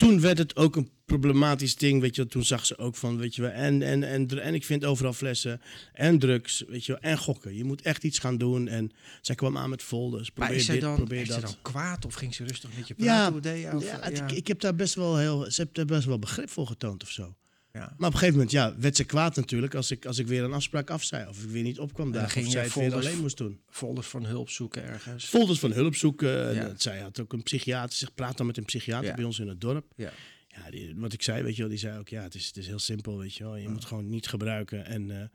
toen 0.00 0.20
werd 0.20 0.38
het 0.38 0.56
ook 0.56 0.76
een 0.76 0.90
problematisch 1.04 1.76
ding, 1.76 2.00
weet 2.00 2.16
je. 2.16 2.26
Toen 2.26 2.44
zag 2.44 2.66
ze 2.66 2.78
ook 2.78 2.96
van, 2.96 3.16
weet 3.18 3.34
je 3.34 3.42
wel, 3.42 3.50
en, 3.50 3.82
en, 3.82 4.02
en, 4.02 4.42
en 4.42 4.54
ik 4.54 4.64
vind 4.64 4.84
overal 4.84 5.12
flessen 5.12 5.60
en 5.92 6.18
drugs, 6.18 6.64
weet 6.68 6.84
je 6.86 6.92
wel, 6.92 7.00
en 7.00 7.18
gokken. 7.18 7.56
Je 7.56 7.64
moet 7.64 7.82
echt 7.82 8.04
iets 8.04 8.18
gaan 8.18 8.38
doen. 8.38 8.68
En 8.68 8.90
zij 9.20 9.34
kwam 9.34 9.56
aan 9.56 9.70
met 9.70 9.82
folders, 9.82 10.26
Maar 10.28 10.32
probeer 10.34 10.56
is 10.56 10.64
zij 10.64 10.74
dit, 10.74 10.84
dan, 10.84 10.94
probeer 10.94 11.20
is 11.20 11.28
dat. 11.28 11.40
dan 11.40 11.54
kwaad 11.62 12.04
of 12.04 12.14
ging 12.14 12.34
ze 12.34 12.44
rustig 12.44 12.70
met 12.76 12.88
je 12.88 12.94
Ja, 12.96 13.04
praten? 13.04 13.32
Hoe 13.32 13.40
deed 13.40 13.62
je? 13.62 13.76
Of- 13.76 13.84
Ja, 13.84 13.98
het- 14.00 14.18
Ik, 14.18 14.30
ik 14.32 14.46
heb 14.46 14.60
daar 14.60 14.74
best 14.74 14.94
wel 14.94 15.16
heel, 15.18 15.50
ze 15.50 15.60
heeft 15.62 15.74
daar 15.74 15.84
best 15.84 16.04
wel 16.06 16.18
begrip 16.18 16.50
voor 16.50 16.66
getoond 16.66 17.02
of 17.02 17.10
zo. 17.10 17.34
Ja. 17.72 17.80
Maar 17.80 17.88
op 17.90 18.00
een 18.00 18.12
gegeven 18.12 18.32
moment, 18.32 18.50
ja, 18.50 18.74
werd 18.78 18.96
ze 18.96 19.04
kwaad 19.04 19.36
natuurlijk 19.36 19.74
als 19.74 19.90
ik, 19.90 20.06
als 20.06 20.18
ik 20.18 20.26
weer 20.26 20.42
een 20.42 20.52
afspraak 20.52 20.90
afzei. 20.90 21.28
Of 21.28 21.42
ik 21.42 21.50
weer 21.50 21.62
niet 21.62 21.78
opkwam 21.78 22.12
dan 22.12 22.20
daar. 22.20 22.30
ging 22.30 22.46
Of 22.46 22.52
zij 22.52 22.62
het 22.62 22.74
weer 22.74 22.94
alleen 22.94 23.20
moest 23.20 23.36
doen. 23.36 23.60
Folders 23.70 24.06
van 24.06 24.24
hulp 24.24 24.50
zoeken 24.50 24.82
ergens. 24.84 25.24
Folders 25.24 25.58
van 25.58 25.72
hulp 25.72 25.94
zoeken. 25.94 26.48
En, 26.48 26.54
Ja. 26.54 26.72
Zij 26.76 26.98
had 27.00 27.20
ook 27.20 27.32
een 27.32 27.42
psychiater. 27.42 27.96
Ze 27.96 28.10
praat 28.14 28.36
dan 28.36 28.46
met 28.46 28.56
een 28.56 28.64
psychiater 28.64 29.14
bij 29.14 29.24
ons 29.24 29.38
in 29.38 29.48
het 29.48 29.60
dorp. 29.60 29.92
Ja. 29.96 30.12
Ja, 30.48 30.70
die, 30.70 30.94
wat 30.96 31.12
ik 31.12 31.22
zei, 31.22 31.42
weet 31.42 31.54
je 31.54 31.60
wel, 31.60 31.70
die 31.70 31.78
zei 31.78 31.98
ook, 31.98 32.08
ja, 32.08 32.22
het 32.22 32.34
is, 32.34 32.46
het 32.46 32.56
is 32.56 32.66
heel 32.66 32.78
simpel, 32.78 33.18
weet 33.18 33.34
je 33.34 33.44
wel. 33.44 33.56
Je 33.56 33.68
moet 33.68 33.84
gewoon 33.84 34.08
niet 34.08 34.26
gebruiken 34.28 34.86
en, 34.86 35.10
eh, 35.10 35.28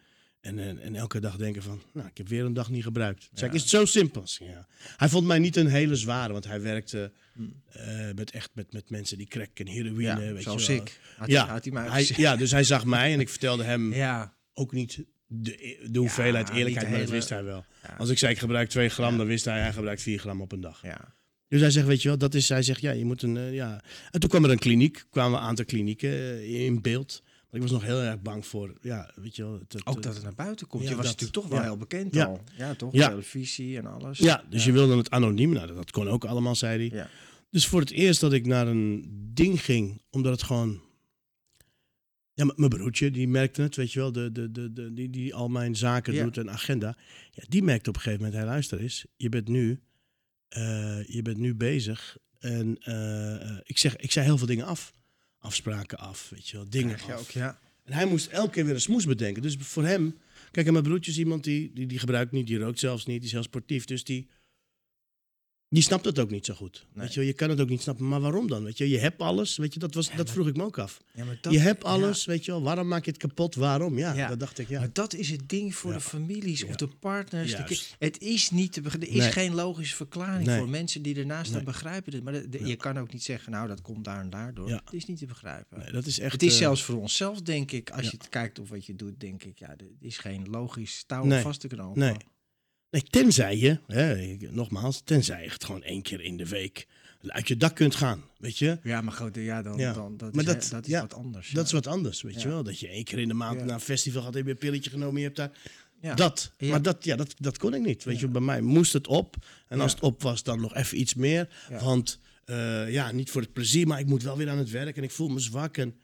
en, 0.45 0.59
en, 0.59 0.79
en 0.79 0.95
elke 0.95 1.19
dag 1.19 1.35
denken 1.37 1.63
van, 1.63 1.81
nou, 1.93 2.07
ik 2.07 2.17
heb 2.17 2.27
weer 2.27 2.45
een 2.45 2.53
dag 2.53 2.69
niet 2.69 2.83
gebruikt. 2.83 3.29
Ik, 3.35 3.53
is 3.53 3.61
het 3.61 3.69
zo 3.69 3.85
simpel? 3.85 4.23
Ja. 4.25 4.67
Hij 4.97 5.09
vond 5.09 5.27
mij 5.27 5.39
niet 5.39 5.55
een 5.55 5.67
hele 5.67 5.95
zware, 5.95 6.33
want 6.33 6.45
hij 6.45 6.61
werkte 6.61 7.11
eh, 7.71 7.85
met 8.15 8.31
echt 8.31 8.49
met, 8.53 8.73
met 8.73 8.89
mensen 8.89 9.17
die 9.17 9.27
crack 9.27 9.59
en 9.59 9.67
heroïne, 9.67 10.01
Ja, 10.01 10.17
weet 10.33 10.43
zoals 10.43 10.65
je 10.65 10.71
wel. 10.73 10.81
ik. 10.81 10.99
Had, 11.17 11.27
Ja, 11.27 11.43
hij, 11.45 11.53
had 11.53 11.63
hij 11.63 11.73
mij 11.73 11.87
Hij, 11.89 11.99
gezegd. 11.99 12.19
ja, 12.19 12.35
dus 12.35 12.51
hij 12.51 12.63
zag 12.63 12.85
mij 12.85 13.13
en 13.13 13.19
ik 13.19 13.29
vertelde 13.29 13.63
hem 13.63 13.93
ja, 14.05 14.33
ook 14.53 14.71
niet 14.71 15.03
de, 15.27 15.87
de 15.91 15.99
hoeveelheid 15.99 16.49
eerlijkheid, 16.49 16.89
maar 16.89 16.99
dat 16.99 17.09
wist 17.09 17.29
hij 17.29 17.43
wel. 17.43 17.65
Als 17.97 18.09
ik 18.09 18.17
zei 18.17 18.31
ik 18.33 18.39
gebruik 18.39 18.69
2 18.69 18.89
gram, 18.89 19.17
dan 19.17 19.27
wist 19.27 19.45
hij 19.45 19.59
hij 19.59 19.73
gebruikt 19.73 20.01
4 20.01 20.19
gram 20.19 20.41
op 20.41 20.51
een 20.51 20.61
dag. 20.61 20.81
Ja. 20.81 21.13
Dus 21.47 21.61
hij 21.61 21.69
zegt, 21.71 21.87
weet 21.87 22.01
je 22.01 22.07
wel, 22.07 22.17
dat 22.17 22.33
is, 22.33 22.49
hij 22.49 22.63
zegt, 22.63 22.81
ja, 22.81 22.91
je 22.91 23.05
moet 23.05 23.21
een, 23.21 23.37
eh, 23.37 23.53
ja. 23.53 23.81
En 24.11 24.19
toen 24.19 24.29
kwam 24.29 24.43
er 24.43 24.51
een 24.51 24.59
kliniek, 24.59 25.05
kwamen 25.09 25.31
we 25.31 25.37
een 25.37 25.43
aantal 25.49 25.65
klinieken 25.65 26.09
eh, 26.09 26.65
in 26.65 26.81
beeld. 26.81 27.23
Ik 27.55 27.61
was 27.61 27.71
nog 27.71 27.83
heel 27.83 28.01
erg 28.01 28.21
bang 28.21 28.45
voor, 28.45 28.73
ja, 28.81 29.11
weet 29.15 29.35
je 29.35 29.43
wel. 29.43 29.53
Het, 29.53 29.73
het- 29.73 29.85
Ook 29.85 30.03
dat 30.03 30.13
het 30.13 30.23
naar 30.23 30.35
buiten 30.35 30.67
komt. 30.67 30.83
Ja, 30.83 30.89
je 30.89 30.95
was 30.95 31.05
dat. 31.05 31.13
natuurlijk 31.19 31.41
toch 31.41 31.51
wel 31.51 31.59
Ja. 31.61 31.65
heel 31.71 31.77
bekend 31.77 32.13
Ja. 32.13 32.25
al. 32.25 32.43
Ja, 32.57 32.73
toch? 32.75 32.93
Ja. 32.93 33.07
Televisie 33.09 33.77
en 33.77 33.85
alles. 33.85 34.17
ja, 34.17 34.43
dus 34.49 34.65
je 34.65 34.71
wilde 34.71 34.97
het 34.97 35.09
anoniem, 35.09 35.51
nou, 35.53 35.73
dat 35.73 35.91
kon 35.91 36.07
ook 36.07 36.25
allemaal, 36.25 36.55
zei 36.55 36.87
hij. 36.89 36.97
Ja. 36.97 37.09
Dus 37.49 37.67
voor 37.67 37.79
het 37.79 37.91
eerst 37.91 38.19
dat 38.19 38.33
ik 38.33 38.45
naar 38.45 38.67
een 38.67 39.05
ding 39.33 39.63
ging, 39.63 40.01
omdat 40.09 40.31
het 40.31 40.43
gewoon... 40.43 40.81
Ja, 42.33 42.45
mijn 42.55 42.69
broertje, 42.69 43.11
die 43.11 43.27
merkte 43.27 43.61
het, 43.61 43.75
weet 43.75 43.91
je 43.93 43.99
wel, 43.99 44.11
de, 44.11 44.31
de, 44.31 44.51
de, 44.51 44.73
de, 44.73 44.93
die, 44.93 45.09
die 45.09 45.35
al 45.35 45.47
mijn 45.47 45.75
zaken 45.75 46.13
doet 46.13 46.37
en 46.37 46.51
agenda. 46.51 46.97
Ja, 47.31 47.43
die 47.47 47.63
merkte 47.63 47.89
op 47.89 47.95
een 47.95 48.01
gegeven 48.01 48.23
moment, 48.25 48.41
hij 48.43 48.51
luister 48.51 48.79
eens, 48.79 49.05
je 49.15 49.29
bent 49.29 49.47
nu, 49.47 49.79
eh, 50.47 51.03
je 51.07 51.21
bent 51.21 51.37
nu 51.37 51.55
bezig. 51.55 52.17
En 52.39 52.77
eh, 52.79 53.49
eh, 53.49 53.57
ik, 53.63 53.77
zeg, 53.77 53.95
ik 53.95 54.11
zei 54.11 54.25
heel 54.25 54.37
veel 54.37 54.47
dingen 54.47 54.65
af. 54.65 54.93
Afspraken 55.45 55.97
af, 55.97 56.29
weet 56.29 56.47
je 56.47 56.57
wel, 56.57 56.69
dingen 56.69 56.97
je 57.05 57.13
af. 57.13 57.19
ook, 57.19 57.29
ja. 57.29 57.59
En 57.83 57.93
hij 57.93 58.05
moest 58.05 58.27
elke 58.27 58.49
keer 58.49 58.65
weer 58.65 58.73
een 58.73 58.81
smoes 58.81 59.05
bedenken. 59.05 59.41
Dus 59.41 59.55
voor 59.59 59.83
hem, 59.83 60.17
kijk, 60.51 60.65
en 60.67 60.71
mijn 60.71 60.83
broertje 60.85 61.11
is 61.11 61.17
iemand 61.17 61.43
die, 61.43 61.71
die, 61.73 61.87
die 61.87 61.99
gebruikt 61.99 62.31
niet, 62.31 62.47
die 62.47 62.57
rookt 62.57 62.79
zelfs 62.79 63.05
niet, 63.05 63.17
die 63.17 63.25
is 63.25 63.31
heel 63.31 63.43
sportief. 63.43 63.85
Dus 63.85 64.03
die, 64.03 64.27
die 65.69 65.83
snapt 65.83 66.05
het 66.05 66.19
ook 66.19 66.29
niet 66.29 66.45
zo 66.45 66.53
goed. 66.53 66.85
Nee. 66.93 67.05
Weet 67.05 67.13
je, 67.13 67.25
je 67.25 67.33
kan 67.33 67.49
het 67.49 67.61
ook 67.61 67.69
niet 67.69 67.81
snappen. 67.81 68.07
Maar 68.07 68.21
waarom 68.21 68.47
dan? 68.47 68.63
Weet 68.63 68.77
je, 68.77 68.89
je 68.89 68.97
hebt 68.97 69.21
alles. 69.21 69.57
Weet 69.57 69.73
je, 69.73 69.79
dat, 69.79 69.93
was, 69.93 70.07
Ja, 70.07 70.15
dat 70.15 70.25
maar- 70.25 70.33
vroeg 70.35 70.47
ik 70.47 70.55
me 70.57 70.63
ook 70.63 70.77
af. 70.79 71.01
ja 71.13 71.25
maar 71.25 71.37
dat, 71.41 71.53
je 71.53 71.59
hebt 71.59 71.83
ja. 71.83 71.89
alles, 71.89 72.25
weet 72.25 72.45
je 72.45 72.51
wel. 72.51 72.61
Waarom 72.61 72.87
maak 72.87 73.05
je 73.05 73.11
het 73.11 73.19
kapot? 73.19 73.55
Waarom? 73.55 73.97
Ja, 73.97 74.27
dat 74.27 74.39
dacht 74.39 74.59
ik, 74.59 74.69
ja. 74.69 74.79
Maar 74.79 74.89
dat 74.93 75.13
is 75.13 75.29
het 75.29 75.49
ding 75.49 75.75
voor 75.75 75.93
de 75.93 76.01
families 76.01 76.63
of 76.63 76.75
de 76.75 76.87
partners. 76.87 77.51
de 77.55 77.95
het 77.99 78.21
is 78.21 78.49
niet 78.49 78.73
te 78.73 78.81
begrijpen. 78.81 79.09
Er 79.09 79.15
is 79.15 79.21
Nee. 79.23 79.31
geen 79.31 79.53
logische 79.55 79.95
verklaring 79.95 80.45
Nee. 80.45 80.57
voor 80.57 80.69
mensen 80.69 81.01
die 81.01 81.15
ernaast 81.15 81.49
staan 81.49 81.63
begrijpen 81.63 82.11
dit. 82.11 82.23
Maar 82.23 82.33
de- 82.33 82.49
de- 82.49 82.59
Ja. 82.59 82.65
je 82.67 82.75
kan 82.75 82.99
ook 82.99 83.13
niet 83.13 83.23
zeggen, 83.23 83.51
nou 83.51 83.67
dat 83.67 83.81
komt 83.81 84.03
daar 84.05 84.19
en 84.19 84.29
daardoor. 84.29 84.67
Ja. 84.69 84.81
Het 84.85 84.93
is 84.93 85.05
niet 85.05 85.17
te 85.17 85.25
begrijpen. 85.25 85.93
Dat 85.93 86.05
is 86.05 86.19
echt... 86.19 86.31
het 86.31 86.43
is 86.43 86.51
eh, 86.53 86.57
zelfs 86.57 86.83
voor 86.83 86.95
onszelf, 87.01 87.41
denk 87.41 87.71
ik, 87.71 87.89
als 87.89 88.05
je 88.05 88.17
het 88.17 88.29
kijkt 88.29 88.59
of 88.59 88.69
wat 88.69 88.85
je 88.85 88.95
doet, 88.95 89.19
denk 89.19 89.43
ik, 89.43 89.59
ja, 89.59 89.69
er 89.69 89.85
is 89.99 90.17
geen 90.17 90.49
logisch 90.49 91.03
touw 91.07 91.41
vast 91.41 91.59
te 91.59 91.67
knopen. 91.67 91.99
Nee. 91.99 92.15
Nee, 92.95 93.03
tenzij 93.09 93.57
je, 93.57 93.79
hè, 93.87 94.35
nogmaals, 94.51 95.01
tenzij 95.03 95.43
je 95.43 95.49
het 95.49 95.63
gewoon 95.63 95.83
één 95.83 96.01
keer 96.01 96.21
in 96.21 96.37
de 96.37 96.47
week 96.47 96.87
uit 97.27 97.47
je 97.47 97.57
dak 97.57 97.75
kunt 97.75 97.95
gaan, 97.95 98.23
weet 98.37 98.57
je. 98.57 98.77
Ja, 98.83 99.01
maar 99.01 99.13
goed, 99.13 99.35
ja, 99.35 99.61
dan, 99.61 99.77
Ja. 99.77 99.93
dan 99.93 100.17
dat, 100.17 100.35
Maar 100.35 100.57
is, 100.57 100.69
dat- 100.69 100.83
is 100.85 100.89
ja, 100.91 101.01
wat 101.01 101.13
anders. 101.13 101.47
Dat 101.47 101.55
ja. 101.55 101.61
is 101.63 101.71
wat 101.71 101.87
anders, 101.87 102.21
weet 102.21 102.41
je 102.41 102.47
wel. 102.47 102.63
Dat 102.63 102.79
je 102.79 102.87
één 102.87 103.03
keer 103.03 103.19
in 103.19 103.27
de 103.27 103.33
maand 103.33 103.59
naar 103.65 103.73
een 103.73 103.79
festival 103.79 104.21
gaat, 104.21 104.33
heb 104.33 104.45
je 104.45 104.51
een 104.51 104.57
pilletje 104.57 104.89
genomen, 104.89 105.17
je 105.21 105.25
hebt 105.25 105.35
daar... 105.37 105.51
Dat. 106.15 106.51
Maar 106.59 106.81
dat, 106.81 107.03
ja, 107.03 107.15
dat, 107.15 107.35
dat 107.37 107.57
kon 107.57 107.73
ik 107.73 107.81
niet. 107.81 108.03
Weet 108.03 108.19
je, 108.19 108.27
bij 108.27 108.41
mij 108.41 108.61
moest 108.61 108.93
het 108.93 109.07
op. 109.07 109.35
En 109.67 109.79
als 109.81 109.91
het 109.91 110.01
op 110.01 110.21
was, 110.21 110.43
dan 110.43 110.61
nog 110.61 110.75
even 110.75 110.99
iets 110.99 111.13
meer. 111.13 111.49
Want 111.81 112.19
eh, 112.45 112.91
ja, 112.91 113.11
niet 113.11 113.29
voor 113.29 113.41
het 113.41 113.53
plezier, 113.53 113.87
maar 113.87 113.99
ik 113.99 114.05
moet 114.05 114.23
wel 114.23 114.37
weer 114.37 114.49
aan 114.49 114.57
het 114.57 114.69
werk 114.69 114.97
en 114.97 115.03
ik 115.03 115.11
voel 115.11 115.27
me 115.27 115.39
zwak. 115.39 115.77
En, 115.77 115.95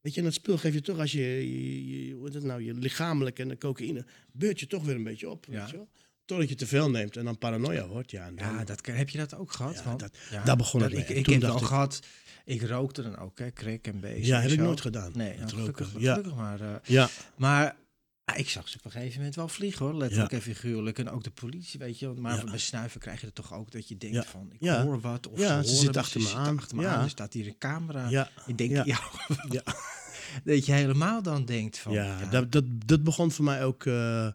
weet 0.00 0.12
je, 0.14 0.18
en 0.18 0.24
dat 0.26 0.34
spul 0.34 0.58
geef 0.58 0.74
je 0.74 0.80
toch 0.80 0.98
als 0.98 1.12
je, 1.12 1.20
je, 1.20 2.06
je- 2.06 2.14
hoe 2.14 2.24
het 2.24 2.42
nou, 2.42 2.62
je 2.62 2.74
lichamelijk 2.74 3.38
en 3.38 3.48
de 3.48 3.58
cocaïne, 3.58 4.04
beurt 4.32 4.60
je 4.60 4.66
toch 4.66 4.84
weer 4.84 4.94
een 4.94 5.02
beetje 5.04 5.30
op. 5.30 5.46
Ja. 5.50 5.60
Weet 5.60 5.70
je 5.70 5.76
wel? 5.76 5.88
Totdat 6.26 6.48
je 6.48 6.54
te 6.54 6.66
veel 6.66 6.90
neemt 6.90 7.16
en 7.16 7.24
dan 7.24 7.38
paranoia 7.38 7.86
wordt. 7.86 8.10
Ja, 8.10 8.30
dan, 8.30 8.54
Ja, 8.54 8.64
dat, 8.64 8.86
heb 8.86 9.08
je 9.08 9.18
dat 9.18 9.34
ook 9.34 9.52
gehad? 9.52 9.74
Ja, 9.74 9.82
Want- 9.84 10.00
dat- 10.00 10.16
ja, 10.30 10.44
daar 10.44 10.56
begon 10.56 10.80
het 10.82 10.90
dat- 10.90 10.98
mee. 10.98 11.08
Ik, 11.08 11.14
En 11.14 11.18
ik 11.18 11.24
toen 11.24 11.32
heb 11.32 11.42
dacht 11.42 11.52
wel 11.54 11.62
ik- 11.62 11.68
gehad, 11.68 12.00
ik 12.44 12.62
rookte 12.62 13.02
dan 13.02 13.18
ook, 13.18 13.38
hè, 13.38 13.52
crack 13.52 13.86
en 13.86 14.00
bezig. 14.00 14.26
ja, 14.26 14.40
heb 14.40 14.50
ik 14.50 14.58
nooit 14.58 14.80
gedaan. 14.80 15.10
Nee, 15.14 15.28
Het 15.28 15.38
nou, 15.38 15.50
gelukkig, 15.50 15.92
ja. 15.98 16.10
gelukkig 16.14 16.34
maar. 16.34 16.60
eh, 16.60 16.68
Ja, 16.84 17.08
maar 17.36 17.76
ah, 18.24 18.38
ik 18.38 18.48
zag 18.48 18.68
ze 18.68 18.78
op 18.78 18.84
een 18.84 18.90
gegeven 18.90 19.16
moment 19.16 19.34
wel 19.36 19.48
vliegen 19.48 19.84
hoor, 19.86 19.94
letterlijk 19.96 20.32
en 20.32 20.42
figuurlijk. 20.42 20.98
En 20.98 21.10
ook 21.10 21.24
de 21.24 21.30
politie, 21.30 21.78
weet 21.78 21.98
je. 21.98 22.08
Maar 22.08 22.36
Ja. 22.36 22.44
bij 22.44 22.58
snuiven 22.58 23.00
krijg 23.00 23.20
je 23.20 23.26
het 23.26 23.34
toch 23.34 23.54
ook 23.54 23.70
dat 23.70 23.88
je 23.88 23.96
denkt 23.96 24.16
Ja. 24.16 24.22
van, 24.24 24.52
ik 24.58 24.68
hoor 24.68 25.00
wat. 25.00 25.28
Of 25.28 25.38
Ja, 25.38 25.62
ze, 25.62 25.68
ze 25.68 25.74
zit 25.76 25.96
achter 25.96 26.20
me 26.20 26.26
zit 26.26 26.36
aan. 26.36 26.58
achter 26.58 26.76
me 26.76 26.82
Ja. 26.82 26.94
aan. 26.94 27.04
Er 27.04 27.10
staat 27.10 27.32
hier 27.32 27.46
een 27.46 27.58
camera. 27.58 28.08
ja, 28.08 28.30
Ik 28.46 28.58
denk. 28.58 28.84
Ja. 28.86 28.98
dat 30.44 30.66
je 30.66 30.72
helemaal 30.72 31.22
dan 31.22 31.44
denkt 31.44 31.78
van, 31.78 31.92
ja, 31.92 32.24
Dat, 32.24 32.52
dat, 32.52 32.64
dat 32.86 33.02
begon 33.04 33.32
voor 33.32 33.44
mij 33.44 33.64
ook 33.64 33.84
eh, 33.86 34.28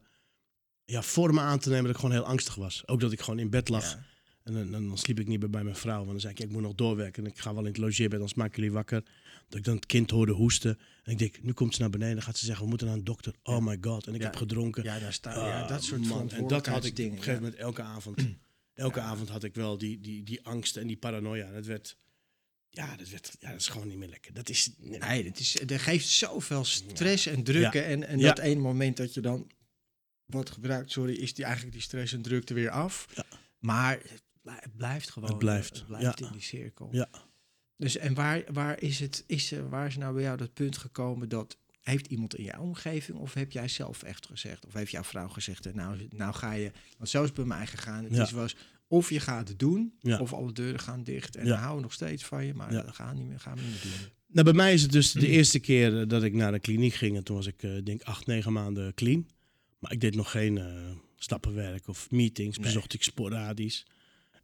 ja, 0.91 1.01
vormen 1.01 1.43
aan 1.43 1.59
te 1.59 1.69
nemen 1.69 1.83
dat 1.83 1.93
ik 1.93 1.99
gewoon 1.99 2.15
heel 2.15 2.25
angstig 2.25 2.55
was. 2.55 2.87
Ook 2.87 2.99
dat 2.99 3.11
ik 3.11 3.21
gewoon 3.21 3.39
in 3.39 3.49
bed 3.49 3.69
lag. 3.69 3.91
ja. 3.91 4.09
En 4.43 4.71
dan, 4.71 4.97
sliep 4.97 5.19
ik 5.19 5.27
niet 5.27 5.39
meer 5.39 5.49
bij 5.49 5.63
mijn 5.63 5.75
vrouw. 5.75 5.97
Want 5.97 6.09
dan 6.09 6.19
zei 6.19 6.33
ik, 6.33 6.39
ja, 6.39 6.45
ik 6.45 6.51
moet 6.51 6.61
nog 6.61 6.75
doorwerken. 6.75 7.23
En 7.23 7.29
ik 7.31 7.37
ga 7.39 7.53
wel 7.53 7.63
in 7.63 7.67
het 7.67 7.77
logeerbed, 7.77 8.19
dan 8.19 8.29
maken 8.35 8.55
jullie 8.55 8.71
wakker. 8.71 9.03
Dat 9.47 9.59
ik 9.59 9.63
dan 9.63 9.75
het 9.75 9.85
kind 9.85 10.09
hoorde 10.09 10.31
hoesten. 10.31 10.79
En 11.03 11.11
ik 11.11 11.17
denk, 11.17 11.41
nu 11.43 11.51
komt 11.53 11.75
ze 11.75 11.81
naar 11.81 11.89
beneden. 11.89 12.15
Dan 12.15 12.23
gaat 12.23 12.37
ze 12.37 12.45
zeggen, 12.45 12.63
we 12.63 12.69
moeten 12.69 12.87
naar 12.87 12.95
een 12.95 13.03
dokter. 13.03 13.33
Oh 13.43 13.65
my 13.65 13.77
god. 13.81 14.07
En 14.07 14.13
ik 14.13 14.21
heb 14.21 14.35
gedronken. 14.35 14.83
Ja, 14.83 14.99
daar 14.99 15.13
staan, 15.13 15.47
ja, 15.47 15.61
Ah, 15.61 15.67
dat 15.67 15.83
soort 15.83 16.05
man. 16.05 16.31
En 16.31 16.47
dat 16.47 16.65
had 16.65 16.85
ik 16.85 16.91
op 16.91 16.99
een 16.99 17.11
gegeven 17.11 17.33
moment 17.33 17.55
elke 17.55 17.81
avond. 17.81 18.19
Elke 18.73 18.99
avond 18.99 19.29
had 19.29 19.43
ik 19.43 19.55
wel 19.55 19.77
die, 19.77 19.99
die, 19.99 20.23
die 20.23 20.45
angst 20.45 20.77
en 20.77 20.87
die 20.87 20.97
paranoia. 20.97 21.51
Dat 21.51 21.65
werd, 21.65 21.97
ja, 22.69 22.95
dat 22.95 23.09
werd, 23.09 23.35
ja, 23.39 23.51
dat 23.51 23.59
is 23.59 23.67
gewoon 23.67 23.87
niet 23.87 23.97
meer 23.97 24.09
lekker. 24.09 24.33
Dat 24.33 24.49
is, 24.49 24.71
nee. 24.77 24.99
Nee, 24.99 25.25
het 25.25 25.39
is, 25.39 25.59
er 25.59 25.79
geeft 25.79 26.07
zoveel 26.07 26.63
stress 26.63 27.25
en 27.25 27.43
druk. 27.43 27.73
Ja. 27.73 27.81
En, 27.81 28.07
en 28.07 28.19
dat 28.19 28.39
ene 28.39 28.61
moment 28.61 28.97
dat 28.97 29.13
je 29.13 29.21
dan 29.21 29.51
wordt 30.31 30.49
gebruikt, 30.51 30.91
sorry, 30.91 31.13
is 31.13 31.33
die 31.33 31.43
eigenlijk 31.45 31.73
die 31.73 31.83
stress 31.83 32.13
en 32.13 32.21
druk 32.21 32.49
er 32.49 32.55
weer 32.55 32.69
af. 32.69 33.07
Ja. 33.15 33.25
Maar 33.59 33.91
het 33.91 34.21
blij- 34.41 34.59
het 34.61 34.75
blijft 34.77 35.09
gewoon. 35.09 35.29
Het 35.29 35.37
blijft, 35.37 35.75
Het 35.77 35.87
blijft 35.87 36.19
ja. 36.19 36.25
in 36.25 36.31
die 36.31 36.41
cirkel. 36.41 36.89
Ja. 36.91 37.09
Dus 37.77 37.97
en 37.97 38.13
waar, 38.13 38.43
waar, 38.53 38.81
is 38.81 38.99
het, 38.99 39.23
is, 39.27 39.51
er- 39.51 39.69
waar 39.69 39.87
is 39.87 39.97
nou 39.97 40.13
bij 40.13 40.23
jou 40.23 40.37
dat 40.37 40.53
punt 40.53 40.77
gekomen 40.77 41.29
dat. 41.29 41.57
Heeft 41.81 42.07
iemand 42.07 42.35
in 42.35 42.43
jouw 42.43 42.61
omgeving 42.61 43.17
of 43.17 43.33
heb 43.33 43.51
jij 43.51 43.67
zelf 43.67 44.03
echt 44.03 44.25
gezegd? 44.25 44.65
Of 44.65 44.73
heeft 44.73 44.91
jouw 44.91 45.03
vrouw 45.03 45.27
gezegd, 45.27 45.65
eh, 45.65 45.73
nou, 45.73 46.07
nou 46.09 46.33
ga 46.33 46.51
je... 46.53 46.71
Want 46.97 47.09
zo 47.09 47.19
is 47.21 47.25
het 47.27 47.35
bij 47.35 47.45
mij 47.45 47.67
gegaan. 47.67 48.03
Het 48.03 48.15
Ja. 48.15 48.23
is, 48.23 48.31
was 48.31 48.55
of 48.87 49.09
je 49.09 49.19
gaat 49.19 49.47
het 49.47 49.59
doen, 49.59 49.93
Ja. 49.99 50.19
of 50.19 50.33
alle 50.33 50.51
deuren 50.51 50.79
gaan 50.79 51.03
dicht. 51.03 51.35
En 51.35 51.43
Ja. 51.43 51.49
dan 51.49 51.57
houden 51.57 51.77
we 51.77 51.83
nog 51.83 51.93
steeds 51.93 52.25
van 52.25 52.45
je, 52.45 52.53
maar 52.53 52.73
Ja. 52.73 52.81
dat 52.81 52.95
gaan, 52.95 53.15
niet 53.15 53.27
meer, 53.27 53.39
gaan 53.39 53.55
we 53.55 53.61
niet 53.61 53.71
meer 53.71 53.81
doen. 53.81 54.09
Nou, 54.27 54.43
bij 54.45 54.53
mij 54.53 54.73
is 54.73 54.81
het 54.81 54.91
dus 54.91 55.11
de 55.11 55.27
eerste 55.27 55.59
keer 55.59 55.99
eh, 56.01 56.07
dat 56.07 56.23
ik 56.23 56.33
naar 56.33 56.51
de 56.51 56.59
kliniek 56.59 56.93
ging. 56.93 57.15
En 57.17 57.23
toen 57.23 57.35
was 57.35 57.45
ik, 57.47 57.63
eh, 57.63 57.71
denk 57.83 58.01
acht, 58.01 58.25
negen 58.25 58.53
maanden 58.53 58.93
clean. 58.93 59.27
Maar 59.81 59.91
ik 59.91 60.01
deed 60.01 60.15
nog 60.15 60.31
geen 60.31 60.57
eh, 60.57 60.65
stappenwerk 61.17 61.87
of 61.87 62.11
meetings. 62.11 62.57
Nee. 62.57 62.65
Bezocht 62.67 62.93
ik 62.93 63.03
sporadisch. 63.03 63.85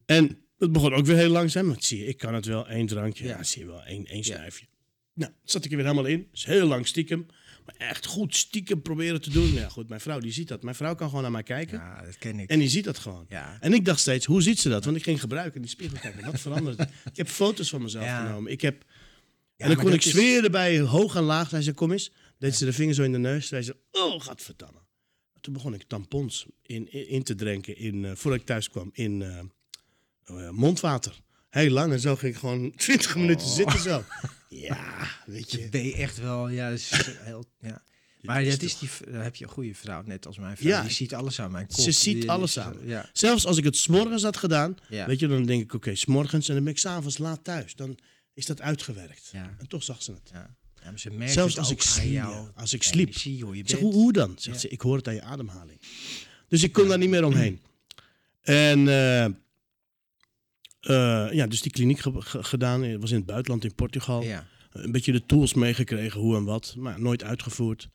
En 0.05 0.37
het 0.57 0.71
begon 0.71 0.93
ook 0.93 1.05
weer 1.05 1.15
heel 1.17 1.29
langzaam. 1.29 1.67
Want 1.67 1.83
zie 1.83 1.99
je, 1.99 2.05
ik 2.05 2.17
kan 2.17 2.33
het 2.33 2.45
wel. 2.45 2.67
één 2.67 2.85
drankje. 2.87 3.23
Ja. 3.23 3.37
Ja, 3.37 3.43
zie 3.43 3.61
je 3.61 3.67
wel. 3.67 3.83
één, 3.83 4.05
één 4.05 4.17
Ja. 4.17 4.23
snuifje. 4.23 4.65
Nou, 5.13 5.31
zat 5.43 5.65
ik 5.65 5.71
er 5.71 5.77
weer 5.77 5.85
helemaal 5.85 6.11
in. 6.11 6.27
Dus 6.31 6.45
heel 6.45 6.67
lang 6.67 6.87
stiekem. 6.87 7.25
Maar 7.65 7.75
echt 7.77 8.05
goed 8.05 8.35
stiekem 8.35 8.81
proberen 8.81 9.21
te 9.21 9.29
doen. 9.29 9.53
Ja, 9.53 9.69
goed, 9.69 9.89
mijn 9.89 10.01
vrouw 10.01 10.19
die 10.19 10.31
ziet 10.31 10.47
dat. 10.47 10.63
Mijn 10.63 10.75
vrouw 10.75 10.95
kan 10.95 11.07
gewoon 11.07 11.21
naar 11.21 11.31
mij 11.31 11.43
kijken. 11.43 11.77
Ja, 11.77 12.01
dat 12.05 12.17
ken 12.17 12.39
ik. 12.39 12.49
En 12.49 12.59
die 12.59 12.69
ziet 12.69 12.83
dat 12.83 12.97
gewoon. 12.97 13.25
ja. 13.29 13.57
En 13.59 13.73
ik 13.73 13.85
dacht 13.85 13.99
steeds, 13.99 14.25
hoe 14.25 14.41
ziet 14.41 14.59
ze 14.59 14.69
dat? 14.69 14.85
Want 14.85 14.97
ik 14.97 15.03
ging 15.03 15.19
gebruiken 15.19 15.55
in 15.55 15.61
die 15.61 15.69
spiegel 15.69 15.97
kijken. 15.99 16.25
Wat 16.25 16.39
verandert? 16.39 16.79
Ik 16.81 17.17
heb 17.17 17.27
foto's 17.27 17.69
van 17.69 17.81
mezelf 17.81 18.05
Ja. 18.05 18.25
genomen. 18.25 18.51
Ik 18.51 18.61
heb 18.61 18.83
Ja, 18.87 19.65
en 19.65 19.67
dan 19.75 19.83
kon 19.83 19.93
ik 19.93 20.05
is- 20.05 20.11
zweren 20.11 20.51
bij 20.51 20.79
hoog 20.79 21.15
en 21.15 21.23
laag. 21.23 21.49
Zei 21.49 21.61
ze, 21.61 21.73
kom 21.73 21.91
eens. 21.91 22.11
Deed 22.39 22.55
ze 22.55 22.65
de 22.65 22.73
vinger 22.73 22.93
zo 22.93 23.03
in 23.03 23.11
de 23.11 23.17
neus. 23.17 23.47
Zei 23.47 23.61
ze, 23.61 23.75
oh, 23.91 24.21
gadverdamme. 24.21 24.79
Toen 25.47 25.55
begon 25.55 25.73
ik 25.73 25.83
tampons 25.83 26.45
in, 26.61 26.91
in, 26.91 27.07
in 27.09 27.23
te 27.23 27.35
drinken, 27.35 27.77
in, 27.77 28.05
eh, 28.05 28.11
voordat 28.15 28.39
ik 28.39 28.45
thuis 28.45 28.69
kwam, 28.69 28.89
in 28.93 29.21
eh, 29.21 29.39
eh, 30.23 30.49
mondwater. 30.49 31.21
Heel 31.49 31.69
lang. 31.69 31.91
En 31.93 31.99
zo 31.99 32.15
ging 32.15 32.33
ik 32.33 32.39
gewoon 32.39 32.71
20 32.75 33.15
minuten 33.15 33.47
zitten 33.47 33.79
zo. 33.79 34.03
Ja, 34.49 35.07
weet 35.25 35.51
je. 35.51 35.69
Ben 35.69 35.83
je 35.85 35.93
echt 35.95 36.17
wel, 36.17 36.49
ja, 36.49 36.73
heel, 37.23 37.45
ja. 37.59 37.83
Maar 38.21 38.43
dat 38.45 38.61
is 38.61 38.77
die, 38.77 38.89
dan 39.11 39.21
heb 39.21 39.35
je 39.35 39.43
een 39.43 39.49
goede 39.51 39.73
vrouw, 39.75 40.01
net 40.05 40.25
als 40.25 40.37
mijn 40.37 40.57
vrouw. 40.57 40.69
Ja. 40.69 40.81
die 40.81 40.91
ziet 40.91 41.13
alles 41.13 41.39
aan 41.41 41.51
mijn 41.51 41.67
kop. 41.67 41.79
Ze 41.79 41.91
ziet 41.91 42.21
Die- 42.21 42.29
alles 42.31 42.59
aan. 42.59 42.77
Ja. 42.83 43.09
Zelfs 43.13 43.45
als 43.45 43.57
ik 43.57 43.63
het 43.63 43.75
s'morgens 43.77 44.23
had 44.23 44.37
gedaan, 44.37 44.77
Ja. 44.89 45.05
weet 45.05 45.19
je, 45.19 45.27
dan 45.27 45.43
denk 45.45 45.61
ik, 45.61 45.73
oké, 45.73 45.95
s 45.95 45.99
s'morgens 45.99 46.47
en 46.49 46.55
dan 46.55 46.63
ben 46.63 46.73
ik 46.73 46.79
s'avonds 46.79 47.17
laat 47.17 47.43
thuis. 47.43 47.75
Dan 47.75 47.97
is 48.33 48.45
dat 48.45 48.61
uitgewerkt. 48.61 49.29
Ja. 49.31 49.55
En 49.59 49.67
toch 49.67 49.83
zag 49.83 50.01
ze 50.03 50.11
het. 50.11 50.29
Ja. 50.33 50.55
Ja, 50.87 50.93
maar 50.93 51.01
ze 51.01 51.11
merkt 51.11 51.33
Zelfs 51.33 51.57
als 51.57 51.71
ik 51.71 51.81
sliep, 51.81 52.11
jou. 52.11 52.47
als 52.55 52.73
ik 52.73 52.83
sliep. 52.83 53.07
Energie, 53.07 53.63
zeg, 53.65 53.79
hoe, 53.79 53.93
hoe 53.93 54.13
dan? 54.13 54.33
Zegt 54.37 54.55
Ja. 54.55 54.61
ze, 54.61 54.69
ik 54.69 54.81
hoor 54.81 54.95
het 54.97 55.07
aan 55.07 55.13
je 55.13 55.21
ademhaling. 55.21 55.79
Dus 56.47 56.63
ik 56.63 56.71
kon 56.73 56.87
daar 56.87 56.97
niet 56.97 57.09
meer 57.09 57.25
omheen. 57.25 57.59
En 58.41 58.87
eh, 58.87 59.25
eh, 59.25 59.31
ja, 61.33 61.47
dus 61.47 61.61
die 61.61 61.71
kliniek 61.71 61.99
ge- 61.99 62.21
ge- 62.21 62.43
gedaan. 62.43 62.99
Was 62.99 63.09
in 63.11 63.17
het 63.17 63.25
buitenland, 63.25 63.63
in 63.63 63.75
Portugal. 63.75 64.23
Ja. 64.23 64.47
Een 64.71 64.91
beetje 64.91 65.11
de 65.11 65.25
tools 65.25 65.53
meegekregen, 65.53 66.19
hoe 66.19 66.35
en 66.35 66.43
wat. 66.43 66.75
Maar 66.77 66.99
nooit 67.01 67.23
uitgevoerd. 67.23 67.89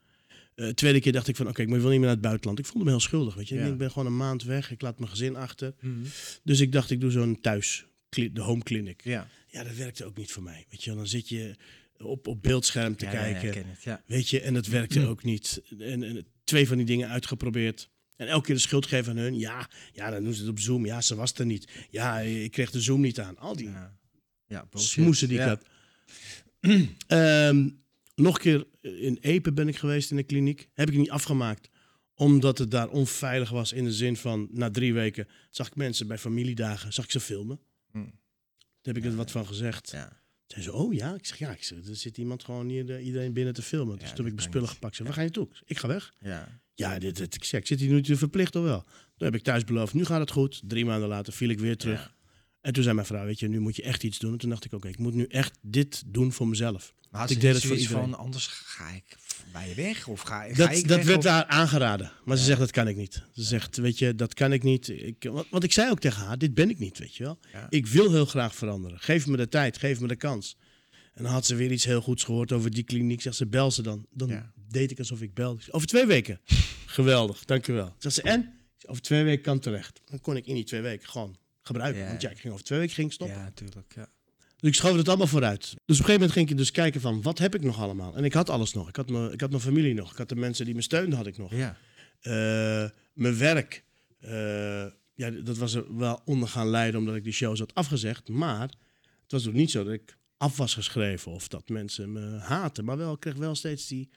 Eh 0.54 0.68
tweede 0.68 1.00
keer 1.00 1.12
dacht 1.12 1.28
ik 1.28 1.36
van, 1.36 1.48
oké, 1.48 1.62
ik 1.62 1.68
wil 1.68 1.78
niet 1.78 1.88
meer 1.90 2.00
naar 2.00 2.08
het 2.10 2.20
buitenland. 2.20 2.58
Ik 2.58 2.66
voelde 2.66 2.84
me 2.84 2.90
heel 2.90 3.00
schuldig, 3.00 3.34
weet 3.34 3.48
je. 3.48 3.54
Ik 3.54 3.60
Ja. 3.60 3.66
denk, 3.66 3.72
Ik 3.80 3.82
ben 3.82 3.90
gewoon 3.90 4.06
een 4.06 4.16
maand 4.16 4.42
weg. 4.42 4.70
Ik 4.70 4.80
laat 4.82 4.98
mijn 4.98 5.10
gezin 5.10 5.36
achter. 5.36 5.74
Mhm. 5.80 5.94
Dus 6.42 6.60
ik 6.60 6.72
dacht, 6.72 6.90
ik 6.90 7.00
doe 7.00 7.10
zo'n 7.10 7.40
thuis, 7.40 7.84
de 8.08 8.40
home 8.40 8.62
clinic. 8.62 9.00
Ja. 9.04 9.28
Ja, 9.48 9.64
dat 9.64 9.74
werkte 9.76 10.04
ook 10.04 10.16
niet 10.16 10.32
voor 10.32 10.42
mij. 10.42 10.66
Weet 10.70 10.84
je, 10.84 10.94
dan 10.94 11.06
zit 11.06 11.28
je 11.28 11.56
op, 12.04 12.26
op 12.26 12.42
beeldscherm 12.42 12.96
te 12.96 13.04
Ja, 13.04 13.12
ja, 13.12 13.18
kijken. 13.20 13.46
Ja, 13.46 13.52
ken 13.52 13.68
het, 13.68 13.82
ja. 13.82 14.02
Weet 14.06 14.28
je, 14.28 14.40
en 14.40 14.54
dat 14.54 14.66
werkte 14.66 15.06
ook 15.06 15.24
niet. 15.24 15.62
En, 15.78 16.02
en 16.02 16.26
twee 16.44 16.68
van 16.68 16.76
die 16.76 16.86
dingen 16.86 17.08
uitgeprobeerd. 17.08 17.90
En 18.16 18.28
elke 18.28 18.46
keer 18.46 18.54
de 18.54 18.60
schuld 18.60 18.86
geven 18.86 19.12
aan 19.12 19.18
hun. 19.18 19.38
Ja, 19.38 19.68
ja, 19.92 20.10
dan 20.10 20.24
doen 20.24 20.32
ze 20.32 20.40
het 20.40 20.50
op 20.50 20.58
Zoom. 20.58 20.86
Ja, 20.86 21.00
ze 21.00 21.14
was 21.14 21.34
er 21.34 21.46
niet. 21.46 21.68
Ja, 21.90 22.18
ik 22.20 22.50
kreeg 22.50 22.70
de 22.70 22.80
Zoom 22.80 23.00
niet 23.00 23.20
aan. 23.20 23.38
Al 23.38 23.56
die 23.56 23.70
Ja, 24.46 24.68
smoesen 24.72 25.28
die 25.28 25.36
ja. 25.36 25.42
ik 25.42 25.48
had. 25.48 25.66
Ehm, 27.06 27.68
nog 28.14 28.34
een 28.34 28.40
keer 28.40 28.66
in 28.80 29.18
Epe 29.20 29.52
ben 29.52 29.68
ik 29.68 29.76
geweest 29.76 30.10
in 30.10 30.16
de 30.16 30.22
kliniek. 30.22 30.68
Heb 30.72 30.90
ik 30.90 30.96
niet 30.96 31.10
afgemaakt. 31.10 31.68
Omdat 32.14 32.58
het 32.58 32.70
daar 32.70 32.88
onveilig 32.88 33.50
was 33.50 33.72
in 33.72 33.84
de 33.84 33.92
zin 33.92 34.16
van, 34.16 34.48
na 34.50 34.70
drie 34.70 34.94
weken 34.94 35.28
zag 35.50 35.66
ik 35.66 35.76
mensen 35.76 36.06
bij 36.06 36.18
familiedagen, 36.18 36.92
zag 36.92 37.04
ik 37.04 37.10
ze 37.10 37.20
filmen. 37.20 37.60
Hm. 37.90 37.98
Daar 37.98 38.94
heb 38.94 38.96
ik 38.96 39.04
er 39.04 39.16
wat 39.16 39.30
van 39.30 39.46
gezegd. 39.46 39.90
Ja. 39.90 40.21
Zei 40.52 40.64
ze, 40.64 40.72
oh 40.72 40.94
ja? 40.94 41.14
Ik 41.14 41.26
zeg, 41.26 41.38
ja, 41.38 41.50
ik 41.50 41.62
zeg, 41.64 41.78
er 41.88 41.96
zit 41.96 42.18
iemand 42.18 42.44
gewoon 42.44 42.68
hier 42.68 42.86
de- 42.86 43.00
iedereen 43.02 43.32
binnen 43.32 43.54
te 43.54 43.62
filmen. 43.62 43.98
Dus 43.98 44.08
Ja, 44.08 44.14
toen 44.14 44.24
heb 44.24 44.34
ik 44.34 44.38
mijn 44.40 44.48
spullen 44.48 44.68
gepakt. 44.68 44.96
Zeg, 44.96 45.06
waar 45.06 45.14
ga 45.16 45.22
je 45.22 45.30
toe? 45.30 45.48
Ik 45.64 45.78
ga 45.78 45.88
weg. 45.88 46.12
Ja. 46.20 46.60
Ja, 46.74 46.98
dit, 46.98 47.16
dit, 47.16 47.34
ik, 47.34 47.44
zeg, 47.44 47.60
ik 47.60 47.66
zit 47.66 47.80
hier 47.80 47.90
nu 47.90 48.02
te 48.02 48.16
verplicht 48.16 48.56
of 48.56 48.62
wel? 48.64 48.82
Toen 49.16 49.26
heb 49.30 49.34
ik 49.34 49.42
thuis 49.42 49.64
beloofd, 49.64 49.94
nu 49.94 50.04
gaat 50.04 50.20
het 50.20 50.30
goed. 50.30 50.60
Drie 50.64 50.84
maanden 50.84 51.08
later 51.08 51.32
viel 51.32 51.48
ik 51.48 51.58
weer 51.58 51.76
terug. 51.76 52.14
En 52.62 52.72
toen 52.72 52.82
zei 52.82 52.94
mijn 52.94 53.06
vrouw, 53.06 53.24
weet 53.24 53.38
je, 53.40 53.48
nu 53.48 53.60
moet 53.60 53.76
je 53.76 53.82
echt 53.82 54.02
iets 54.02 54.18
doen. 54.18 54.32
En 54.32 54.38
toen 54.38 54.50
dacht 54.50 54.64
ik, 54.64 54.72
oké, 54.72 54.88
ik 54.88 54.98
moet 54.98 55.14
nu 55.14 55.24
echt 55.24 55.58
dit 55.62 56.02
doen 56.06 56.32
voor 56.32 56.48
mezelf. 56.48 56.94
Maar 57.10 57.20
had 57.20 57.30
Ik 57.30 57.40
deed 57.40 57.54
het 57.54 57.64
voor 57.64 57.76
iedereen. 57.76 58.02
van, 58.02 58.18
anders 58.18 58.46
ga 58.46 58.88
ik 58.90 59.16
bij 59.52 59.68
je 59.68 59.74
weg? 59.74 60.08
Of 60.08 60.20
ga, 60.20 60.42
ga 60.42 60.54
Dat, 60.54 60.76
ik 60.76 60.88
dat 60.88 60.96
weg, 60.96 61.06
werd 61.06 61.18
of- 61.18 61.24
haar 61.24 61.44
aangeraden. 61.46 62.12
Maar 62.24 62.36
ze 62.36 62.44
zegt, 62.44 62.58
dat 62.58 62.70
kan 62.70 62.88
ik 62.88 62.96
niet. 62.96 63.22
Ze 63.34 63.42
zegt, 63.42 63.76
weet 63.76 63.98
je, 63.98 64.14
dat 64.14 64.34
kan 64.34 64.52
ik 64.52 64.62
niet. 64.62 64.88
Ik, 64.88 65.16
want, 65.30 65.46
want 65.50 65.64
ik 65.64 65.72
zei 65.72 65.90
ook 65.90 66.00
tegen 66.00 66.22
haar, 66.24 66.38
dit 66.38 66.54
ben 66.54 66.70
ik 66.70 66.78
niet, 66.78 66.98
weet 66.98 67.14
je 67.16 67.24
wel. 67.24 67.38
Ja. 67.52 67.66
Ik 67.68 67.86
wil 67.86 68.10
heel 68.10 68.26
graag 68.26 68.54
veranderen. 68.54 68.98
Geef 69.00 69.26
me 69.26 69.36
de 69.36 69.48
tijd, 69.48 69.78
geef 69.78 70.00
me 70.00 70.08
de 70.08 70.16
kans. 70.16 70.56
En 71.14 71.22
dan 71.22 71.32
had 71.32 71.46
ze 71.46 71.54
weer 71.54 71.72
iets 71.72 71.84
heel 71.84 72.00
goeds 72.00 72.24
gehoord 72.24 72.52
over 72.52 72.70
die 72.70 72.82
kliniek. 72.84 73.20
Zegt 73.22 73.36
ze, 73.36 73.46
bel 73.46 73.70
ze 73.70 73.82
dan. 73.82 74.06
Dan 74.10 74.28
Ja. 74.28 74.52
deed 74.68 74.90
ik 74.90 74.98
alsof 74.98 75.20
ik 75.22 75.34
belde. 75.34 75.62
Over 75.70 75.86
twee 75.86 76.06
weken. 76.06 76.40
Geweldig, 76.86 77.44
dankjewel. 77.44 77.94
Zegt 77.98 78.14
ze, 78.14 78.22
en? 78.22 78.52
Over 78.86 79.02
twee 79.02 79.22
weken 79.24 79.42
kan 79.42 79.58
terecht. 79.58 80.00
Dan 80.04 80.20
kon 80.20 80.36
ik 80.36 80.46
in 80.46 80.54
die 80.54 80.64
twee 80.64 80.80
weken 80.80 81.08
gewoon 81.08 81.36
gebruiken. 81.62 82.02
Ja, 82.02 82.08
Want 82.08 82.22
ja, 82.22 82.30
ik 82.30 82.38
ging 82.38 82.52
over 82.52 82.64
twee 82.64 82.78
weken 82.78 82.94
ging 82.94 83.12
stoppen. 83.12 83.36
Ja, 83.36 83.42
natuurlijk. 83.42 83.92
Ja. 83.94 84.08
Dus 84.62 84.70
ik 84.70 84.76
schoof 84.76 84.96
het 84.96 85.08
allemaal 85.08 85.26
vooruit. 85.26 85.60
Dus 85.60 85.70
op 85.70 85.78
een 85.86 85.94
gegeven 85.94 86.12
moment 86.12 86.32
ging 86.32 86.50
ik 86.50 86.56
dus 86.56 86.70
kijken 86.70 87.00
van, 87.00 87.22
wat 87.22 87.38
heb 87.38 87.54
ik 87.54 87.62
nog 87.62 87.78
allemaal? 87.80 88.16
En 88.16 88.24
ik 88.24 88.32
had 88.32 88.50
alles 88.50 88.72
nog. 88.72 88.88
Ik 88.88 88.96
had, 88.96 89.10
mijn, 89.10 89.32
ik 89.32 89.40
had 89.40 89.50
mijn 89.50 89.62
familie 89.62 89.94
nog. 89.94 90.10
Ik 90.10 90.18
had 90.18 90.28
de 90.28 90.36
mensen 90.36 90.64
die 90.64 90.74
me 90.74 90.82
steunden, 90.82 91.16
had 91.16 91.26
ik 91.26 91.38
nog. 91.38 91.54
Ja. 91.54 91.76
Eh, 92.20 92.90
mijn 93.12 93.38
werk, 93.38 93.84
eh, 94.18 94.86
ja, 95.14 95.30
dat 95.30 95.56
was 95.56 95.74
er 95.74 95.96
wel 95.96 96.22
onder 96.24 96.48
gaan 96.48 96.68
leiden 96.68 97.00
omdat 97.00 97.14
ik 97.14 97.24
die 97.24 97.32
shows 97.32 97.58
had 97.58 97.74
afgezegd. 97.74 98.28
Maar 98.28 98.60
het 99.22 99.30
was 99.32 99.48
ook 99.48 99.54
niet 99.54 99.70
zo 99.70 99.84
dat 99.84 99.92
ik 99.92 100.16
af 100.36 100.56
was 100.56 100.74
geschreven 100.74 101.32
of 101.32 101.48
dat 101.48 101.68
mensen 101.68 102.12
me 102.12 102.38
haten. 102.38 102.84
Maar 102.84 102.96
wel, 102.96 103.12
ik 103.12 103.20
kreeg 103.20 103.36
wel 103.36 103.54
steeds 103.54 103.86
die 103.86 104.10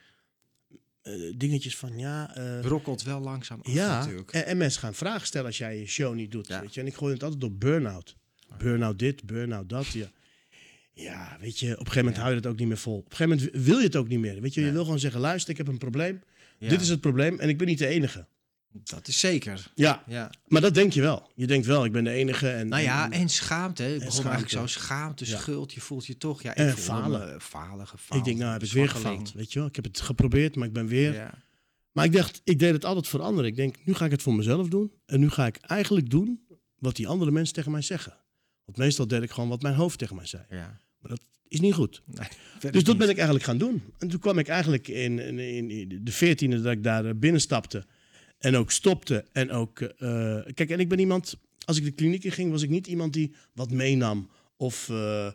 eh, 1.06 1.32
dingetjes 1.36 1.76
van 1.76 1.98
ja. 1.98 2.36
eh, 2.36 2.60
Brokkelt 2.60 3.02
wel 3.02 3.20
langzaam 3.20 3.60
af 3.62 3.72
ja, 3.72 3.98
natuurlijk. 3.98 4.30
en, 4.32 4.46
en 4.46 4.56
mensen 4.56 4.80
gaan 4.80 4.94
vragen 4.94 5.26
stellen 5.26 5.46
als 5.46 5.58
jij 5.58 5.78
je 5.78 5.86
show 5.86 6.14
niet 6.14 6.32
doet. 6.32 6.46
Ja. 6.46 6.60
Weet 6.60 6.74
je? 6.74 6.80
En 6.80 6.86
ik 6.86 6.94
gooi 6.94 7.12
het 7.12 7.22
altijd 7.22 7.44
op 7.44 7.60
burn-out. 7.60 8.16
Burn-out 8.58 8.98
dit, 8.98 9.24
burn-out 9.24 9.68
dat. 9.68 9.86
Ja. 9.86 10.10
ja, 10.92 11.36
weet 11.40 11.58
je, 11.58 11.66
op 11.66 11.70
een 11.72 11.76
gegeven 11.78 11.98
moment 11.98 12.16
Ja. 12.16 12.22
hou 12.22 12.34
je 12.34 12.40
het 12.40 12.48
ook 12.50 12.58
niet 12.58 12.68
meer 12.68 12.76
vol. 12.78 12.96
Op 12.96 13.10
een 13.10 13.16
gegeven 13.16 13.36
moment 13.38 13.64
wil 13.66 13.78
je 13.78 13.84
het 13.84 13.96
ook 13.96 14.08
niet 14.08 14.18
meer. 14.18 14.40
Weet 14.40 14.54
je, 14.54 14.60
je 14.60 14.72
wil 14.72 14.84
gewoon 14.84 14.98
zeggen, 14.98 15.20
luister, 15.20 15.50
ik 15.50 15.56
heb 15.56 15.68
een 15.68 15.78
probleem. 15.78 16.22
Dit 16.58 16.80
is 16.80 16.88
het 16.88 17.00
probleem 17.00 17.38
en 17.40 17.48
ik 17.48 17.58
ben 17.58 17.66
niet 17.66 17.78
de 17.78 17.86
enige. 17.86 18.26
Dat 18.84 19.08
is 19.08 19.18
zeker. 19.20 19.70
Ja, 19.74 20.02
Ja. 20.06 20.30
maar 20.46 20.60
dat 20.60 20.74
denk 20.74 20.92
je 20.92 21.00
wel. 21.00 21.30
Je 21.34 21.46
denkt 21.46 21.66
wel, 21.66 21.84
ik 21.84 21.92
ben 21.92 22.04
de 22.04 22.10
enige. 22.10 22.48
En, 22.48 22.68
Nou 22.68 22.82
ja, 22.82 23.04
en- 23.04 23.12
en 23.12 23.28
schaamte. 23.28 23.82
Het 23.82 23.92
begon 23.94 24.10
schaamte. 24.12 24.28
eigenlijk 24.30 24.68
zo. 24.70 24.78
Schaamte, 24.80 25.24
schuld. 25.26 25.72
Je 25.72 25.80
voelt 25.80 26.06
je 26.06 26.16
toch... 26.16 26.42
Ja, 26.42 26.50
ik 26.50 26.56
En 26.56 26.76
falen. 26.78 27.20
me, 27.32 27.40
falen, 27.40 27.86
gefaald. 27.86 28.18
ik 28.20 28.24
denk, 28.26 28.38
nou 28.38 28.52
heb 28.52 28.62
ik 28.62 28.72
weer 28.72 28.88
gefaald. 28.88 29.32
Weet 29.32 29.52
je 29.52 29.58
wel, 29.58 29.68
ik 29.68 29.76
heb 29.76 29.84
het 29.84 30.00
geprobeerd, 30.00 30.56
maar 30.56 30.66
ik 30.66 30.72
ben 30.72 30.86
weer. 30.86 31.12
Ja. 31.14 31.44
Maar 31.92 32.04
ik 32.04 32.12
dacht, 32.12 32.40
ik 32.44 32.58
deed 32.58 32.72
het 32.72 32.84
altijd 32.84 33.08
voor 33.08 33.20
anderen. 33.22 33.50
Ik 33.50 33.56
denk, 33.56 33.76
nu 33.84 33.94
ga 33.94 34.04
ik 34.04 34.10
het 34.10 34.22
voor 34.22 34.34
mezelf 34.34 34.68
doen. 34.68 34.92
En 35.06 35.20
nu 35.20 35.30
ga 35.30 35.46
ik 35.46 35.56
eigenlijk 35.56 36.10
doen 36.10 36.40
wat 36.78 36.96
die 36.96 37.08
andere 37.08 37.30
mensen 37.30 37.54
tegen 37.54 37.70
mij 37.72 37.82
zeggen. 37.82 38.16
Want 38.64 38.78
meestal 38.78 39.06
deed 39.06 39.22
ik 39.22 39.30
gewoon 39.30 39.48
wat 39.48 39.62
mijn 39.62 39.74
hoofd 39.74 39.98
tegen 39.98 40.16
mij 40.16 40.26
zei. 40.26 40.42
ja. 40.50 40.80
Maar 41.00 41.10
dat 41.10 41.20
is 41.48 41.60
niet 41.60 41.74
goed. 41.74 42.02
Nee, 42.04 42.28
Dus 42.72 42.84
dat 42.84 42.98
ben 42.98 43.08
ik 43.08 43.14
eigenlijk 43.16 43.44
gaan 43.46 43.58
doen. 43.58 43.82
En 43.98 44.08
toen 44.08 44.20
kwam 44.20 44.38
ik 44.38 44.48
eigenlijk 44.48 44.88
in, 44.88 45.18
in, 45.18 45.38
in 45.70 46.00
de 46.04 46.12
veertiende 46.12 46.60
dat 46.62 46.72
ik 46.72 46.82
daar 46.82 47.04
eh, 47.04 47.12
binnenstapte. 47.16 47.86
En 48.46 48.56
ook 48.56 48.70
stopte. 48.70 49.24
En 49.32 49.50
ook, 49.50 49.80
eh, 49.80 50.38
kijk, 50.54 50.70
en 50.70 50.80
ik 50.80 50.88
ben 50.88 50.98
iemand, 50.98 51.36
als 51.64 51.76
ik 51.76 51.84
de 51.84 51.90
kliniek 51.90 52.24
in 52.24 52.32
ging, 52.32 52.50
was 52.50 52.62
ik 52.62 52.70
niet 52.70 52.86
iemand 52.86 53.12
die 53.12 53.34
wat 53.54 53.70
meenam. 53.70 54.30
Of 54.56 54.88
eh, 54.88 55.26
eh, 55.26 55.32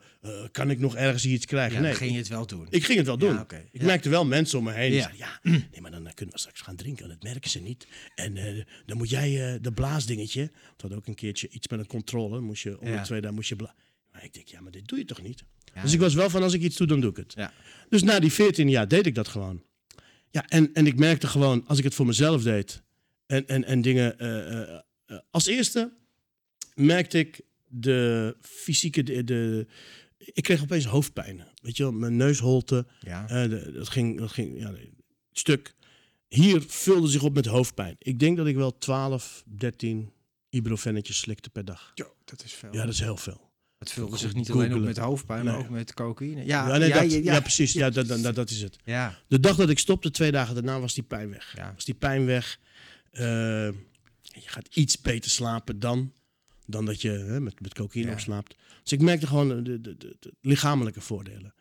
kan 0.51 0.69
ik 0.69 0.79
nog 0.79 0.95
ergens 0.95 1.25
iets 1.25 1.45
krijgen? 1.45 1.75
Ja, 1.75 1.81
nee, 1.81 1.93
ging 1.93 2.11
je 2.11 2.17
het 2.17 2.27
wel 2.27 2.47
doen. 2.47 2.67
ik 2.69 2.83
ging 2.83 2.97
het 2.97 3.07
wel 3.07 3.17
doen. 3.17 3.33
Ja. 3.33 3.45
Ik 3.49 3.81
Ja. 3.81 3.85
merkte 3.85 4.09
wel 4.09 4.25
mensen 4.25 4.57
om 4.57 4.63
me 4.63 4.71
heen 4.71 4.89
die 4.91 4.99
Ja. 4.99 5.03
zeiden, 5.03 5.25
ja, 5.25 5.39
nee, 5.71 5.81
maar 5.81 5.91
dan 5.91 6.13
kunnen 6.13 6.33
we 6.35 6.39
straks 6.39 6.61
gaan 6.61 6.75
drinken. 6.75 7.07
Dat 7.09 7.23
merken 7.23 7.49
ze 7.49 7.59
niet. 7.59 7.87
En 8.15 8.65
dan 8.85 8.97
moet 8.97 9.09
jij 9.09 9.59
de 9.61 9.71
blaasdingetje. 9.71 10.41
Het 10.41 10.81
had 10.81 10.93
ook 10.93 11.07
een 11.07 11.15
keertje 11.15 11.49
iets 11.49 11.67
met 11.67 11.79
een 11.79 11.87
controle. 11.87 12.39
Moest 12.39 12.63
je 12.63 12.79
om 12.79 12.91
de 12.91 13.01
twee 13.01 13.21
dagen 13.21 13.35
moest 13.35 13.49
je 13.49 13.55
bla. 13.55 13.75
Maar 14.11 14.23
ik 14.23 14.33
denk, 14.33 14.47
ja, 14.47 14.61
maar 14.61 14.71
dit 14.71 14.87
doe 14.87 14.97
je 14.97 15.05
toch 15.05 15.21
niet? 15.21 15.43
Ja, 15.73 15.81
dus 15.81 15.93
ik 15.93 15.99
was 15.99 16.13
wel 16.13 16.29
van, 16.29 16.43
als 16.43 16.53
ik 16.53 16.61
iets 16.61 16.77
doe, 16.77 16.87
dan 16.87 16.99
doe 16.99 17.09
ik 17.09 17.17
het. 17.17 17.33
Ja. 17.35 17.53
Dus 17.89 18.03
na 18.03 18.19
die 18.19 18.31
14 18.31 18.69
jaar 18.69 18.87
deed 18.87 19.05
ik 19.05 19.15
dat 19.15 19.27
gewoon. 19.27 19.63
Ja, 20.29 20.45
en, 20.47 20.73
en 20.73 20.87
ik 20.87 20.97
merkte 20.99 21.27
gewoon, 21.27 21.67
als 21.67 21.77
ik 21.77 21.83
het 21.83 21.93
voor 21.95 22.05
mezelf 22.05 22.43
deed 22.43 22.81
en, 23.31 23.47
en, 23.47 23.63
en 23.63 23.81
dingen. 23.81 24.19
eh, 24.19 24.61
eh, 24.61 24.79
eh, 25.05 25.17
als 25.31 25.45
eerste 25.45 25.91
merkte 26.75 27.17
ik 27.19 27.41
de 27.67 28.35
fysieke. 28.41 29.03
De, 29.03 29.23
de, 29.23 29.67
ik 30.17 30.43
kreeg 30.43 30.61
opeens 30.61 30.85
hoofdpijn. 30.85 31.47
Weet 31.61 31.77
je 31.77 31.83
wel, 31.83 31.91
mijn 31.91 32.15
neusholte. 32.15 32.85
Ja. 32.99 33.47
de- 33.47 33.71
dat 33.71 33.89
ging, 33.89 34.19
dat 34.19 34.31
ging 34.31 34.59
ja, 34.59 34.73
stuk. 35.31 35.73
Hier 36.27 36.61
vulde 36.67 37.07
zich 37.07 37.23
op 37.23 37.33
met 37.33 37.45
hoofdpijn. 37.45 37.95
Ik 37.99 38.19
denk 38.19 38.37
dat 38.37 38.47
ik 38.47 38.55
wel 38.55 38.77
12, 38.77 39.43
13 39.45 40.11
ibuprofennetjes 40.49 41.17
slikte 41.19 41.49
per 41.49 41.65
dag. 41.65 41.91
Jo, 41.93 42.15
dat 42.25 42.43
is 42.43 42.53
veel. 42.53 42.73
Ja, 42.73 42.83
dat 42.85 42.93
is 42.93 42.99
heel 42.99 43.17
veel. 43.17 43.49
het 43.77 43.91
vulde 43.91 44.17
zich 44.17 44.33
niet 44.33 44.51
alleen 44.51 44.73
op 44.75 44.81
met 44.81 44.97
hoofdpijn, 44.97 45.45
maar 45.45 45.57
ook 45.57 45.69
met 45.69 45.93
cocaïne. 45.93 46.45
Ja, 46.45 46.67
Ja, 46.67 46.77
nee, 46.77 46.89
ja, 46.89 47.01
dat, 47.01 47.11
ja, 47.11 47.17
ja, 47.17 47.33
ja. 47.33 47.39
precies. 47.39 47.73
Ja, 47.73 47.89
dat, 47.89 48.07
dat, 48.07 48.35
dat 48.35 48.49
is 48.49 48.61
het. 48.61 48.77
Ja. 48.85 49.17
De 49.27 49.39
dag 49.39 49.55
dat 49.55 49.69
ik 49.69 49.79
stopte, 49.79 50.11
twee 50.11 50.31
dagen 50.31 50.53
daarna, 50.53 50.79
was 50.79 50.93
die 50.93 51.03
pijn 51.03 51.29
weg. 51.29 51.53
Ja. 51.57 51.71
Was 51.75 51.85
die 51.85 51.93
pijn 51.95 52.25
weg. 52.25 52.59
Eh, 53.11 53.23
je 54.21 54.41
gaat 54.45 54.75
iets 54.75 55.01
beter 55.01 55.31
slapen 55.31 55.79
dan, 55.79 56.13
dan 56.65 56.85
dat 56.85 57.01
je 57.01 57.09
hè, 57.09 57.41
met, 57.41 57.59
met 57.61 57.73
cocaïne 57.73 58.07
Ja. 58.07 58.13
ook 58.13 58.19
slaapt. 58.19 58.55
Dus 58.83 58.91
ik 58.91 59.01
merkte 59.01 59.27
gewoon 59.27 59.63
de, 59.63 59.81
de, 59.81 59.97
de, 59.97 60.17
de 60.19 60.33
lichamelijke 60.41 61.01
voordelen. 61.01 61.53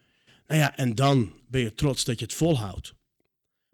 Nou 0.46 0.60
ja, 0.60 0.76
en 0.76 0.94
dan 0.94 1.32
ben 1.48 1.60
je 1.60 1.74
trots 1.74 2.04
dat 2.04 2.18
je 2.18 2.24
het 2.24 2.34
volhoudt. 2.34 2.94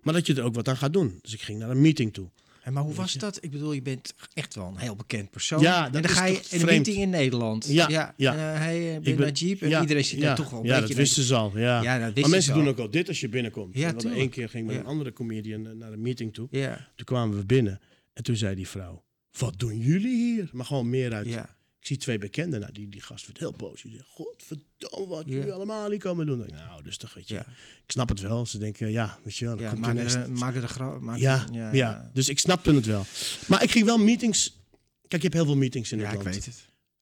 Maar 0.00 0.14
dat 0.14 0.26
je 0.26 0.34
er 0.34 0.42
ook 0.42 0.54
wat 0.54 0.68
aan 0.68 0.76
gaat 0.76 0.92
doen. 0.92 1.18
Dus 1.22 1.32
ik 1.32 1.40
ging 1.42 1.58
naar 1.58 1.70
een 1.70 1.80
meeting 1.80 2.12
toe. 2.12 2.30
En 2.66 2.72
maar 2.72 2.82
hoe 2.82 2.94
was 2.94 3.12
dat? 3.12 3.38
Ik 3.40 3.50
bedoel, 3.50 3.72
je 3.72 3.82
bent 3.82 4.14
echt 4.34 4.54
wel 4.54 4.66
een 4.66 4.76
heel 4.76 4.96
bekend 4.96 5.30
persoon. 5.30 5.60
Ja, 5.60 5.84
dat 5.84 5.94
en 5.94 6.02
dan 6.02 6.10
is 6.10 6.16
ga 6.16 6.24
je 6.24 6.40
in 6.50 6.60
een 6.60 6.66
meeting 6.66 6.96
in 6.96 7.10
Nederland. 7.10 7.66
Ja, 7.68 7.88
ja. 7.88 8.14
ja. 8.16 8.32
En, 8.32 8.38
eh, 8.54 8.58
hij 8.60 8.76
eh, 8.76 8.94
Ik 8.94 9.02
ben 9.02 9.16
ben- 9.16 9.26
Najib 9.26 9.62
en 9.62 9.68
ja, 9.68 9.80
iedereen 9.80 10.04
zit 10.04 10.18
ja, 10.18 10.30
er 10.30 10.36
toch 10.36 10.50
wel 10.50 10.60
een 10.60 10.66
Ja, 10.66 10.72
beetje... 10.72 10.88
dat 10.88 10.96
wisten 10.96 11.22
ze 11.22 11.34
al. 11.34 11.58
Ja. 11.58 11.82
Ja, 11.82 11.98
dat 12.10 12.20
maar 12.20 12.30
mensen 12.30 12.54
doen 12.54 12.68
ook 12.68 12.78
al 12.78 12.90
dit 12.90 13.08
als 13.08 13.20
je 13.20 13.28
binnenkomt. 13.28 13.74
Ja, 13.76 13.92
tuurlijk. 13.92 14.20
één 14.20 14.28
keer 14.30 14.48
ging 14.48 14.66
met 14.66 14.76
een 14.76 14.84
andere 14.84 15.12
comedian 15.12 15.66
eh, 15.66 15.72
naar 15.72 15.92
een 15.92 16.00
meeting 16.02 16.34
toe. 16.34 16.48
Ja, 16.50 16.88
Toen 16.96 17.06
kwamen 17.06 17.38
we 17.38 17.44
binnen 17.46 17.80
en 18.12 18.22
toen 18.22 18.36
zei 18.36 18.54
die 18.54 18.68
vrouw: 18.68 19.04
Wat 19.38 19.58
doen 19.58 19.78
jullie 19.78 20.16
hier? 20.16 20.48
Maar 20.52 20.64
gewoon 20.66 20.90
meer 20.90 21.12
uit. 21.12 21.26
ja. 21.26 21.55
Ik 21.86 21.92
zie 21.92 22.00
twee 22.00 22.18
bekenden. 22.18 22.60
Nou, 22.60 22.72
die, 22.72 22.88
die 22.88 23.00
gast 23.00 23.26
werd 23.26 23.38
heel 23.38 23.52
boos. 23.52 23.82
Die 23.82 23.92
zegt: 23.92 24.04
Godverdomme, 24.08 25.06
wat 25.06 25.24
Ja. 25.26 25.34
jullie 25.34 25.52
allemaal 25.52 25.90
hier 25.90 25.98
komen 25.98 26.26
doen. 26.26 26.44
Ik, 26.46 26.50
nou, 26.52 26.82
dus 26.82 26.96
toch, 26.96 27.14
weet 27.14 27.28
je. 27.28 27.34
Ja. 27.34 27.40
Ik 27.84 27.90
snap 27.92 28.08
het 28.08 28.20
wel. 28.20 28.46
Ze 28.46 28.58
denken: 28.58 28.90
Ja, 28.90 29.18
weet 29.22 29.36
je 29.36 29.44
wel. 29.44 29.60
ja 29.60 29.74
maak, 29.74 29.96
er 29.96 30.30
maak 30.30 30.54
er 30.54 30.60
de 30.60 30.68
grap... 30.68 31.16
ja, 31.16 31.44
ja, 31.72 32.10
dus 32.12 32.28
ik 32.28 32.38
snapte 32.38 32.74
het 32.74 32.86
wel. 32.86 33.04
Maar 33.48 33.62
ik 33.62 33.70
ging 33.70 33.84
wel 33.84 33.98
meetings. 33.98 34.60
Kijk, 35.08 35.22
je 35.22 35.28
hebt 35.28 35.34
heel 35.34 35.44
veel 35.44 35.56
meetings 35.56 35.92
in 35.92 35.98
Ja, 35.98 36.04
het 36.04 36.14
ik 36.14 36.22
land. 36.22 36.34
weet 36.34 36.44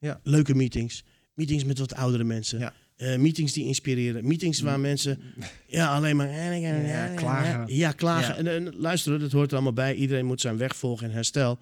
het. 0.01 0.20
Leuke 0.23 0.55
meetings. 0.55 1.05
Meetings 1.35 1.64
met 1.64 1.79
wat 1.79 1.94
oudere 1.94 2.25
mensen. 2.25 2.59
Ja. 2.59 2.73
Eh, 2.97 3.16
meetings 3.18 3.53
die 3.53 3.64
inspireren. 3.64 4.27
Meetings 4.27 4.61
waar 4.61 4.81
mensen 4.81 5.20
ja, 5.66 5.94
alleen 5.94 6.16
maar... 6.16 6.59
Ja, 6.87 7.09
klagen. 7.14 7.75
Ja, 7.77 7.92
klagen. 7.92 8.35
Ja. 8.44 8.51
En, 8.51 8.66
en 8.66 8.77
luisteren, 8.77 9.20
dat 9.20 9.33
hoort 9.33 9.49
er 9.49 9.55
allemaal 9.55 9.73
bij. 9.73 9.94
Iedereen 9.94 10.27
moet 10.27 10.40
zijn 10.40 10.57
weg 10.57 10.77
volgen 10.77 11.07
en 11.07 11.12
herstel. 11.12 11.59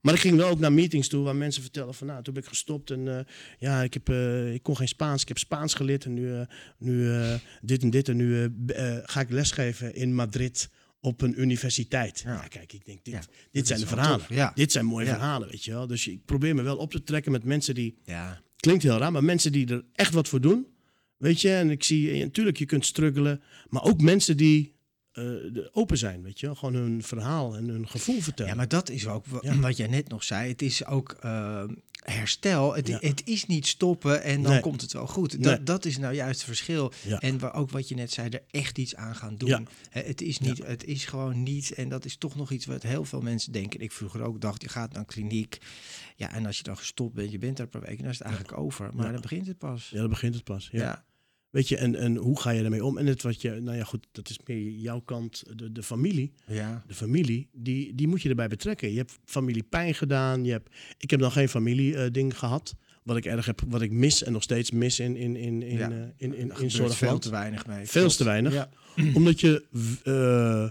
Maar 0.00 0.14
ik 0.14 0.20
ging 0.20 0.36
wel 0.36 0.48
ook 0.48 0.58
naar 0.58 0.72
meetings 0.72 1.08
toe 1.08 1.24
waar 1.24 1.36
mensen 1.36 1.62
vertellen 1.62 1.94
van... 1.94 2.06
nou, 2.06 2.22
toen 2.22 2.34
ben 2.34 2.42
ik 2.42 2.48
gestopt 2.48 2.90
en 2.90 3.18
eh, 3.18 3.24
ja, 3.58 3.82
ik, 3.82 3.94
heb, 3.94 4.08
eh, 4.08 4.54
ik 4.54 4.62
kon 4.62 4.76
geen 4.76 4.88
Spaans. 4.88 5.22
Ik 5.22 5.28
heb 5.28 5.38
Spaans 5.38 5.74
geleerd 5.74 6.04
en 6.04 6.14
nu, 6.14 6.34
eh, 6.34 6.46
nu 6.78 7.12
dit 7.60 7.82
en 7.82 7.90
dit. 7.90 8.08
En 8.08 8.16
nu 8.16 8.52
ga 9.04 9.20
ik 9.20 9.30
lesgeven 9.30 9.94
in 9.94 10.14
Madrid 10.14 10.68
op 11.00 11.20
een 11.22 11.40
universiteit. 11.40 12.20
Ja. 12.24 12.32
Ja. 12.32 12.48
kijk, 12.48 12.72
ik 12.72 12.84
denk, 12.84 13.04
dit, 13.04 13.14
Ja, 13.14 13.22
dit 13.52 13.66
zijn 13.66 13.80
de 13.80 13.86
verhalen. 13.86 14.26
ja. 14.28 14.52
Dit 14.54 14.72
zijn 14.72 14.84
mooie 14.86 15.06
verhalen, 15.06 15.48
weet 15.48 15.64
je 15.64 15.70
wel. 15.70 15.86
Dus 15.86 16.06
ik 16.08 16.24
probeer 16.24 16.54
me 16.54 16.62
wel 16.62 16.76
op 16.76 16.90
te 16.90 17.02
trekken 17.02 17.32
met 17.32 17.44
mensen 17.44 17.74
die 17.74 17.98
Ja, 18.04 18.40
klinkt 18.56 18.82
heel 18.82 18.98
raar, 18.98 19.12
maar 19.12 19.24
mensen 19.24 19.52
die 19.52 19.68
er 19.68 19.84
echt 19.92 20.12
wat 20.14 20.28
voor 20.28 20.40
doen. 20.40 20.66
Weet 21.16 21.40
je, 21.40 21.50
en 21.50 21.70
ik 21.70 21.84
zie, 21.84 22.24
natuurlijk, 22.24 22.56
je 22.56 22.66
kunt 22.66 22.86
struggelen, 22.86 23.42
maar 23.68 23.82
ook 23.82 24.00
mensen 24.00 24.36
die 24.36 24.77
eh, 25.12 25.24
open 25.72 25.98
zijn, 25.98 26.22
weet 26.22 26.40
je. 26.40 26.54
Gewoon 26.56 26.74
hun 26.74 27.02
verhaal 27.02 27.56
en 27.56 27.68
hun 27.68 27.88
gevoel 27.88 28.20
vertellen. 28.20 28.50
ja, 28.50 28.56
maar 28.56 28.68
dat 28.68 28.90
is 28.90 29.06
ook 29.06 29.24
Ja. 29.40 29.58
wat 29.58 29.76
jij 29.76 29.86
net 29.86 30.08
nog 30.08 30.24
zei. 30.24 30.48
Het 30.50 30.62
is 30.62 30.84
ook 30.86 31.16
eh, 31.20 31.64
herstel. 32.04 32.74
Het, 32.74 32.88
Ja. 32.88 32.98
het 33.00 33.22
is 33.26 33.46
niet 33.46 33.66
stoppen 33.66 34.22
en 34.22 34.42
dan 34.42 34.52
Nee. 34.52 34.60
komt 34.60 34.80
het 34.80 34.92
wel 34.92 35.06
goed. 35.06 35.32
Nee. 35.32 35.40
Dat, 35.40 35.66
dat 35.66 35.84
is 35.84 35.98
nou 35.98 36.14
juist 36.14 36.36
het 36.38 36.46
verschil. 36.46 36.92
Ja. 37.04 37.20
En 37.20 37.52
ook 37.52 37.70
wat 37.70 37.88
je 37.88 37.94
net 37.94 38.12
zei, 38.12 38.28
er 38.28 38.42
echt 38.50 38.78
iets 38.78 38.94
aan 38.94 39.14
gaan 39.14 39.36
doen. 39.36 39.68
Het 39.90 40.20
is 40.22 40.38
niet, 40.38 40.66
het 40.66 40.84
is 40.84 41.04
gewoon 41.04 41.42
niet. 41.42 41.72
En 41.72 41.88
dat 41.88 42.04
is 42.04 42.16
toch 42.16 42.36
nog 42.36 42.50
iets 42.50 42.66
wat 42.66 42.82
heel 42.82 43.04
veel 43.04 43.20
mensen 43.20 43.52
denken. 43.52 43.80
Ik 43.80 43.92
vroeger 43.92 44.22
ook 44.22 44.40
dacht, 44.40 44.62
je 44.62 44.68
gaat 44.68 44.90
naar 44.92 45.00
een 45.00 45.06
kliniek. 45.06 45.58
Ja, 46.16 46.32
en 46.32 46.46
als 46.46 46.56
je 46.56 46.62
dan 46.62 46.76
gestopt 46.76 47.14
bent, 47.14 47.30
je 47.30 47.38
bent 47.38 47.56
daar 47.56 47.66
paar 47.66 47.80
weken, 47.80 48.02
dan 48.02 48.10
is 48.12 48.18
het 48.18 48.26
eigenlijk 48.26 48.58
over. 48.58 48.90
Maar 48.94 49.12
dan 49.12 49.20
begint 49.20 49.46
het 49.46 49.58
pas. 49.58 49.88
Ja, 49.90 49.98
dan 50.00 50.08
begint 50.08 50.34
het 50.34 50.44
pas. 50.44 50.68
Ja. 50.72 51.04
Weet 51.50 51.68
je, 51.68 51.76
en, 51.76 51.94
en 51.94 52.16
hoe 52.16 52.40
ga 52.40 52.50
je 52.50 52.62
ermee 52.64 52.84
om? 52.84 52.98
En 52.98 53.06
het 53.06 53.22
wat 53.22 53.42
je, 53.42 53.50
nou 53.50 53.76
ja, 53.76 53.84
goed, 53.84 54.06
dat 54.12 54.28
is 54.30 54.38
meer 54.44 54.70
jouw 54.70 55.00
kant, 55.00 55.42
de, 55.58 55.72
de 55.72 55.82
familie. 55.82 56.32
Ja. 56.46 56.84
De 56.86 56.94
familie, 56.94 57.48
die, 57.52 57.94
die 57.94 58.08
moet 58.08 58.22
je 58.22 58.28
erbij 58.28 58.48
betrekken. 58.48 58.90
Je 58.90 58.96
hebt 58.96 59.18
familie 59.24 59.62
pijn 59.62 59.94
gedaan. 59.94 60.44
Je 60.44 60.50
hebt, 60.50 60.70
ik 60.98 61.10
heb 61.10 61.20
nog 61.20 61.32
geen 61.32 61.48
familie 61.48 61.96
eh, 61.96 62.10
ding 62.12 62.38
gehad. 62.38 62.74
Wat 63.02 63.16
ik 63.16 63.24
erg 63.24 63.46
heb, 63.46 63.60
wat 63.68 63.82
ik 63.82 63.90
mis 63.90 64.22
en 64.22 64.32
nog 64.32 64.42
steeds 64.42 64.70
mis 64.70 65.00
in, 65.00 65.16
in, 65.16 65.36
in, 65.36 65.62
in, 65.62 65.76
Ja. 65.76 65.90
eh, 65.90 65.96
in, 66.16 66.34
in, 66.34 66.52
in, 66.60 66.70
zorgland. 66.70 66.94
veel 66.96 67.18
te 67.18 67.30
weinig 67.30 67.66
mee. 67.66 67.86
Veel 67.86 68.08
te 68.10 68.24
weinig. 68.24 68.52
Ja. 68.52 68.68
Omdat 69.14 69.40
je, 69.40 69.64
eh, 70.04 70.70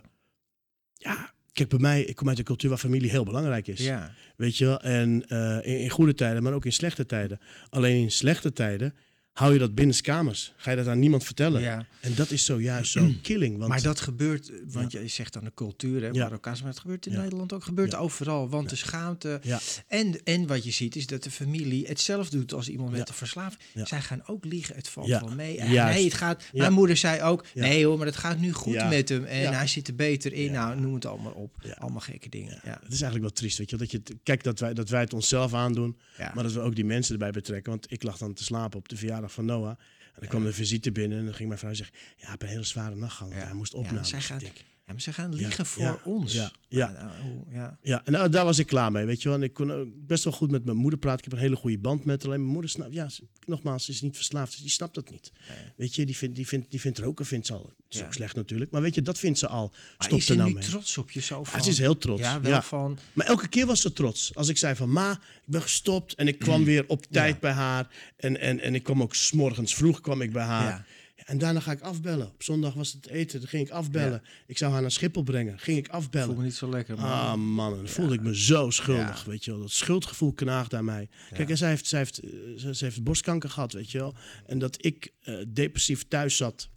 ja, 0.94 1.34
kijk 1.54 1.70
bij 1.70 1.80
mij, 1.80 2.02
ik 2.04 2.16
kom 2.16 2.30
uit 2.30 2.38
een 2.38 2.44
cultuur 2.44 2.70
waar 2.70 2.80
familie 2.80 3.10
heel 3.10 3.26
belangrijk 3.26 3.68
is. 3.68 3.80
Ja. 3.80 4.14
Weet 4.36 4.58
je 4.58 4.66
wel? 4.66 4.82
En 4.82 5.28
in, 5.64 5.80
in 5.80 5.90
goede 5.90 6.14
tijden, 6.14 6.44
maar 6.44 6.54
ook 6.54 6.66
in 6.66 6.74
slechte 6.74 7.06
tijden. 7.06 7.40
Alleen 7.70 8.02
in 8.02 8.12
slechte 8.12 8.54
tijden 8.54 8.94
hou 9.38 9.54
je 9.54 9.60
dat 9.60 9.76
binnenskamers. 9.76 10.54
Ga 10.58 10.72
je 10.72 10.78
dat 10.78 10.88
aan 10.88 11.00
niemand 11.00 11.24
vertellen. 11.24 11.62
ja. 11.62 11.86
En 12.02 12.16
dat 12.16 12.32
is 12.32 12.46
zojuist 12.46 12.92
zo 12.92 13.10
killing. 13.22 13.58
Want 13.58 13.70
Maar 13.70 13.82
dat 13.82 14.00
gebeurt, 14.00 14.52
want 14.72 14.92
je 14.92 15.08
zegt 15.08 15.34
dan 15.34 15.44
de 15.44 15.52
cultuur, 15.56 16.02
hè, 16.02 16.08
Ja. 16.12 16.30
Maar 16.42 16.58
het 16.64 16.80
gebeurt 16.80 17.06
in. 17.06 17.14
Nederland 17.14 17.54
ook, 17.54 17.64
gebeurt 17.64 17.96
overal. 17.96 18.50
Want 18.50 18.70
de 18.70 18.76
schaamte 18.76 19.40
Ja. 19.44 19.60
en, 19.88 20.24
en 20.24 20.48
wat 20.48 20.64
je 20.64 20.72
ziet 20.72 20.96
is 20.96 21.06
dat 21.08 21.24
de 21.24 21.32
familie 21.32 21.88
hetzelfde 21.88 22.38
doet 22.38 22.54
als 22.54 22.70
iemand 22.70 22.92
met 22.92 23.10
een 23.10 23.16
verslaving. 23.16 23.62
Zij 23.84 24.02
gaan 24.02 24.28
ook 24.28 24.46
liegen, 24.46 24.76
het 24.76 24.88
valt 24.90 25.08
wel 25.08 25.28
mee. 25.36 25.58
En 25.58 25.70
nee, 25.72 26.04
het 26.04 26.14
gaat. 26.14 26.44
Mijn 26.54 26.74
moeder 26.74 26.98
zei 26.98 27.22
ook, 27.22 27.46
nee 27.54 27.86
hoor, 27.86 27.98
maar 27.98 28.06
het 28.08 28.16
gaat 28.16 28.40
nu 28.40 28.52
goed 28.54 28.90
met 28.90 29.10
hem. 29.10 29.24
En 29.26 29.54
hij 29.54 29.68
zit 29.68 29.88
er 29.88 29.96
beter 29.96 30.34
in. 30.34 30.52
Nou, 30.52 30.80
noem 30.80 30.94
het 30.94 31.06
allemaal 31.06 31.32
op. 31.32 31.56
Allemaal 31.78 32.02
gekke 32.02 32.30
dingen. 32.30 32.60
Ja. 32.64 32.70
Het 32.84 32.94
is 32.94 33.02
eigenlijk 33.02 33.22
wel 33.22 33.32
triest, 33.32 33.58
weet 33.58 33.70
je. 33.70 33.78
Dat 33.78 33.92
je 33.92 33.98
het- 33.98 34.14
kijk, 34.24 34.44
dat 34.44 34.60
wij, 34.60 34.74
dat 34.74 34.90
wij 34.90 35.02
het 35.02 35.14
onszelf 35.14 35.54
aandoen, 35.54 35.98
maar 36.34 36.44
dat 36.44 36.54
we 36.54 36.60
ook 36.60 36.76
die 36.76 36.86
mensen 36.86 37.14
erbij 37.14 37.32
betrekken. 37.32 37.72
Want 37.72 37.92
ik 37.92 38.04
lag 38.04 38.18
dan 38.18 38.34
te 38.34 38.44
slapen 38.44 38.80
op 38.80 38.90
de 38.90 38.96
verjaardag 38.98 39.27
van 39.30 39.46
Noah. 39.46 39.70
En 39.70 40.24
dan 40.24 40.30
kwam 40.30 40.44
de 40.44 40.54
visite 40.54 40.92
binnen 40.92 41.18
en 41.20 41.26
dan 41.26 41.34
ging 41.34 41.48
mijn 41.48 41.60
vrouw 41.60 41.74
zeggen... 41.74 41.96
Ja, 42.18 42.24
ik 42.24 42.30
heb 42.30 42.42
een 42.42 42.48
hele 42.48 42.64
zware 42.64 42.96
nacht 42.96 43.16
gehad, 43.18 43.34
Ja. 43.34 43.40
hij 43.40 43.54
moest 43.54 43.72
Ja, 43.74 43.78
opnemen. 43.80 44.06
zij 44.06 44.22
gaat- 44.22 44.42
Ik 44.42 44.54
denk, 44.56 44.67
Ja, 44.88 44.94
maar 44.94 45.02
ze 45.02 45.14
gaan 45.14 45.34
liegen 45.36 45.66
voor 45.66 45.84
ja, 45.84 46.00
ons. 46.04 46.34
ja, 46.34 46.52
ja. 46.68 46.92
nou, 46.92 47.12
ja. 47.52 47.78
Ja, 47.82 48.02
en 48.06 48.12
nou, 48.12 48.30
daar 48.30 48.46
was 48.46 48.60
ik 48.60 48.68
klaar 48.68 48.92
mee, 48.92 49.06
weet 49.06 49.22
je 49.22 49.30
wel. 49.30 49.38
En 49.38 49.44
ik 49.44 49.54
kon 49.54 49.72
ook 49.72 49.88
best 50.08 50.24
wel 50.24 50.34
goed 50.34 50.52
met 50.52 50.66
mijn 50.66 50.78
moeder 50.78 51.00
praten. 51.00 51.18
Ik 51.20 51.24
heb 51.24 51.34
een 51.34 51.40
hele 51.46 51.56
goede 51.56 51.78
band 51.78 52.06
met 52.06 52.18
haar. 52.22 52.26
Alleen 52.28 52.42
mijn 52.42 52.52
moeder 52.54 52.70
snapt, 52.72 52.94
ja, 52.94 53.10
ze- 53.10 53.24
nogmaals, 53.46 53.86
ze 53.86 53.92
is 53.92 54.02
niet 54.02 54.16
verslaafd. 54.16 54.52
Dus 54.52 54.62
die 54.62 54.70
snapt 54.70 54.96
dat 54.96 55.10
niet. 55.12 55.32
Weet 55.76 55.96
je, 55.96 56.06
die 56.06 56.18
vindt, 56.18 56.36
die 56.36 56.48
vindt, 56.48 56.72
die 56.72 56.80
vindt 56.80 57.00
roken 57.00 57.26
vindt 57.26 57.48
ze 57.48 57.54
al. 57.54 57.66
Het 57.84 57.94
is 57.94 58.00
Ja. 58.00 58.06
ook 58.06 58.14
slecht 58.14 58.36
natuurlijk. 58.36 58.72
Maar 58.72 58.82
weet 58.82 58.96
je, 58.96 59.02
dat 59.02 59.20
vindt 59.20 59.40
ze 59.40 59.48
al. 59.48 59.72
Stop 59.98 60.18
is 60.20 60.30
er 60.30 60.34
ze 60.34 60.40
nou 60.40 60.54
mee. 60.54 60.64
trots 60.64 60.98
op 60.98 61.12
je 61.12 61.22
zo 61.22 61.44
van? 61.44 61.64
Ze 61.64 61.70
is 61.70 61.78
heel 61.78 61.98
trots. 61.98 62.22
Ja, 62.22 62.42
wel 62.42 62.62
van... 62.62 62.98
Maar 63.14 63.26
elke 63.26 63.48
keer 63.48 63.66
was 63.66 63.82
ze 63.82 63.94
trots. 63.94 64.36
Als 64.36 64.48
ik 64.48 64.58
zei 64.58 64.76
van, 64.76 64.92
ma, 64.92 65.12
ik 65.12 65.20
ben 65.46 65.62
gestopt. 65.62 66.14
En 66.16 66.28
ik 66.28 66.40
kwam 66.40 66.64
weer 66.64 66.84
op 66.88 67.06
tijd 67.12 67.40
bij 67.40 67.52
haar. 67.52 67.88
En, 68.18 68.40
en, 68.40 68.60
en 68.60 68.76
ik 68.76 68.84
kwam 68.84 69.02
ook 69.02 69.16
s'morgens 69.16 69.76
vroeg 69.76 70.02
kwam 70.02 70.22
ik 70.22 70.32
bij 70.32 70.44
haar. 70.46 70.88
En 71.28 71.38
daarna 71.38 71.60
ga 71.60 71.72
ik 71.72 71.82
afbellen. 71.82 72.28
Op 72.28 72.44
zondag 72.44 72.74
was 72.74 72.94
het 72.94 73.08
eten, 73.08 73.40
dan 73.40 73.50
ging 73.50 73.66
ik 73.66 73.72
afbellen. 73.72 74.22
Ik 74.46 74.58
zou 74.58 74.72
haar 74.72 74.82
naar 74.82 74.92
Schiphol 74.92 75.24
brengen, 75.24 75.60
ging 75.60 75.78
ik 75.78 75.88
afbellen. 75.88 76.38
me 76.38 76.44
niet 76.44 76.54
zo 76.54 76.70
lekker, 76.70 76.96
man. 76.96 77.06
Ah 77.06 77.34
man, 77.36 77.76
dan 77.76 77.88
voelde 77.88 78.14
ik 78.14 78.22
me 78.22 78.38
zo 78.38 78.70
schuldig, 78.70 79.24
Ja. 79.26 79.30
weet 79.30 79.46
je 79.46 79.52
wel. 79.52 79.60
Dat 79.60 79.72
schuldgevoel 79.72 80.34
knaagde 80.34 80.78
aan 80.78 80.86
mij. 80.86 81.10
Kijk, 81.34 81.50
en 81.50 81.58
zij 81.58 81.70
heeft, 81.70 81.86
zij, 81.88 82.00
heeft, 82.00 82.20
eh, 82.20 82.30
ze, 82.58 82.76
ze 82.76 82.84
heeft 82.86 83.04
borstkanker 83.04 83.50
gehad, 83.50 83.74
weet 83.74 83.92
je 83.92 83.98
wel. 83.98 84.16
En 84.46 84.60
dat 84.60 84.86
ik 84.86 85.14
eh, 85.20 85.36
depressief 85.48 86.08
thuis 86.08 86.38
zat, 86.38 86.70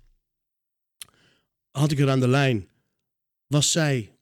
had 1.71 1.91
ik 1.91 1.99
er 1.99 2.11
aan 2.11 2.21
de 2.21 2.29
lijn. 2.29 2.69
Was 3.47 3.73
zij 3.73 4.19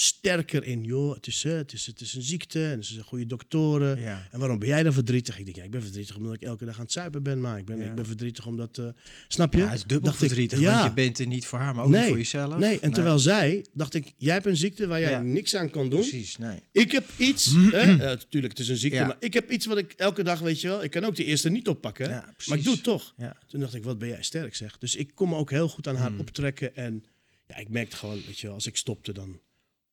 sterker 0.00 0.64
in, 0.64 0.84
joh, 0.84 1.14
het 1.14 1.26
is, 1.26 1.44
eh, 1.44 1.52
het 1.52 1.72
is, 1.72 1.86
het 1.86 2.00
is 2.00 2.14
een 2.14 2.22
ziekte 2.22 2.66
en 2.70 2.84
ze 2.84 2.92
zijn 2.92 3.04
goede 3.04 3.26
doktoren. 3.26 4.00
Ja. 4.00 4.28
En 4.30 4.38
waarom 4.38 4.58
ben 4.58 4.68
jij 4.68 4.82
dan 4.82 4.92
verdrietig? 4.92 5.38
Ik 5.38 5.44
denk, 5.44 5.56
ja, 5.56 5.62
ik 5.62 5.70
ben 5.70 5.82
verdrietig 5.82 6.16
omdat 6.16 6.34
ik 6.34 6.42
elke 6.42 6.64
dag 6.64 6.74
aan 6.76 6.82
het 6.82 6.92
zuipen 6.92 7.22
ben, 7.22 7.40
maar 7.40 7.58
ik 7.58 7.64
ben, 7.64 7.78
Ja. 7.78 7.84
ik 7.84 7.94
ben 7.94 8.06
verdrietig 8.06 8.46
omdat, 8.46 8.78
eh, 8.78 8.88
snap 9.28 9.52
je? 9.52 9.58
Ja, 9.58 9.64
het 9.68 9.74
is 9.78 9.84
dubbel 9.84 10.10
Dacht 10.10 10.22
ik, 10.22 10.26
verdrietig, 10.28 10.60
ja. 10.60 10.72
want 10.72 10.84
je 10.88 10.92
bent 11.02 11.18
er 11.18 11.26
niet 11.26 11.46
voor 11.46 11.58
haar, 11.58 11.74
maar 11.74 11.84
ook 11.84 11.90
niet 11.90 12.04
voor 12.04 12.16
jezelf. 12.16 12.58
Nee, 12.58 12.80
en 12.80 12.92
terwijl 12.92 13.18
zij, 13.18 13.66
dacht 13.72 13.94
ik, 13.94 14.12
jij 14.16 14.32
hebt 14.32 14.46
een 14.46 14.56
ziekte 14.56 14.86
waar 14.86 15.00
jij 15.00 15.18
niks 15.20 15.54
aan 15.56 15.70
kan 15.70 15.88
doen. 15.90 16.00
Precies, 16.00 16.36
nee. 16.36 16.58
Ik 16.72 16.92
heb 16.92 17.04
iets, 17.16 17.46
hè, 17.70 17.96
natuurlijk, 17.96 18.52
het 18.52 18.58
is 18.58 18.68
een 18.68 18.76
ziekte, 18.76 19.00
maar 19.04 19.16
ik 19.20 19.34
heb 19.34 19.50
iets 19.50 19.66
wat 19.66 19.78
ik 19.78 19.92
elke 19.92 20.22
dag, 20.22 20.38
weet 20.38 20.60
je 20.60 20.68
wel, 20.68 20.84
ik 20.84 20.90
kan 20.90 21.04
ook 21.04 21.16
de 21.16 21.24
eerste 21.24 21.48
niet 21.50 21.68
oppakken, 21.68 22.10
maar 22.46 22.58
ik 22.58 22.64
doe 22.64 22.74
het 22.74 22.82
toch. 22.82 23.14
Ja. 23.16 23.36
Toen 23.46 23.60
dacht 23.60 23.74
ik, 23.74 23.84
wat 23.84 23.98
ben 23.98 24.08
jij 24.08 24.22
sterk, 24.22 24.54
zeg. 24.56 24.78
Dus 24.78 24.96
ik 24.96 25.10
kon 25.14 25.28
me 25.28 25.34
ook 25.36 25.50
heel 25.50 25.68
goed 25.68 25.88
aan 25.88 25.96
haar 25.96 26.12
Mm. 26.12 26.20
optrekken 26.20 26.76
en 26.76 27.04
ja, 27.46 27.56
ik 27.56 27.68
merkte 27.68 27.96
gewoon, 27.96 28.20
weet 28.26 28.38
je 28.38 28.46
wel, 28.46 28.54
als 28.54 28.66
ik 28.66 28.76
stopte, 28.76 29.12
dan 29.12 29.40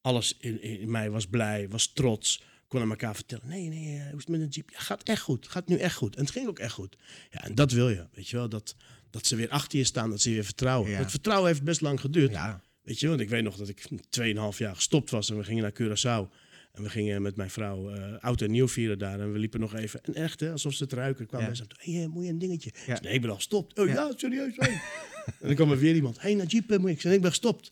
alles 0.06 0.36
in, 0.40 0.62
in 0.62 0.92
mij 0.92 1.10
was 1.10 1.28
blij, 1.28 1.70
was 1.70 1.88
trots, 1.94 2.42
kon 2.68 2.82
aan 2.82 2.90
elkaar 2.90 3.16
vertellen, 3.16 3.48
nee, 3.48 3.68
nee, 3.70 3.98
eh, 3.98 4.02
hoe 4.04 4.12
is 4.12 4.18
het 4.18 4.28
met 4.28 4.42
een 4.42 4.48
jeep? 4.48 4.70
Ja, 4.70 4.80
gaat 4.80 5.04
echt 5.04 5.22
goed, 5.22 5.48
gaat 5.48 5.68
nu 5.68 5.78
echt 5.78 5.96
goed. 5.96 6.16
En 6.16 6.22
het 6.22 6.32
ging 6.32 6.48
ook 6.48 6.60
echt 6.60 6.74
goed. 6.74 6.98
Ja, 7.32 7.44
en 7.44 7.56
dat 7.56 7.72
wil 7.72 7.90
je, 7.90 8.08
weet 8.14 8.28
je 8.30 8.36
wel, 8.36 8.50
dat, 8.50 8.76
dat 9.10 9.26
ze 9.26 9.36
weer 9.36 9.50
achter 9.50 9.78
je 9.78 9.84
staan, 9.84 10.10
dat 10.10 10.22
ze 10.22 10.30
weer 10.30 10.44
vertrouwen. 10.46 10.92
Ja. 10.92 10.98
Het 10.98 11.10
vertrouwen 11.10 11.48
heeft 11.48 11.64
best 11.64 11.82
lang 11.82 12.00
geduurd. 12.00 12.32
Ja. 12.32 12.62
Weet 12.82 13.00
je, 13.00 13.08
want 13.08 13.20
ik 13.20 13.30
weet 13.30 13.44
nog 13.44 13.56
dat 13.58 13.70
ik 13.70 13.88
2,5 14.20 14.58
jaar 14.58 14.76
gestopt 14.76 15.10
was 15.10 15.30
en 15.30 15.38
we 15.38 15.44
gingen 15.44 15.64
naar 15.64 15.74
Curaçao. 15.74 16.34
En 16.74 16.84
we 16.84 16.90
gingen 16.90 17.22
met 17.22 17.36
mijn 17.36 17.50
vrouw 17.50 17.90
eh 17.90 18.24
oud 18.24 18.42
en 18.42 18.52
nieuw 18.52 18.68
vieren 18.68 19.00
daar. 19.00 19.20
En 19.20 19.32
we 19.34 19.40
liepen 19.40 19.60
nog 19.60 19.76
even. 19.76 20.04
En 20.04 20.14
echt, 20.14 20.40
hè, 20.40 20.52
alsof 20.52 20.74
ze 20.74 20.84
het 20.84 20.94
ruiken. 20.94 21.26
kwamen 21.26 21.42
Ja. 21.42 21.48
mensen 21.48 21.68
toe. 21.68 21.80
Hé, 21.82 21.98
hey, 22.00 22.08
moet 22.08 22.24
je 22.24 22.30
een 22.30 22.40
dingetje? 22.40 22.70
Ik 22.70 22.82
zei, 22.86 23.00
nee, 23.02 23.14
ik 23.14 23.22
ben 23.22 23.30
al 23.30 23.36
gestopt. 23.36 23.80
Oh 23.80 23.88
Ja. 23.88 24.12
serieus. 24.16 24.54
hey. 24.56 24.82
en 25.26 25.48
dan 25.48 25.56
kwam 25.56 25.72
er 25.72 25.78
weer 25.78 25.96
iemand. 25.96 26.16
Hé, 26.16 26.22
hey, 26.22 26.34
Najib, 26.34 26.72
eh, 26.72 26.78
moet 26.80 26.90
ik? 26.90 26.96
Ik 26.96 27.02
zei, 27.02 27.14
ik 27.16 27.22
ben 27.22 27.30
gestopt. 27.30 27.72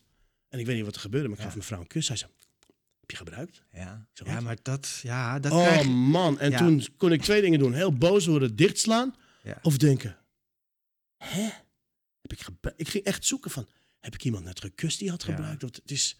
En 0.54 0.60
ik 0.60 0.66
weet 0.66 0.76
niet 0.76 0.84
wat 0.84 0.94
er 0.94 1.00
gebeurde, 1.00 1.28
maar 1.28 1.36
ik 1.36 1.42
Ja. 1.42 1.48
gaf 1.48 1.56
mijn 1.56 1.66
vrouw 1.68 1.80
een 1.80 1.86
kus. 1.86 2.08
Hij 2.08 2.16
zei, 2.16 2.30
heb 3.00 3.10
je 3.10 3.16
gebruikt? 3.16 3.62
Ja. 3.72 4.06
Ja, 4.12 4.40
maar 4.40 4.56
dat, 4.62 5.00
ja, 5.02 5.38
dat 5.38 5.52
oh 5.52 5.66
krijg 5.66 5.86
man. 5.86 6.38
En 6.38 6.50
Ja. 6.50 6.58
toen 6.58 6.86
kon 6.96 7.12
ik 7.12 7.22
twee 7.22 7.40
dingen 7.40 7.58
doen. 7.58 7.72
Heel 7.74 7.92
boos 7.92 8.26
worden, 8.26 8.56
dichtslaan. 8.56 9.14
Ja. 9.42 9.58
Of 9.62 9.76
denken, 9.76 10.16
hè? 11.16 11.42
Heb 12.20 12.32
ik, 12.32 12.46
ik 12.76 12.88
ging 12.88 13.04
echt 13.04 13.24
zoeken 13.24 13.50
van, 13.50 13.68
heb 14.00 14.14
ik 14.14 14.24
iemand 14.24 14.44
net 14.44 14.60
gekust 14.60 14.98
die 14.98 15.10
had 15.10 15.22
gebruikt? 15.24 15.62
Want 15.62 15.76
het 15.76 15.90
is... 15.90 16.18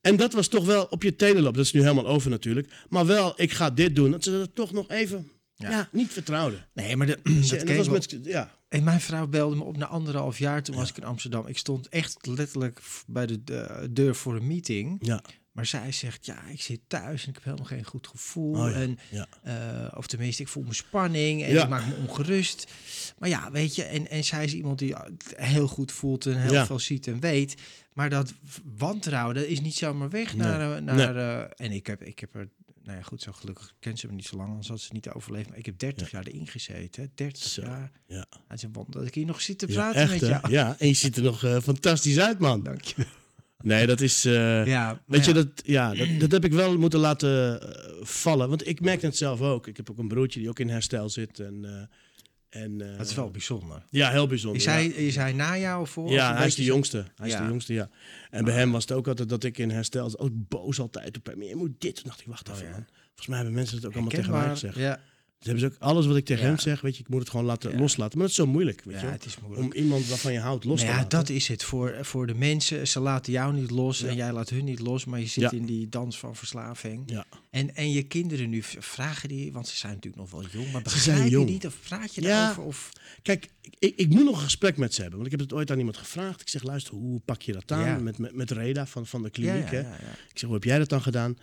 En 0.00 0.16
dat 0.16 0.32
was 0.32 0.48
toch 0.48 0.64
wel 0.64 0.84
op 0.84 1.02
je 1.02 1.16
tenen 1.16 1.42
lopen. 1.42 1.56
Dat 1.56 1.66
is 1.66 1.72
nu 1.72 1.80
helemaal 1.80 2.06
over 2.06 2.30
natuurlijk. 2.30 2.72
Maar 2.88 3.06
wel, 3.06 3.32
ik 3.40 3.52
ga 3.52 3.70
dit 3.70 3.96
doen. 3.96 4.10
Dat 4.10 4.24
ze 4.24 4.30
dat 4.30 4.54
toch 4.54 4.72
nog 4.72 4.88
even 4.90 5.30
ja. 5.54 5.70
Ja. 5.70 5.88
niet 5.92 6.12
vertrouwden. 6.12 6.68
Nee, 6.72 6.96
maar 6.96 7.06
de, 7.06 7.18
dat 7.22 7.66
dat 7.66 7.76
was 7.76 7.88
met, 7.88 8.18
ja, 8.22 8.58
En 8.74 8.84
mijn 8.84 9.00
vrouw 9.00 9.26
belde 9.26 9.56
me 9.56 9.62
op 9.62 9.76
na 9.76 9.86
anderhalf 9.86 10.38
jaar. 10.38 10.62
Toen 10.62 10.76
was 10.76 10.90
ik 10.90 10.96
in 10.96 11.04
Amsterdam. 11.04 11.46
Ik 11.46 11.58
stond 11.58 11.88
echt 11.88 12.26
letterlijk 12.26 12.80
bij 13.06 13.26
de 13.26 13.44
de 13.44 13.88
deur 13.90 14.14
voor 14.14 14.36
een 14.36 14.46
meeting. 14.46 14.98
ja, 15.00 15.22
Maar 15.52 15.66
zij 15.66 15.92
zegt, 15.92 16.26
ja, 16.26 16.42
ik 16.48 16.60
zit 16.62 16.80
thuis 16.86 17.22
en 17.22 17.28
ik 17.28 17.34
heb 17.34 17.44
helemaal 17.44 17.66
geen 17.66 17.84
goed 17.84 18.06
gevoel. 18.06 18.52
Oh 18.64 18.70
ja, 18.70 18.74
En, 18.76 18.98
ja. 19.10 19.26
eh, 19.42 19.98
of 19.98 20.06
tenminste, 20.06 20.42
ik 20.42 20.48
voel 20.48 20.62
me 20.62 20.74
spanning 20.74 21.42
en 21.42 21.52
Ja. 21.52 21.62
ik 21.62 21.68
maak 21.68 21.86
me 21.86 21.94
ongerust. 22.08 22.72
Maar 23.18 23.28
ja, 23.28 23.50
weet 23.50 23.74
je, 23.74 23.82
en, 23.82 24.10
en 24.10 24.24
zij 24.24 24.44
is 24.44 24.54
iemand 24.54 24.78
die 24.78 24.94
het 24.94 25.32
heel 25.36 25.66
goed 25.68 25.92
voelt 25.92 26.26
en 26.26 26.40
heel 26.40 26.64
veel 26.66 26.78
ziet 26.78 27.06
en 27.06 27.20
weet. 27.20 27.54
Maar 27.92 28.10
dat 28.10 28.34
wantrouwen, 28.78 29.34
dat 29.34 29.44
is 29.44 29.60
niet 29.60 29.74
zomaar 29.74 30.10
weg 30.10 30.34
Nee. 30.36 30.46
naar... 30.46 30.76
eh, 30.76 30.82
naar 30.82 31.16
eh, 31.16 31.66
en 31.66 31.72
ik 31.72 31.86
heb, 31.86 32.02
ik 32.02 32.18
heb 32.18 32.34
er, 32.34 32.48
nou 32.84 32.96
ja, 32.96 33.02
goed, 33.02 33.22
zo 33.22 33.32
gelukkig 33.32 33.74
kent 33.78 33.98
ze 33.98 34.06
me 34.06 34.12
niet 34.12 34.26
zo 34.26 34.36
lang, 34.36 34.48
anders 34.48 34.68
had 34.68 34.80
ze 34.80 34.92
niet 34.92 35.08
overleefd. 35.08 35.48
Maar 35.48 35.58
ik 35.58 35.66
heb 35.66 35.78
30 35.78 36.10
jaar 36.10 36.26
erin 36.26 36.46
gezeten, 36.46 37.02
hè, 37.02 37.08
30 37.14 37.42
Zo, 37.42 37.62
jaar. 37.62 37.90
ja. 38.06 38.26
Het 38.48 38.56
is 38.58 38.62
een 38.62 38.72
wonder 38.72 38.92
dat 38.94 39.06
ik 39.06 39.14
hier 39.14 39.26
nog 39.26 39.40
zit 39.40 39.58
te 39.58 39.66
ja 39.68 39.72
praten 39.74 40.00
echt 40.00 40.10
met 40.10 40.20
jou. 40.20 40.50
Ja, 40.50 40.76
en 40.78 40.86
je 40.88 40.94
ziet 40.94 41.16
er 41.16 41.22
nog 41.22 41.44
eh, 41.44 41.60
fantastisch 41.60 42.18
uit, 42.18 42.38
man. 42.38 42.62
Dank 42.62 42.82
je. 42.82 43.06
Nee, 43.62 43.86
dat 43.86 44.00
is... 44.00 44.24
eh, 44.24 44.66
Ja, 44.66 45.02
Weet 45.06 45.24
je, 45.24 45.30
ja. 45.34 45.36
dat, 45.42 45.48
ja, 45.64 45.94
dat, 45.94 46.08
dat 46.20 46.30
heb 46.32 46.44
ik 46.44 46.52
wel 46.52 46.78
moeten 46.78 46.98
laten 47.00 47.60
eh, 47.60 47.68
vallen. 48.02 48.48
Want 48.48 48.66
ik 48.66 48.80
merk 48.80 49.02
het 49.02 49.16
zelf 49.16 49.40
ook. 49.40 49.66
Ik 49.66 49.76
heb 49.76 49.90
ook 49.90 49.98
een 49.98 50.08
broertje 50.08 50.40
die 50.40 50.48
ook 50.48 50.58
in 50.58 50.68
herstel 50.68 51.08
zit. 51.08 51.40
En, 51.40 51.88
en, 52.54 52.80
eh, 52.80 52.98
Dat 52.98 53.06
is 53.08 53.14
wel 53.14 53.30
bijzonder. 53.30 53.86
Ja, 53.90 54.10
heel 54.10 54.26
bijzonder. 54.26 54.60
Is 54.60 54.66
ja. 54.66 54.72
hij, 54.72 54.86
is 54.86 55.16
hij 55.16 55.32
na 55.32 55.58
jou 55.58 55.80
of 55.80 55.90
voor? 55.90 56.10
Ja, 56.10 56.30
een 56.30 56.36
hij 56.36 56.46
is 56.46 56.54
de 56.54 56.62
zo- 56.62 56.72
jongste. 56.72 57.04
Hij 57.16 57.28
is 57.28 57.36
de 57.36 57.44
jongste, 57.44 57.72
ja. 57.72 57.88
En 58.30 58.44
bij 58.44 58.54
hem 58.54 58.72
was 58.72 58.82
het 58.82 58.92
ook 58.92 59.08
altijd 59.08 59.28
dat 59.28 59.44
ik 59.44 59.58
in 59.58 59.70
herstel. 59.70 60.18
Ook 60.18 60.30
boos 60.34 60.80
altijd 60.80 61.16
op 61.16 61.26
hem. 61.26 61.42
Je 61.42 61.56
moet 61.56 61.80
dit. 61.80 61.94
Toen 61.94 62.04
dacht 62.06 62.20
ik, 62.20 62.26
wacht 62.26 62.48
Oh, 62.48 62.54
even 62.54 62.66
ja. 62.66 62.72
man. 62.72 62.86
Volgens 63.06 63.26
mij 63.26 63.36
hebben 63.36 63.54
mensen 63.54 63.76
het 63.76 63.86
ook 63.86 63.92
allemaal 63.92 64.10
tegen 64.10 64.30
mij 64.30 64.48
gezegd. 64.48 64.76
Ja, 64.76 65.00
Ze 65.44 65.50
hebben 65.50 65.70
ze 65.70 65.74
ook 65.76 65.82
alles 65.88 66.06
wat 66.06 66.16
ik 66.16 66.24
tegen 66.24 66.42
Ja. 66.42 66.48
hem 66.48 66.58
zeg, 66.58 66.80
weet 66.80 66.96
je, 66.96 67.02
ik 67.02 67.08
moet 67.08 67.20
het 67.20 67.30
gewoon 67.30 67.44
laten 67.46 67.70
Ja. 67.72 67.78
loslaten. 67.78 68.18
Maar 68.18 68.26
dat 68.26 68.36
is 68.38 68.42
zo 68.44 68.50
moeilijk, 68.52 68.82
weet 68.84 68.94
ja, 68.94 69.00
je 69.00 69.06
het 69.06 69.24
is 69.24 69.38
moeilijk. 69.40 69.66
Om 69.66 69.72
iemand 69.82 70.06
waarvan 70.06 70.32
je 70.32 70.38
houdt 70.38 70.64
los 70.64 70.74
Nou 70.76 70.86
te 70.86 70.94
ja, 70.96 71.02
laten. 71.02 71.18
dat 71.18 71.28
is 71.28 71.48
het. 71.48 71.64
Voor, 71.64 71.96
voor 72.00 72.26
de 72.26 72.34
mensen, 72.34 72.88
ze 72.88 73.00
laten 73.00 73.32
jou 73.32 73.54
niet 73.54 73.70
los 73.70 73.98
Ja. 73.98 74.06
en 74.08 74.16
jij 74.16 74.32
laat 74.32 74.48
hun 74.48 74.64
niet 74.64 74.78
los, 74.80 75.04
maar 75.04 75.20
je 75.20 75.26
zit 75.26 75.42
Ja. 75.42 75.50
in 75.50 75.64
die 75.66 75.88
dans 75.88 76.18
van 76.18 76.36
verslaving. 76.36 77.02
Ja. 77.10 77.24
En, 77.50 77.74
en 77.76 77.92
je 77.92 78.02
kinderen 78.02 78.50
nu 78.50 78.62
vragen 78.62 79.28
die, 79.28 79.52
want 79.52 79.68
ze 79.68 79.76
zijn 79.76 79.92
natuurlijk 79.94 80.22
nog 80.22 80.30
wel 80.30 80.50
jong, 80.50 80.72
maar 80.72 80.82
Ze 80.86 80.94
begrijp 80.94 81.24
je 81.24 81.30
jong. 81.30 81.48
niet 81.48 81.66
of 81.66 81.76
praat 81.88 82.14
je 82.14 82.22
Ja. 82.22 82.28
daarover? 82.28 82.62
Of, 82.62 82.90
Kijk, 83.22 83.48
ik, 83.78 83.92
ik 83.96 84.08
moet 84.08 84.24
nog 84.24 84.36
een 84.36 84.42
gesprek 84.44 84.76
met 84.76 84.94
ze 84.94 85.00
hebben. 85.00 85.20
Want 85.20 85.32
ik 85.32 85.38
heb 85.38 85.48
het 85.48 85.58
ooit 85.58 85.70
aan 85.70 85.78
iemand 85.78 85.96
gevraagd. 85.96 86.40
Ik 86.40 86.48
zeg, 86.48 86.62
luister, 86.62 86.94
hoe 86.94 87.20
pak 87.24 87.42
je 87.42 87.52
dat 87.52 87.72
aan? 87.72 87.84
Ja. 87.84 87.98
Met, 87.98 88.18
met, 88.18 88.34
met 88.34 88.50
Reda 88.50 88.86
van, 88.86 89.06
van 89.06 89.22
de 89.22 89.28
ja, 89.32 89.32
kliniek, 89.32 89.70
ja, 89.70 89.76
hè? 89.76 89.80
ja, 89.80 89.88
ja. 90.00 90.10
Ik 90.30 90.38
zeg, 90.38 90.42
hoe 90.42 90.52
heb 90.54 90.64
jij 90.64 90.78
dat 90.78 90.88
dan 90.88 91.02
gedaan? 91.02 91.38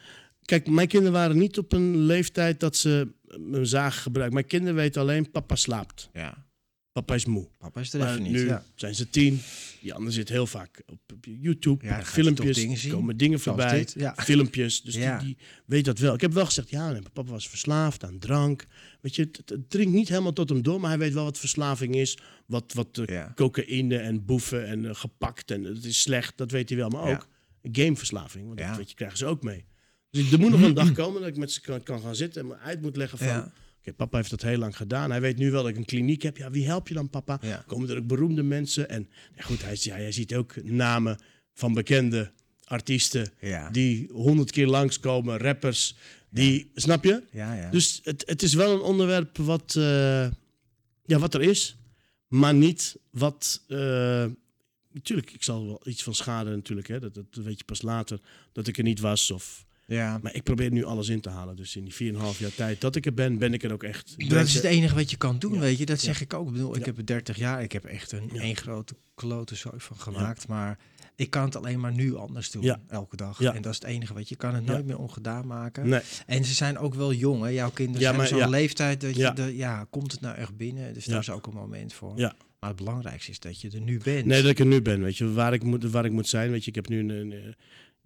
Kijk, 0.46 0.68
mijn 0.68 0.88
kinderen 0.88 1.14
waren 1.14 1.38
niet 1.38 1.58
op 1.58 1.72
een 1.74 1.98
leeftijd 1.98 2.60
dat 2.60 2.76
ze 2.76 3.08
een 3.28 3.66
zaag 3.66 4.02
gebruiken. 4.02 4.36
Mijn 4.38 4.48
kinderen 4.48 4.76
weten 4.76 5.02
alleen, 5.02 5.32
papa 5.32 5.56
slaapt. 5.56 6.10
ja. 6.14 6.50
Papa 6.92 7.14
is 7.16 7.26
moe. 7.26 7.48
Papa 7.58 7.80
is 7.80 7.94
er 7.94 8.00
Maar 8.00 8.10
even 8.10 8.24
niet. 8.24 8.32
nu 8.32 8.46
ja. 8.46 8.64
zijn 8.76 8.96
ze 8.96 9.10
tien. 9.10 9.42
Die 9.82 9.94
ander 9.94 10.14
zit 10.14 10.30
heel 10.30 10.48
vaak 10.48 10.82
op, 10.86 11.00
YouTube. 11.22 11.86
Ja, 11.86 12.04
filmpjes. 12.04 12.46
toch 12.56 12.56
dingen 12.64 12.78
zien. 12.78 12.92
komen 12.92 13.18
dingen 13.18 13.40
voorbij. 13.40 13.78
dit, 13.78 13.94
ja. 13.98 14.16
Filmpjes. 14.24 14.82
Dus 14.82 14.94
die, 14.94 15.18
die 15.18 15.38
weet 15.66 15.86
dat 15.86 16.00
wel. 16.00 16.14
Ik 16.14 16.22
heb 16.22 16.34
wel 16.34 16.46
gezegd, 16.46 16.70
ja, 16.70 16.92
nee, 16.92 17.02
papa 17.14 17.32
was 17.32 17.50
verslaafd 17.50 18.04
aan 18.04 18.20
drank. 18.20 18.66
Weet 19.02 19.16
je, 19.16 19.30
het, 19.46 19.70
drinkt 19.70 19.94
niet 19.94 20.08
helemaal 20.10 20.34
tot 20.34 20.50
hem 20.50 20.62
door. 20.62 20.80
Maar 20.80 20.90
hij 20.90 21.00
weet 21.00 21.14
wel 21.14 21.24
wat 21.24 21.40
verslaving 21.40 21.96
is. 21.96 22.18
Wat, 22.46 22.74
wat 22.74 22.98
eh, 22.98 23.26
cocaïne 23.36 23.98
en 23.98 24.26
boeven 24.26 24.68
en 24.68 24.86
eh, 24.86 24.96
gepakt. 24.96 25.52
En 25.52 25.64
het 25.64 25.86
is 25.86 26.02
slecht, 26.02 26.38
dat 26.38 26.52
weet 26.52 26.70
hij 26.70 26.78
wel. 26.78 26.90
Maar 26.90 27.12
ook 27.12 27.28
gameverslaving. 27.72 28.46
Want 28.46 28.58
dat 28.60 28.78
weet 28.78 28.90
je, 28.90 28.96
krijgen 28.96 29.18
ze 29.18 29.26
ook 29.26 29.44
mee. 29.44 29.66
Dus 30.12 30.32
er 30.32 30.40
moet 30.40 30.52
nog 30.52 30.62
een 30.62 30.74
dag 30.74 30.92
komen 30.92 31.22
dat 31.22 31.30
ik 31.30 31.38
met 31.38 31.52
ze 31.52 31.62
kan, 31.62 31.84
kan 31.84 32.02
gaan 32.02 32.16
zitten 32.16 32.42
en 32.42 32.48
me 32.48 32.58
uit 32.58 32.82
moet 32.82 32.96
leggen 32.96 33.18
van... 33.18 33.28
Ja. 33.28 33.54
Oké, 33.80 33.94
papa 33.94 34.18
heeft 34.18 34.30
dat 34.30 34.42
heel 34.42 34.58
lang 34.58 34.78
gedaan. 34.78 35.12
Hij 35.12 35.22
weet 35.22 35.38
nu 35.38 35.52
wel 35.52 35.62
dat 35.62 35.72
ik 35.72 35.78
een 35.78 35.86
kliniek 35.86 36.22
heb. 36.22 36.38
Ja, 36.38 36.50
wie 36.52 36.66
help 36.66 36.88
je 36.88 36.94
dan, 36.94 37.10
papa? 37.10 37.38
Ja. 37.42 37.64
Komen 37.68 37.90
er 37.90 37.98
ook 37.98 38.08
beroemde 38.08 38.44
mensen? 38.44 38.90
En 38.90 39.10
ja, 39.36 39.44
goed, 39.44 39.64
hij, 39.64 39.78
ja, 39.80 39.96
hij 39.96 40.12
ziet 40.12 40.36
ook 40.36 40.64
namen 40.64 41.20
van 41.54 41.74
bekende 41.74 42.32
artiesten 42.64 43.32
Ja. 43.40 43.70
die 43.70 44.10
honderd 44.12 44.52
keer 44.52 44.68
langskomen, 44.68 45.38
rappers. 45.38 45.96
Die, 46.30 46.72
snap 46.76 47.04
je? 47.04 47.24
Ja, 47.32 47.54
ja. 47.54 47.70
Dus 47.70 48.00
het, 48.04 48.24
het 48.26 48.42
is 48.42 48.54
wel 48.54 48.74
een 48.74 48.82
onderwerp 48.82 49.38
wat, 49.38 49.76
eh, 49.76 50.28
ja, 51.06 51.20
wat 51.20 51.34
er 51.34 51.42
is, 51.42 51.76
maar 52.28 52.54
niet 52.54 52.98
wat. 53.12 53.62
eh, 53.68 54.26
natuurlijk, 54.92 55.32
ik 55.34 55.44
zal 55.44 55.66
wel 55.66 55.82
iets 55.84 56.04
van 56.04 56.16
schade 56.16 56.50
natuurlijk, 56.50 56.88
hè, 56.88 57.00
dat, 57.00 57.14
dat 57.14 57.26
weet 57.32 57.58
je 57.58 57.64
pas 57.66 57.82
later, 57.82 58.20
dat 58.52 58.68
ik 58.68 58.78
er 58.78 58.84
niet 58.84 59.00
was. 59.00 59.32
Of, 59.32 59.66
ja. 59.96 60.20
maar 60.22 60.36
ik 60.36 60.44
probeer 60.44 60.72
nu 60.72 60.84
alles 60.84 61.10
in 61.10 61.22
te 61.22 61.30
halen. 61.30 61.56
Dus 61.56 61.76
in 61.76 61.84
die 61.86 62.14
4,5 62.14 62.38
jaar 62.38 62.56
tijd 62.56 62.82
dat 62.82 62.96
ik 62.96 63.06
er 63.06 63.14
ben, 63.14 63.38
ben 63.38 63.54
ik 63.54 63.64
er 63.64 63.74
ook 63.74 63.84
echt. 63.84 64.30
Dat 64.30 64.46
is 64.48 64.54
het 64.54 64.64
enige 64.64 64.96
wat 64.96 65.10
je 65.12 65.18
kan 65.18 65.40
doen, 65.40 65.54
Ja. 65.54 65.60
weet 65.60 65.78
je. 65.78 65.86
Dat 65.86 66.00
Ja. 66.02 66.06
zeg 66.06 66.22
ik 66.22 66.34
ook. 66.34 66.48
Ik 66.48 66.54
bedoel, 66.54 66.74
ik 66.76 66.80
Ja. 66.80 66.86
heb 66.86 66.98
er 66.98 67.06
30 67.06 67.38
jaar. 67.38 67.64
Ik 67.64 67.72
heb 67.72 67.86
echt 67.86 68.12
een 68.12 68.30
Ja. 68.34 68.42
één 68.42 68.56
grote 68.56 68.96
klote 69.16 69.56
zooi 69.56 69.76
van 69.80 69.98
gemaakt. 69.98 70.48
Maar 70.48 70.78
ik 71.16 71.30
kan 71.30 71.44
het 71.44 71.56
alleen 71.56 71.80
maar 71.80 71.94
nu 71.94 72.16
anders 72.16 72.52
doen. 72.52 72.64
Ja. 72.64 72.80
Elke 72.88 73.16
dag. 73.16 73.40
Ja. 73.40 73.54
En 73.54 73.62
dat 73.62 73.72
is 73.74 73.80
het 73.80 73.88
enige 73.90 74.14
wat 74.14 74.30
je 74.30 74.36
kan 74.36 74.56
het 74.56 74.66
Ja. 74.66 74.72
nooit 74.72 74.86
meer 74.86 74.98
ongedaan 74.98 75.48
maken. 75.48 75.90
Nee, 75.90 76.02
En 76.26 76.46
ze 76.46 76.54
zijn 76.54 76.78
ook 76.78 76.94
wel 76.96 77.14
jong, 77.14 77.42
hè? 77.42 77.48
Jouw 77.50 77.70
kinderen 77.70 78.02
Ja, 78.02 78.06
zijn 78.08 78.18
maar- 78.18 78.28
zo'n 78.28 78.38
ja. 78.38 78.48
leeftijd 78.48 79.02
dat 79.02 79.14
je... 79.16 79.20
Ja. 79.22 79.32
De, 79.32 79.56
ja, 79.56 79.88
komt 79.90 80.12
het 80.12 80.22
nou 80.22 80.36
echt 80.36 80.58
binnen? 80.58 80.94
Dus 80.94 81.06
Ja. 81.06 81.12
daar 81.12 81.22
is 81.22 81.30
ook 81.30 81.48
een 81.48 81.54
moment 81.54 81.94
voor. 81.94 82.14
Ja. 82.18 82.36
Maar 82.60 82.70
het 82.70 82.80
belangrijkste 82.80 83.32
is 83.32 83.40
dat 83.40 83.62
je 83.62 83.70
er 83.70 83.82
nu 83.82 84.00
bent. 84.04 84.26
nee, 84.26 84.42
dat 84.42 84.52
ik 84.52 84.60
er 84.60 84.66
nu 84.66 84.82
ben. 84.82 85.02
Weet 85.02 85.18
je, 85.18 85.32
waar 85.32 85.54
ik 85.54 85.64
moet, 85.64 85.84
waar 85.84 86.06
ik 86.06 86.12
moet 86.12 86.28
zijn. 86.28 86.52
Weet 86.52 86.64
je, 86.64 86.70
ik 86.70 86.76
heb 86.76 86.88
nu 86.88 87.00
een. 87.00 87.10
een, 87.10 87.32
eh, 87.32 87.40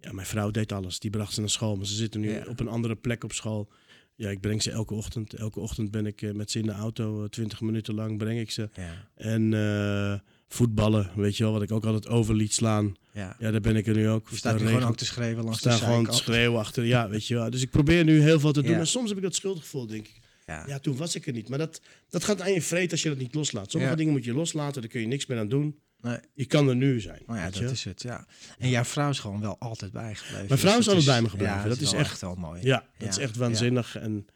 ja, 0.00 0.12
mijn 0.12 0.26
vrouw 0.26 0.50
deed 0.50 0.72
alles. 0.72 0.98
Die 0.98 1.10
bracht 1.10 1.32
ze 1.32 1.40
naar 1.40 1.50
school. 1.50 1.76
Maar 1.76 1.86
ze 1.86 1.94
zitten 1.94 2.20
nu 2.20 2.30
Ja. 2.32 2.44
op 2.48 2.60
een 2.60 2.68
andere 2.68 2.96
plek 2.96 3.24
op 3.24 3.32
school. 3.32 3.68
Ja, 4.14 4.30
ik 4.30 4.40
breng 4.40 4.62
ze 4.62 4.70
elke 4.70 4.94
ochtend. 4.94 5.34
Elke 5.34 5.60
ochtend 5.60 5.90
ben 5.90 6.06
ik 6.06 6.22
eh, 6.22 6.32
met 6.32 6.50
ze 6.50 6.58
in 6.58 6.66
de 6.66 6.72
auto. 6.72 7.22
eh, 7.22 7.28
Twintig 7.28 7.60
minuten 7.60 7.94
lang 7.94 8.18
breng 8.18 8.40
ik 8.40 8.50
ze. 8.50 8.68
Ja, 8.74 9.08
En 9.14 9.54
eh, 9.54 10.18
voetballen, 10.48 11.10
weet 11.16 11.36
je 11.36 11.42
wel, 11.44 11.52
wat 11.52 11.62
ik 11.62 11.72
ook 11.72 11.84
altijd 11.84 12.08
over 12.08 12.34
liet 12.34 12.52
slaan. 12.54 12.94
ja. 13.12 13.36
Ja, 13.38 13.50
daar 13.50 13.60
ben 13.60 13.76
ik 13.76 13.86
er 13.86 13.94
nu 13.94 14.08
ook. 14.08 14.28
Je 14.30 14.36
staat 14.36 14.58
nu 14.60 14.66
gewoon 14.66 14.82
ook 14.82 14.96
te 14.96 15.04
schreeuwen 15.04 15.44
langs 15.44 15.60
de 15.62 15.70
gewoon 15.70 16.04
te 16.06 16.12
schreeuwen 16.16 16.58
achter. 16.58 16.84
Ja, 16.84 17.08
weet 17.08 17.26
je 17.26 17.34
wel. 17.34 17.50
Dus 17.50 17.62
ik 17.62 17.70
probeer 17.70 18.04
nu 18.04 18.20
heel 18.20 18.40
veel 18.40 18.52
te 18.52 18.62
doen. 18.62 18.76
Maar 18.76 18.86
soms 18.86 19.08
heb 19.08 19.16
ik 19.18 19.22
dat 19.24 19.34
schuldgevoel, 19.34 19.86
denk 19.86 20.06
ik. 20.08 20.18
Ja. 20.46 20.64
Ja, 20.66 20.78
toen 20.78 20.96
was 20.96 21.14
ik 21.14 21.26
er 21.26 21.32
niet. 21.32 21.48
Maar 21.48 21.58
dat, 21.58 21.80
dat 22.08 22.24
gaat 22.24 22.40
aan 22.40 22.52
je 22.52 22.62
vreet 22.62 22.90
als 22.90 23.02
je 23.02 23.08
dat 23.08 23.18
niet 23.18 23.34
loslaat. 23.34 23.70
Sommige 23.70 23.92
Ja. 23.92 23.98
dingen 23.98 24.12
moet 24.12 24.24
je 24.24 24.32
loslaten, 24.34 24.80
daar 24.82 24.90
kun 24.90 25.00
je 25.00 25.06
niks 25.06 25.26
meer 25.26 25.38
aan 25.38 25.48
doen. 25.48 25.78
Nee. 26.00 26.18
Je 26.34 26.44
kan 26.44 26.68
er 26.68 26.76
nu 26.76 27.00
zijn. 27.00 27.22
Nou 27.26 27.38
ja, 27.38 27.44
dat 27.44 27.56
je? 27.58 27.64
is 27.64 27.84
het, 27.84 28.02
ja. 28.02 28.26
En 28.58 28.68
jouw 28.68 28.84
vrouw 28.84 29.10
is 29.10 29.18
gewoon 29.18 29.40
wel 29.40 29.58
altijd 29.58 29.92
bijgebleven. 29.92 30.46
Mijn 30.48 30.58
vrouw 30.60 30.76
Dus 30.76 30.80
is 30.80 30.86
het 30.86 30.94
altijd 30.94 31.04
bij 31.14 31.22
me 31.22 31.28
gebleven. 31.28 31.56
Ja, 31.56 31.68
Dat 31.68 31.80
is 31.80 31.92
echt- 31.92 32.20
wel 32.20 32.34
mooi. 32.34 32.60
Ja, 32.64 32.86
dat 32.98 33.08
is 33.08 33.18
echt 33.18 33.36
waanzinnig. 33.36 33.96
En 33.96 34.26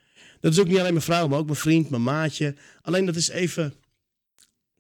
dat 0.41 0.53
is 0.53 0.59
ook 0.59 0.67
niet 0.69 0.79
alleen 0.79 0.93
mijn 0.93 1.05
vrouw, 1.05 1.29
maar 1.29 1.39
ook 1.39 1.45
mijn 1.47 1.57
vriend, 1.59 1.91
mijn 1.91 2.03
maatje. 2.03 2.55
Alleen 2.83 3.07
dat 3.07 3.17
is 3.17 3.29
even 3.29 3.75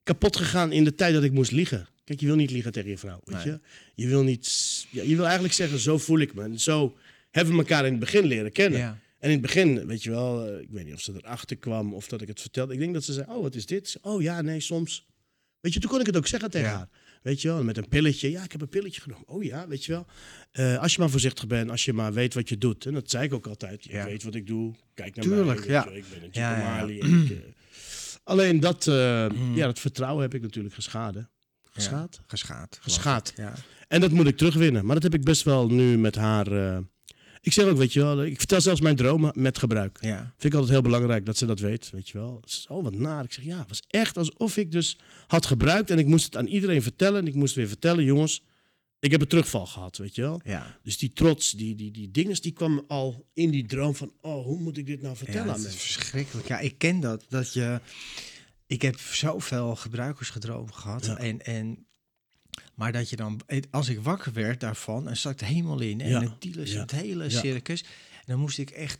kapot 0.02 0.36
gegaan 0.36 0.72
in 0.72 0.84
de 0.84 0.94
tijd 0.94 1.14
dat 1.14 1.22
ik 1.22 1.32
moest 1.32 1.50
liegen. 1.50 1.88
Kijk, 2.04 2.20
je 2.20 2.26
wil 2.26 2.36
niet 2.36 2.50
liegen 2.50 2.72
tegen 2.72 2.90
je 2.90 2.98
vrouw, 2.98 3.20
weet 3.24 3.44
Nee. 3.44 3.46
je? 3.52 3.60
Je 3.94 4.08
wil 4.08 4.22
niet... 4.22 4.46
Ja, 4.90 5.02
je 5.02 5.14
wil 5.16 5.24
eigenlijk 5.24 5.54
zeggen, 5.54 5.78
zo 5.78 5.98
voel 5.98 6.18
ik 6.18 6.34
me. 6.34 6.42
En 6.42 6.60
zo 6.60 6.96
hebben 7.30 7.52
we 7.54 7.60
elkaar 7.60 7.84
in 7.84 7.90
het 7.90 8.00
begin 8.00 8.24
leren 8.24 8.52
kennen. 8.52 8.78
Ja. 8.78 8.98
En 9.18 9.26
in 9.26 9.30
het 9.32 9.40
begin, 9.40 9.86
weet 9.86 10.02
je 10.02 10.10
wel, 10.10 10.46
eh, 10.46 10.60
ik 10.60 10.68
weet 10.70 10.84
niet 10.84 10.94
of 10.94 11.00
ze 11.00 11.12
erachter 11.16 11.56
kwam 11.56 11.94
of 11.94 12.08
dat 12.08 12.20
ik 12.20 12.28
het 12.28 12.40
vertelde. 12.40 12.72
Ik 12.72 12.78
denk 12.78 12.94
dat 12.94 13.04
ze 13.04 13.12
zei, 13.12 13.26
oh, 13.28 13.42
wat 13.42 13.54
is 13.54 13.66
dit? 13.66 13.98
Oh 14.02 14.22
ja, 14.22 14.40
nee, 14.42 14.60
soms. 14.60 15.06
Weet 15.61 15.72
je, 15.74 15.80
toen 15.80 15.90
kon 15.90 16.00
ik 16.00 16.06
het 16.06 16.16
ook 16.16 16.26
zeggen 16.26 16.50
tegen 16.50 16.68
Ja. 16.68 16.76
haar. 16.76 16.88
Weet 17.22 17.42
je 17.42 17.48
wel, 17.48 17.64
met 17.64 17.76
een 17.76 17.88
pilletje. 17.88 18.30
Ja, 18.30 18.42
ik 18.44 18.52
heb 18.52 18.61
een 18.61 18.68
pilletje 18.68 19.00
genomen. 19.00 19.28
Oh 19.28 19.42
ja, 19.42 19.68
weet 19.68 19.84
je 19.84 19.92
wel. 19.92 20.06
Eh, 20.52 20.78
als 20.78 20.92
je 20.94 21.00
maar 21.00 21.11
voorzichtig 21.11 21.46
bent, 21.46 21.70
als 21.70 21.84
je 21.84 21.92
maar 21.92 22.12
weet 22.12 22.34
wat 22.34 22.48
je 22.48 22.58
doet. 22.58 22.86
En 22.86 22.92
dat 22.94 23.11
zei 23.11 23.24
ik 23.24 23.34
ook 23.34 23.46
altijd. 23.46 23.84
Je 23.84 23.92
Ja. 23.92 24.04
weet 24.04 24.22
wat 24.22 24.34
ik 24.34 24.46
doe. 24.46 24.74
Kijk 24.94 25.16
naar 25.16 25.24
Tuurlijk, 25.24 25.46
mij. 25.46 25.56
weet 25.56 25.66
ja. 25.66 25.86
Ik 25.90 26.04
ben 26.11 26.22
een 26.22 26.28
ja, 26.32 26.80
ik, 26.82 27.02
eh, 27.30 27.36
alleen 28.24 28.61
dat, 28.61 28.86
eh, 28.86 29.28
Mm. 29.28 29.54
ja, 29.56 29.66
dat 29.66 29.78
vertrouwen 29.78 30.22
heb 30.22 30.34
ik 30.34 30.42
natuurlijk. 30.42 30.74
Geschaad? 30.74 31.16
Geschaad. 31.70 32.20
Geschaad. 32.80 33.28
ik. 33.28 33.36
Ja. 33.36 33.54
En 33.88 34.00
dat 34.00 34.11
moet 34.11 34.26
ik 34.26 34.36
terugwinnen. 34.36 34.84
Maar 34.84 34.94
dat 34.94 35.02
heb 35.02 35.14
ik 35.14 35.24
best 35.24 35.42
wel 35.42 35.68
nu 35.68 35.98
met 35.98 36.14
haar... 36.14 36.46
ik 37.41 37.53
zeg 37.53 37.64
ook, 37.66 37.76
weet 37.76 37.93
je 37.93 38.01
wel, 38.01 38.24
ik 38.24 38.38
vertel 38.38 38.61
zelfs 38.61 38.80
mijn 38.80 38.97
dromen 38.97 39.32
met 39.34 39.59
gebruik. 39.59 39.99
ja. 40.01 40.18
Vind 40.18 40.53
ik 40.53 40.55
altijd 40.55 40.70
heel 40.70 40.82
belangrijk 40.82 41.26
dat 41.26 41.36
ze 41.36 41.47
dat 41.47 41.61
weet, 41.61 41.91
weet 41.91 42.09
je 42.09 42.18
wel. 42.18 42.43
Zo 42.45 42.82
wat 42.82 42.95
naar. 42.95 43.24
Ik 43.24 43.32
zeg, 43.32 43.45
ja, 43.45 43.59
het 43.59 43.68
was 43.68 43.82
echt 43.88 44.16
alsof 44.16 44.57
ik 44.57 44.72
dus 44.72 44.99
had 45.26 45.47
gebruikt 45.47 45.91
en 45.91 45.99
ik 45.99 46.07
moest 46.07 46.24
het 46.24 46.36
aan 46.36 46.47
iedereen 46.47 46.82
vertellen. 46.82 47.20
En 47.20 47.26
ik 47.26 47.34
moest 47.34 47.55
weer 47.55 47.68
vertellen, 47.68 48.05
jongens, 48.05 48.43
ik 48.99 49.11
heb 49.11 49.20
een 49.20 49.26
terugval 49.26 49.66
gehad, 49.66 49.97
weet 49.97 50.14
je 50.14 50.22
wel. 50.22 50.41
Ja. 50.45 50.78
Dus 50.82 50.99
die 50.99 51.12
trots, 51.12 51.51
die, 51.51 51.74
die, 51.74 51.91
die 51.91 52.11
dinges, 52.11 52.41
die 52.41 52.53
kwam 52.53 52.84
al 52.88 53.26
in 53.34 53.51
die 53.51 53.66
droom 53.66 53.95
van, 53.95 54.12
oh, 54.20 54.45
hoe 54.45 54.59
moet 54.61 54.76
ik 54.76 54.86
dit 54.86 55.01
nou 55.03 55.12
Ja, 55.12 55.18
vertellen 55.18 55.43
aan 55.43 55.49
het 55.49 55.59
is 55.59 55.62
mensen? 55.62 55.80
verschrikkelijk. 55.80 56.49
Ja, 56.49 56.59
ik 56.59 56.78
ken 56.78 57.01
dat. 57.01 57.24
Dat 57.28 57.53
je... 57.53 57.80
Ik 58.66 58.82
heb 58.82 58.99
zoveel 58.99 59.76
gebruikersgedroom 59.76 60.72
gehad. 60.72 61.07
Ja. 61.07 61.16
En, 61.16 61.45
en, 61.45 61.86
maar 62.74 62.92
dat 62.92 63.11
je 63.11 63.16
dan... 63.16 63.40
Als 63.70 63.88
ik 63.88 64.01
wakker 64.01 64.32
werd 64.32 64.61
daarvan 64.61 65.09
en 65.09 65.16
er 65.40 65.46
helemaal 65.46 65.80
in. 65.80 66.01
En 66.01 66.22
het 66.22 66.42
dealers, 66.42 66.72
het 66.72 66.90
hele 66.90 67.30
circus. 67.30 67.84
Dan 68.26 68.38
moest 68.38 68.59
ik 68.59 68.70
echt 68.70 68.98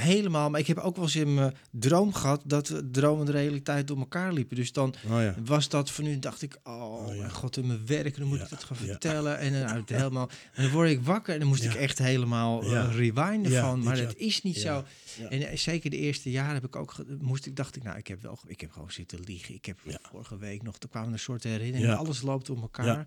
helemaal... 0.00 0.50
Maar 0.50 0.60
ik 0.60 0.66
heb 0.66 0.78
ook 0.78 0.96
wel 0.96 1.04
eens 1.04 1.16
in 1.16 1.34
mijn 1.34 1.54
droom 1.70 2.14
gehad... 2.14 2.42
dat 2.44 2.68
we 2.68 2.90
droom 2.90 3.20
en 3.20 3.26
de 3.26 3.32
realiteit 3.32 3.86
door 3.88 3.98
elkaar 3.98 4.32
liepen. 4.32 4.56
Dus 4.56 4.72
dan 4.72 4.94
Oh 5.10 5.22
ja. 5.22 5.34
was 5.44 5.68
dat 5.68 5.90
van 5.90 6.04
nu 6.04 6.18
dacht 6.18 6.42
ik, 6.42 6.58
oh, 6.64 6.88
Oh, 6.88 7.14
ja. 7.14 7.20
mijn 7.20 7.30
god, 7.30 7.56
in 7.56 7.66
mijn 7.66 7.86
werk, 7.86 8.16
dan 8.16 8.26
moet 8.26 8.38
Ja, 8.38 8.44
ik 8.44 8.50
dat 8.50 8.64
gaan 8.64 8.76
vertellen. 8.76 9.38
En 9.38 9.52
dan 9.52 9.68
uit 9.68 9.88
helemaal. 9.88 10.30
En 10.54 10.62
dan 10.62 10.72
word 10.72 10.90
ik 10.90 11.02
wakker 11.02 11.32
en 11.34 11.40
dan 11.40 11.48
moest 11.48 11.64
ik 11.64 11.74
echt 11.74 11.98
helemaal 11.98 12.62
eh, 12.62 12.94
rewinden 12.96 13.60
van. 13.60 13.82
Maar 13.82 13.96
dat 13.96 14.14
is 14.14 14.42
niet 14.42 14.56
zo. 14.56 14.84
En 15.28 15.48
eh, 15.48 15.56
zeker 15.56 15.90
de 15.90 15.96
eerste 15.96 16.30
jaren 16.30 16.54
heb 16.54 16.64
ik 16.64 16.76
ook 16.76 16.96
moest 17.20 17.46
ik 17.46 17.56
dacht 17.56 17.76
ik, 17.76 17.82
nou, 17.82 17.98
ik 17.98 18.06
heb 18.06 18.22
wel, 18.22 18.38
ik 18.46 18.60
heb 18.60 18.70
gewoon 18.70 18.90
zitten 18.90 19.20
liegen. 19.24 19.54
Ik 19.54 19.64
heb 19.64 19.78
vorige 20.10 20.38
week 20.38 20.62
nog, 20.62 20.76
er 20.78 20.88
kwamen 20.88 21.12
een 21.12 21.18
soort 21.18 21.42
herinneringen. 21.42 21.96
Alles 21.96 22.22
loopt 22.22 22.50
om 22.50 22.60
elkaar. 22.60 23.06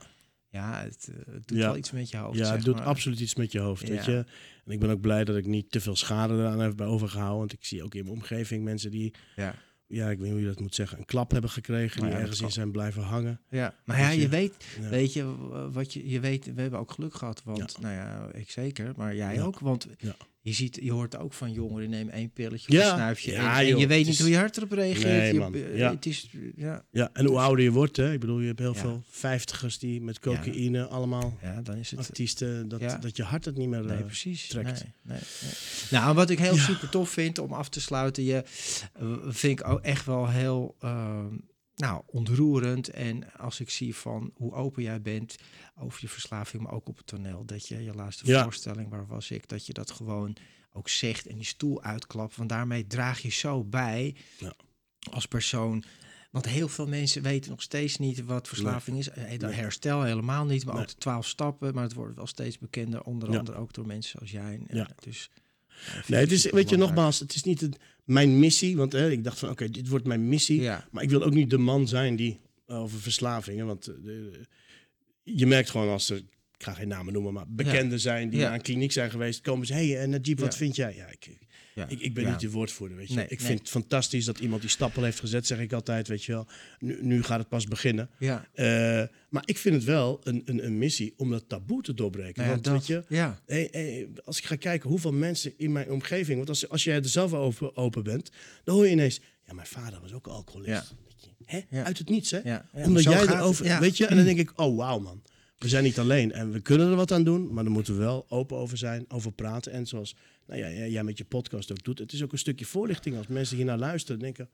Ja. 0.51 0.81
Het, 0.83 1.07
eh, 1.11 1.33
het 1.33 1.47
doet 1.47 1.57
Ja. 1.57 1.65
wel 1.65 1.77
iets 1.77 1.91
met 1.91 2.09
je 2.09 2.17
hoofd. 2.17 2.37
Ja, 2.37 2.51
het 2.51 2.63
doet 2.63 2.75
maar. 2.75 2.83
absoluut 2.83 3.19
iets 3.19 3.35
met 3.35 3.51
je 3.51 3.59
hoofd, 3.59 3.87
weet 3.87 4.05
je. 4.05 4.25
En 4.65 4.71
ik 4.71 4.79
ben 4.79 4.89
ook 4.89 5.01
blij 5.01 5.23
dat 5.23 5.35
ik 5.35 5.45
niet 5.45 5.71
te 5.71 5.81
veel 5.81 5.95
schade 5.95 6.33
eraan 6.33 6.59
heb 6.59 6.75
bij 6.75 6.87
overgehouden. 6.87 7.37
Want 7.37 7.53
ik 7.53 7.65
zie 7.65 7.83
ook 7.83 7.95
in 7.95 8.03
mijn 8.03 8.15
omgeving 8.15 8.63
mensen 8.63 8.91
die, 8.91 9.13
Ja. 9.35 9.55
ja, 9.87 10.09
ik 10.09 10.17
weet 10.17 10.19
niet 10.19 10.31
hoe 10.31 10.41
je 10.41 10.47
dat 10.47 10.59
moet 10.59 10.75
zeggen, 10.75 10.97
een 10.97 11.05
klap 11.05 11.31
hebben 11.31 11.49
gekregen. 11.49 11.97
Nou 11.97 12.05
die 12.09 12.15
ja, 12.15 12.21
ergens 12.21 12.41
in 12.41 12.51
zijn 12.51 12.71
blijven 12.71 13.01
hangen. 13.03 13.41
Ja, 13.49 13.75
maar 13.85 13.99
ja, 13.99 14.09
je? 14.09 14.21
je 14.21 14.27
weet, 14.29 14.65
weet 14.89 15.13
je, 15.13 15.35
wat 15.71 15.93
je, 15.93 16.09
je 16.09 16.19
weet, 16.19 16.53
we 16.53 16.61
hebben 16.61 16.79
ook 16.79 16.91
geluk 16.91 17.13
gehad, 17.13 17.41
want, 17.45 17.77
nou 17.81 17.93
ja, 17.93 18.29
ik 18.33 18.49
zeker, 18.51 18.93
maar 18.95 19.15
jij 19.15 19.41
ook, 19.43 19.59
want 19.59 19.87
Ja. 19.97 20.15
Je 20.43 20.53
ziet, 20.53 20.79
je 20.81 20.91
hoort 20.91 21.17
ook 21.17 21.33
van 21.33 21.51
jongeren, 21.51 21.89
neem 21.89 22.09
één 22.09 22.31
pilletje 22.31 22.77
of 22.79 22.83
een 22.85 22.89
snuifje 22.91 23.31
Ja, 23.31 23.53
en, 23.53 23.59
en 23.59 23.67
joh, 23.67 23.79
je 23.79 23.87
weet 23.87 24.05
niet 24.05 24.13
is- 24.13 24.19
hoe 24.19 24.29
je 24.29 24.37
hart 24.37 24.57
erop 24.57 24.71
reageert. 24.71 25.03
Nee, 25.05 25.33
Je- 25.33 25.39
man. 25.39 25.53
eh, 25.53 25.77
Ja. 25.77 25.91
Het 25.91 26.05
is, 26.05 26.29
ja, 26.55 26.83
Ja, 26.91 27.09
en 27.13 27.25
hoe 27.25 27.39
ouder 27.39 27.63
je 27.63 27.71
wordt, 27.71 27.97
hè. 27.97 28.13
Ik 28.13 28.19
bedoel, 28.19 28.39
je 28.39 28.47
hebt 28.47 28.59
heel 28.59 28.73
veel 28.73 29.03
vijftigers 29.09 29.79
die 29.79 30.01
met 30.01 30.19
cocaïne 30.19 30.85
allemaal 30.87 31.37
ja, 31.41 31.61
dan 31.61 31.75
is 31.75 31.91
het, 31.91 31.99
artiesten, 31.99 32.67
dat, 32.69 32.81
dat 33.01 33.17
je 33.17 33.23
hart 33.23 33.45
het 33.45 33.57
niet 33.57 33.69
meer... 33.69 33.83
Nee, 33.85 33.97
eh, 33.97 34.05
precies. 34.05 34.47
trekt. 34.47 34.85
Nee. 35.03 35.19
Nou, 35.91 36.15
wat 36.15 36.29
ik 36.29 36.39
heel 36.39 36.55
super 36.57 36.89
tof 36.89 37.09
vind 37.09 37.37
om 37.37 37.53
af 37.53 37.69
te 37.69 37.81
sluiten, 37.81 38.23
je 38.23 38.43
eh, 38.93 39.07
vind 39.27 39.59
ik 39.59 39.67
ook 39.67 39.79
echt 39.81 40.05
wel 40.05 40.29
heel 40.29 40.75
ehm, 40.79 41.25
nou, 41.75 42.01
ontroerend. 42.05 42.89
En 42.89 43.33
als 43.33 43.59
ik 43.59 43.69
zie 43.69 43.95
van 43.95 44.31
hoe 44.35 44.53
open 44.53 44.83
jij 44.83 45.01
bent 45.01 45.35
over 45.79 45.99
je 46.01 46.09
verslaving, 46.09 46.63
maar 46.63 46.71
ook 46.73 46.87
op 46.87 46.97
het 46.97 47.05
toneel, 47.07 47.45
dat 47.45 47.67
je 47.67 47.83
je 47.83 47.93
laatste 47.93 48.25
Ja. 48.27 48.43
voorstelling, 48.43 48.89
waar 48.89 49.07
was 49.07 49.31
ik, 49.31 49.47
dat 49.47 49.65
je 49.65 49.73
dat 49.73 49.91
gewoon 49.91 50.35
ook 50.73 50.89
zegt 50.89 51.27
en 51.27 51.35
die 51.35 51.45
stoel 51.45 51.81
uitklapt. 51.83 52.35
Want 52.35 52.49
daarmee 52.49 52.87
draag 52.87 53.19
je 53.21 53.29
zo 53.31 53.63
bij 53.63 54.15
Ja. 54.37 54.53
als 55.11 55.25
persoon. 55.25 55.83
Want 56.31 56.45
heel 56.45 56.67
veel 56.67 56.87
mensen 56.87 57.21
weten 57.21 57.49
nog 57.51 57.61
steeds 57.61 57.97
niet 57.97 58.23
wat 58.25 58.47
verslaving 58.47 58.97
is. 58.97 59.09
Eh, 59.09 59.39
dat. 59.39 59.53
Herstel 59.53 60.01
helemaal 60.03 60.45
niet, 60.45 60.65
maar 60.65 60.73
Nee. 60.73 60.83
ook 60.83 60.89
de 60.89 60.95
twaalf 60.95 61.27
stappen. 61.27 61.73
Maar 61.73 61.83
het 61.83 61.93
wordt 61.93 62.15
wel 62.15 62.27
steeds 62.27 62.57
bekender, 62.59 63.01
onder 63.03 63.31
Ja. 63.31 63.37
andere 63.37 63.57
ook 63.57 63.73
door 63.73 63.85
mensen 63.85 64.11
zoals 64.11 64.31
jij. 64.31 64.61
En, 64.67 64.77
Ja. 64.77 64.87
eh, 64.89 64.95
Dus, 64.99 65.29
eh, 65.85 66.07
Nee, 66.07 66.19
het 66.19 66.31
is, 66.31 66.49
weet 66.51 66.69
je, 66.69 66.77
nogmaals, 66.77 67.19
het 67.19 67.35
is 67.35 67.43
niet 67.43 67.61
het, 67.61 67.77
mijn 68.11 68.39
missie. 68.39 68.77
Want 68.77 68.91
hè, 68.91 69.11
ik 69.11 69.23
dacht 69.23 69.39
van, 69.39 69.49
oké, 69.49 69.69
dit 69.69 69.87
wordt 69.87 70.05
mijn 70.05 70.27
missie. 70.29 70.61
Ja, 70.61 70.87
Maar 70.91 71.03
ik 71.03 71.09
wil 71.09 71.23
ook 71.23 71.33
niet 71.33 71.49
de 71.49 71.57
man 71.57 71.87
zijn 71.87 72.15
die 72.15 72.39
over 72.67 72.99
verslavingen. 72.99 73.65
Want 73.65 73.87
eh, 73.87 73.93
de- 74.03 74.45
je 75.23 75.45
merkt 75.45 75.69
gewoon 75.69 75.89
als 75.89 76.09
er, 76.09 76.17
ik 76.17 76.63
ga 76.63 76.73
geen 76.73 76.87
namen 76.87 77.13
noemen, 77.13 77.33
maar 77.33 77.45
bekenden 77.47 77.99
zijn 77.99 78.29
die 78.29 78.39
Ja. 78.39 78.45
naar 78.45 78.53
een 78.53 78.61
kliniek 78.61 78.91
zijn 78.91 79.11
geweest, 79.11 79.41
komen 79.41 79.65
ze, 79.67 79.73
hé, 79.73 79.87
hey, 79.91 79.99
en 80.01 80.09
Najib, 80.09 80.39
wat 80.39 80.57
vind 80.57 80.75
jij? 80.75 80.95
Ja, 80.95 81.07
ik, 81.07 81.37
Ja. 81.75 81.87
Ik, 81.87 81.99
ik 81.99 82.13
ben 82.13 82.23
Ja. 82.23 82.31
niet 82.31 82.41
je 82.41 82.49
woordvoerder, 82.49 82.97
weet 82.97 83.07
je. 83.07 83.13
Nee, 83.15 83.23
ik 83.27 83.37
nee. 83.37 83.47
vind 83.47 83.59
het 83.59 83.69
fantastisch 83.69 84.25
dat 84.25 84.39
iemand 84.39 84.61
die 84.61 84.69
stappen 84.69 85.03
heeft 85.03 85.19
gezet, 85.19 85.47
zeg 85.47 85.59
ik 85.59 85.73
altijd, 85.73 86.07
weet 86.07 86.23
je 86.23 86.31
wel. 86.31 86.47
Nu, 86.79 86.97
nu 87.01 87.23
gaat 87.23 87.39
het 87.39 87.47
pas 87.49 87.65
beginnen. 87.65 88.09
Ja, 88.19 88.47
Eh, 88.53 89.03
maar 89.29 89.43
ik 89.45 89.57
vind 89.57 89.75
het 89.75 89.83
wel 89.83 90.19
een, 90.23 90.41
een, 90.45 90.65
een 90.65 90.77
missie 90.77 91.13
om 91.17 91.29
dat 91.31 91.43
taboe 91.49 91.81
te 91.81 91.93
doorbreken. 91.93 92.33
nou 92.35 92.47
ja, 92.47 92.51
Want 92.53 92.63
dat, 92.63 92.73
weet 92.73 92.87
je, 92.87 93.15
ja. 93.15 93.41
hey, 93.45 93.67
hey, 93.71 94.09
als 94.25 94.37
ik 94.37 94.45
ga 94.45 94.55
kijken 94.55 94.89
hoeveel 94.89 95.13
mensen 95.13 95.53
in 95.57 95.71
mijn 95.71 95.91
omgeving... 95.91 96.37
Want 96.37 96.49
als, 96.49 96.69
als 96.69 96.83
jij 96.83 96.95
er 96.95 97.09
zelf 97.09 97.33
open, 97.33 97.75
open 97.75 98.03
bent, 98.03 98.31
dan 98.63 98.75
hoor 98.75 98.85
je 98.85 98.91
ineens... 98.91 99.21
Ja, 99.45 99.53
mijn 99.53 99.67
vader 99.67 100.01
was 100.01 100.13
ook 100.13 100.27
alcoholist. 100.27 100.95
Hè? 101.45 101.83
Uit 101.83 101.97
het 101.97 102.09
niets, 102.09 102.31
hè? 102.31 102.57
Omdat 102.73 103.03
jij 103.03 103.21
erover... 103.27 103.79
Weet 103.79 103.97
je, 103.97 104.05
en 104.05 104.15
dan 104.15 104.25
denk 104.25 104.39
ik, 104.39 104.51
oh 104.59 104.77
wauw 104.77 104.99
man. 104.99 105.21
We 105.61 105.67
zijn 105.67 105.83
niet 105.83 105.99
alleen 105.99 106.31
en 106.31 106.51
we 106.51 106.59
kunnen 106.59 106.89
er 106.89 106.95
wat 106.95 107.11
aan 107.11 107.23
doen, 107.23 107.53
maar 107.53 107.63
dan 107.63 107.73
moeten 107.73 107.93
we 107.93 107.99
wel 107.99 108.25
open 108.29 108.57
over 108.57 108.77
zijn, 108.77 109.05
over 109.07 109.31
praten. 109.31 109.71
En 109.71 109.85
zoals 109.87 110.15
nou 110.47 110.59
ja, 110.59 110.85
jij 110.87 111.03
met 111.03 111.17
je 111.17 111.25
podcast 111.25 111.71
ook 111.71 111.83
doet, 111.83 111.99
het 111.99 112.13
is 112.13 112.23
ook 112.23 112.31
een 112.31 112.37
stukje 112.37 112.65
voorlichting 112.65 113.17
als 113.17 113.27
mensen 113.27 113.55
hier 113.57 113.65
naar 113.65 113.77
luisteren 113.77 114.17
en 114.17 114.23
denken, 114.23 114.49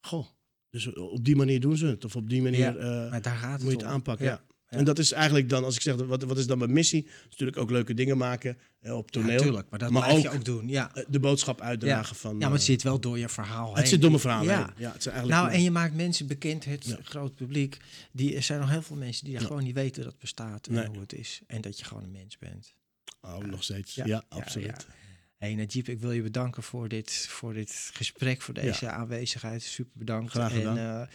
goh, 0.00 0.26
dus 0.70 0.92
op 0.94 1.24
die 1.24 1.36
manier 1.36 1.60
doen 1.60 1.76
ze 1.76 1.86
het. 1.86 2.04
Of 2.04 2.16
op 2.16 2.28
die 2.28 2.42
manier 2.42 2.58
Ja, 2.58 2.76
eh, 3.04 3.10
Maar 3.10 3.22
daar 3.22 3.36
gaat 3.36 3.52
het 3.52 3.62
moet 3.62 3.70
je 3.70 3.76
het 3.76 3.86
om. 3.86 3.92
aanpakken. 3.92 4.26
Ja. 4.26 4.42
En 4.68 4.84
dat 4.84 4.98
is 4.98 5.12
eigenlijk 5.12 5.48
dan, 5.48 5.64
als 5.64 5.74
ik 5.74 5.80
zeg, 5.80 5.94
wat, 5.96 6.22
wat 6.22 6.38
is 6.38 6.46
dan 6.46 6.58
mijn 6.58 6.72
missie? 6.72 7.04
Is 7.04 7.12
natuurlijk 7.30 7.58
ook 7.58 7.70
leuke 7.70 7.94
dingen 7.94 8.18
maken 8.18 8.58
eh, 8.80 8.96
op 8.96 9.10
toneel. 9.10 9.30
Natuurlijk, 9.36 9.70
maar 9.70 9.78
dat 9.78 9.90
blijf 9.90 10.22
je 10.22 10.30
ook- 10.30 10.44
doen. 10.44 10.68
Ja, 10.68 10.94
Eh, 10.94 11.04
de 11.08 11.20
boodschap 11.20 11.60
uitdragen 11.60 12.16
van... 12.16 12.32
ja 12.32 12.38
maar 12.38 12.50
het 12.50 12.60
eh, 12.60 12.66
zit 12.66 12.82
wel 12.82 13.00
door 13.00 13.18
je 13.18 13.28
verhaal 13.28 13.68
het 13.68 13.78
heen. 13.78 13.86
zit 13.86 14.00
door 14.00 14.10
mijn 14.10 14.22
verhaal 14.22 14.44
Ja. 14.44 14.56
heen. 14.64 14.74
Ja, 14.76 14.92
het 14.92 14.98
is 15.00 15.06
eigenlijk 15.06 15.40
Nou, 15.40 15.52
en 15.54 15.62
je 15.62 15.70
maakt 15.70 15.94
mensen 15.94 16.26
bekend, 16.26 16.64
het 16.64 16.96
groot 17.02 17.34
publiek. 17.34 17.76
Die, 18.12 18.36
er 18.36 18.42
zijn 18.42 18.60
nog 18.60 18.70
heel 18.70 18.82
veel 18.82 18.96
mensen 18.96 19.24
die 19.24 19.34
Ja. 19.34 19.40
gewoon 19.40 19.62
niet 19.62 19.74
weten 19.74 20.02
dat 20.02 20.12
het 20.12 20.20
bestaat 20.20 20.66
en 20.66 20.72
Nee. 20.74 20.86
hoe 20.86 21.00
het 21.00 21.12
is. 21.12 21.40
En 21.46 21.60
dat 21.60 21.78
je 21.78 21.84
gewoon 21.84 22.02
een 22.02 22.10
mens 22.12 22.38
bent. 22.38 22.74
Oh, 23.20 23.38
nog 23.38 23.62
steeds. 23.62 23.94
Ja, 23.94 24.22
absoluut. 24.28 24.86
Hey 25.36 25.54
Najib, 25.54 25.88
ik 25.88 26.00
wil 26.00 26.12
je 26.12 26.22
bedanken 26.22 26.62
voor 26.62 26.88
dit, 26.88 27.10
voor 27.28 27.52
dit 27.54 27.90
gesprek, 27.92 28.42
voor 28.42 28.54
deze 28.54 28.88
aanwezigheid. 28.90 29.62
Super 29.62 29.92
bedankt. 29.98 30.30
Graag 30.30 30.52
gedaan. 30.52 30.78
En, 30.78 31.00
eh, 31.00 31.06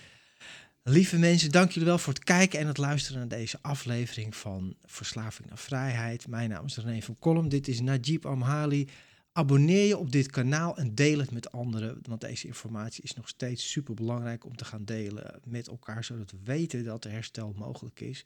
lieve 0.83 1.17
mensen, 1.17 1.51
dank 1.51 1.71
jullie 1.71 1.87
wel 1.87 1.97
voor 1.97 2.13
het 2.13 2.23
kijken 2.23 2.59
en 2.59 2.67
het 2.67 2.77
luisteren 2.77 3.19
naar 3.19 3.37
deze 3.37 3.57
aflevering 3.61 4.35
van 4.35 4.75
Verslaving 4.85 5.47
naar 5.47 5.57
Vrijheid. 5.57 6.27
Mijn 6.27 6.49
naam 6.49 6.65
is 6.65 6.77
René 6.77 7.01
van 7.01 7.19
Kolm. 7.19 7.49
Dit 7.49 7.67
is 7.67 7.81
Najib 7.81 8.25
Amhali. 8.25 8.89
Abonneer 9.31 9.87
je 9.87 9.97
op 9.97 10.11
dit 10.11 10.31
kanaal 10.31 10.77
en 10.77 10.95
deel 10.95 11.19
het 11.19 11.31
met 11.31 11.51
anderen. 11.51 11.99
Want 12.01 12.21
deze 12.21 12.47
informatie 12.47 13.03
is 13.03 13.13
nog 13.13 13.27
steeds 13.27 13.71
super 13.71 13.93
belangrijk 13.93 14.45
om 14.45 14.55
te 14.55 14.65
gaan 14.65 14.85
delen 14.85 15.39
met 15.43 15.67
elkaar. 15.67 16.03
Zodat 16.03 16.31
we 16.31 16.37
weten 16.43 16.83
dat 16.83 17.05
er 17.05 17.11
herstel 17.11 17.53
mogelijk 17.55 17.99
is. 17.99 18.21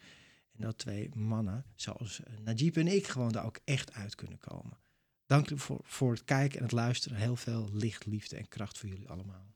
En 0.52 0.64
dat 0.64 0.78
twee 0.78 1.10
mannen 1.16 1.66
zoals 1.76 2.24
eh, 2.24 2.34
Najib 2.44 2.78
en 2.78 2.88
ik 2.88 3.08
gewoon 3.08 3.32
daar 3.32 3.46
ook 3.46 3.60
echt 3.64 3.94
uit 3.94 4.16
kunnen 4.16 4.40
komen. 4.40 4.78
Dank 5.26 5.44
jullie 5.44 5.64
voor, 5.64 5.80
voor 5.84 6.12
het 6.12 6.24
kijken 6.24 6.58
en 6.58 6.64
het 6.64 6.74
luisteren. 6.74 7.18
Heel 7.18 7.36
veel 7.36 7.70
licht, 7.72 8.06
liefde 8.06 8.36
en 8.36 8.48
kracht 8.48 8.78
voor 8.78 8.90
jullie 8.90 9.10
allemaal. 9.10 9.56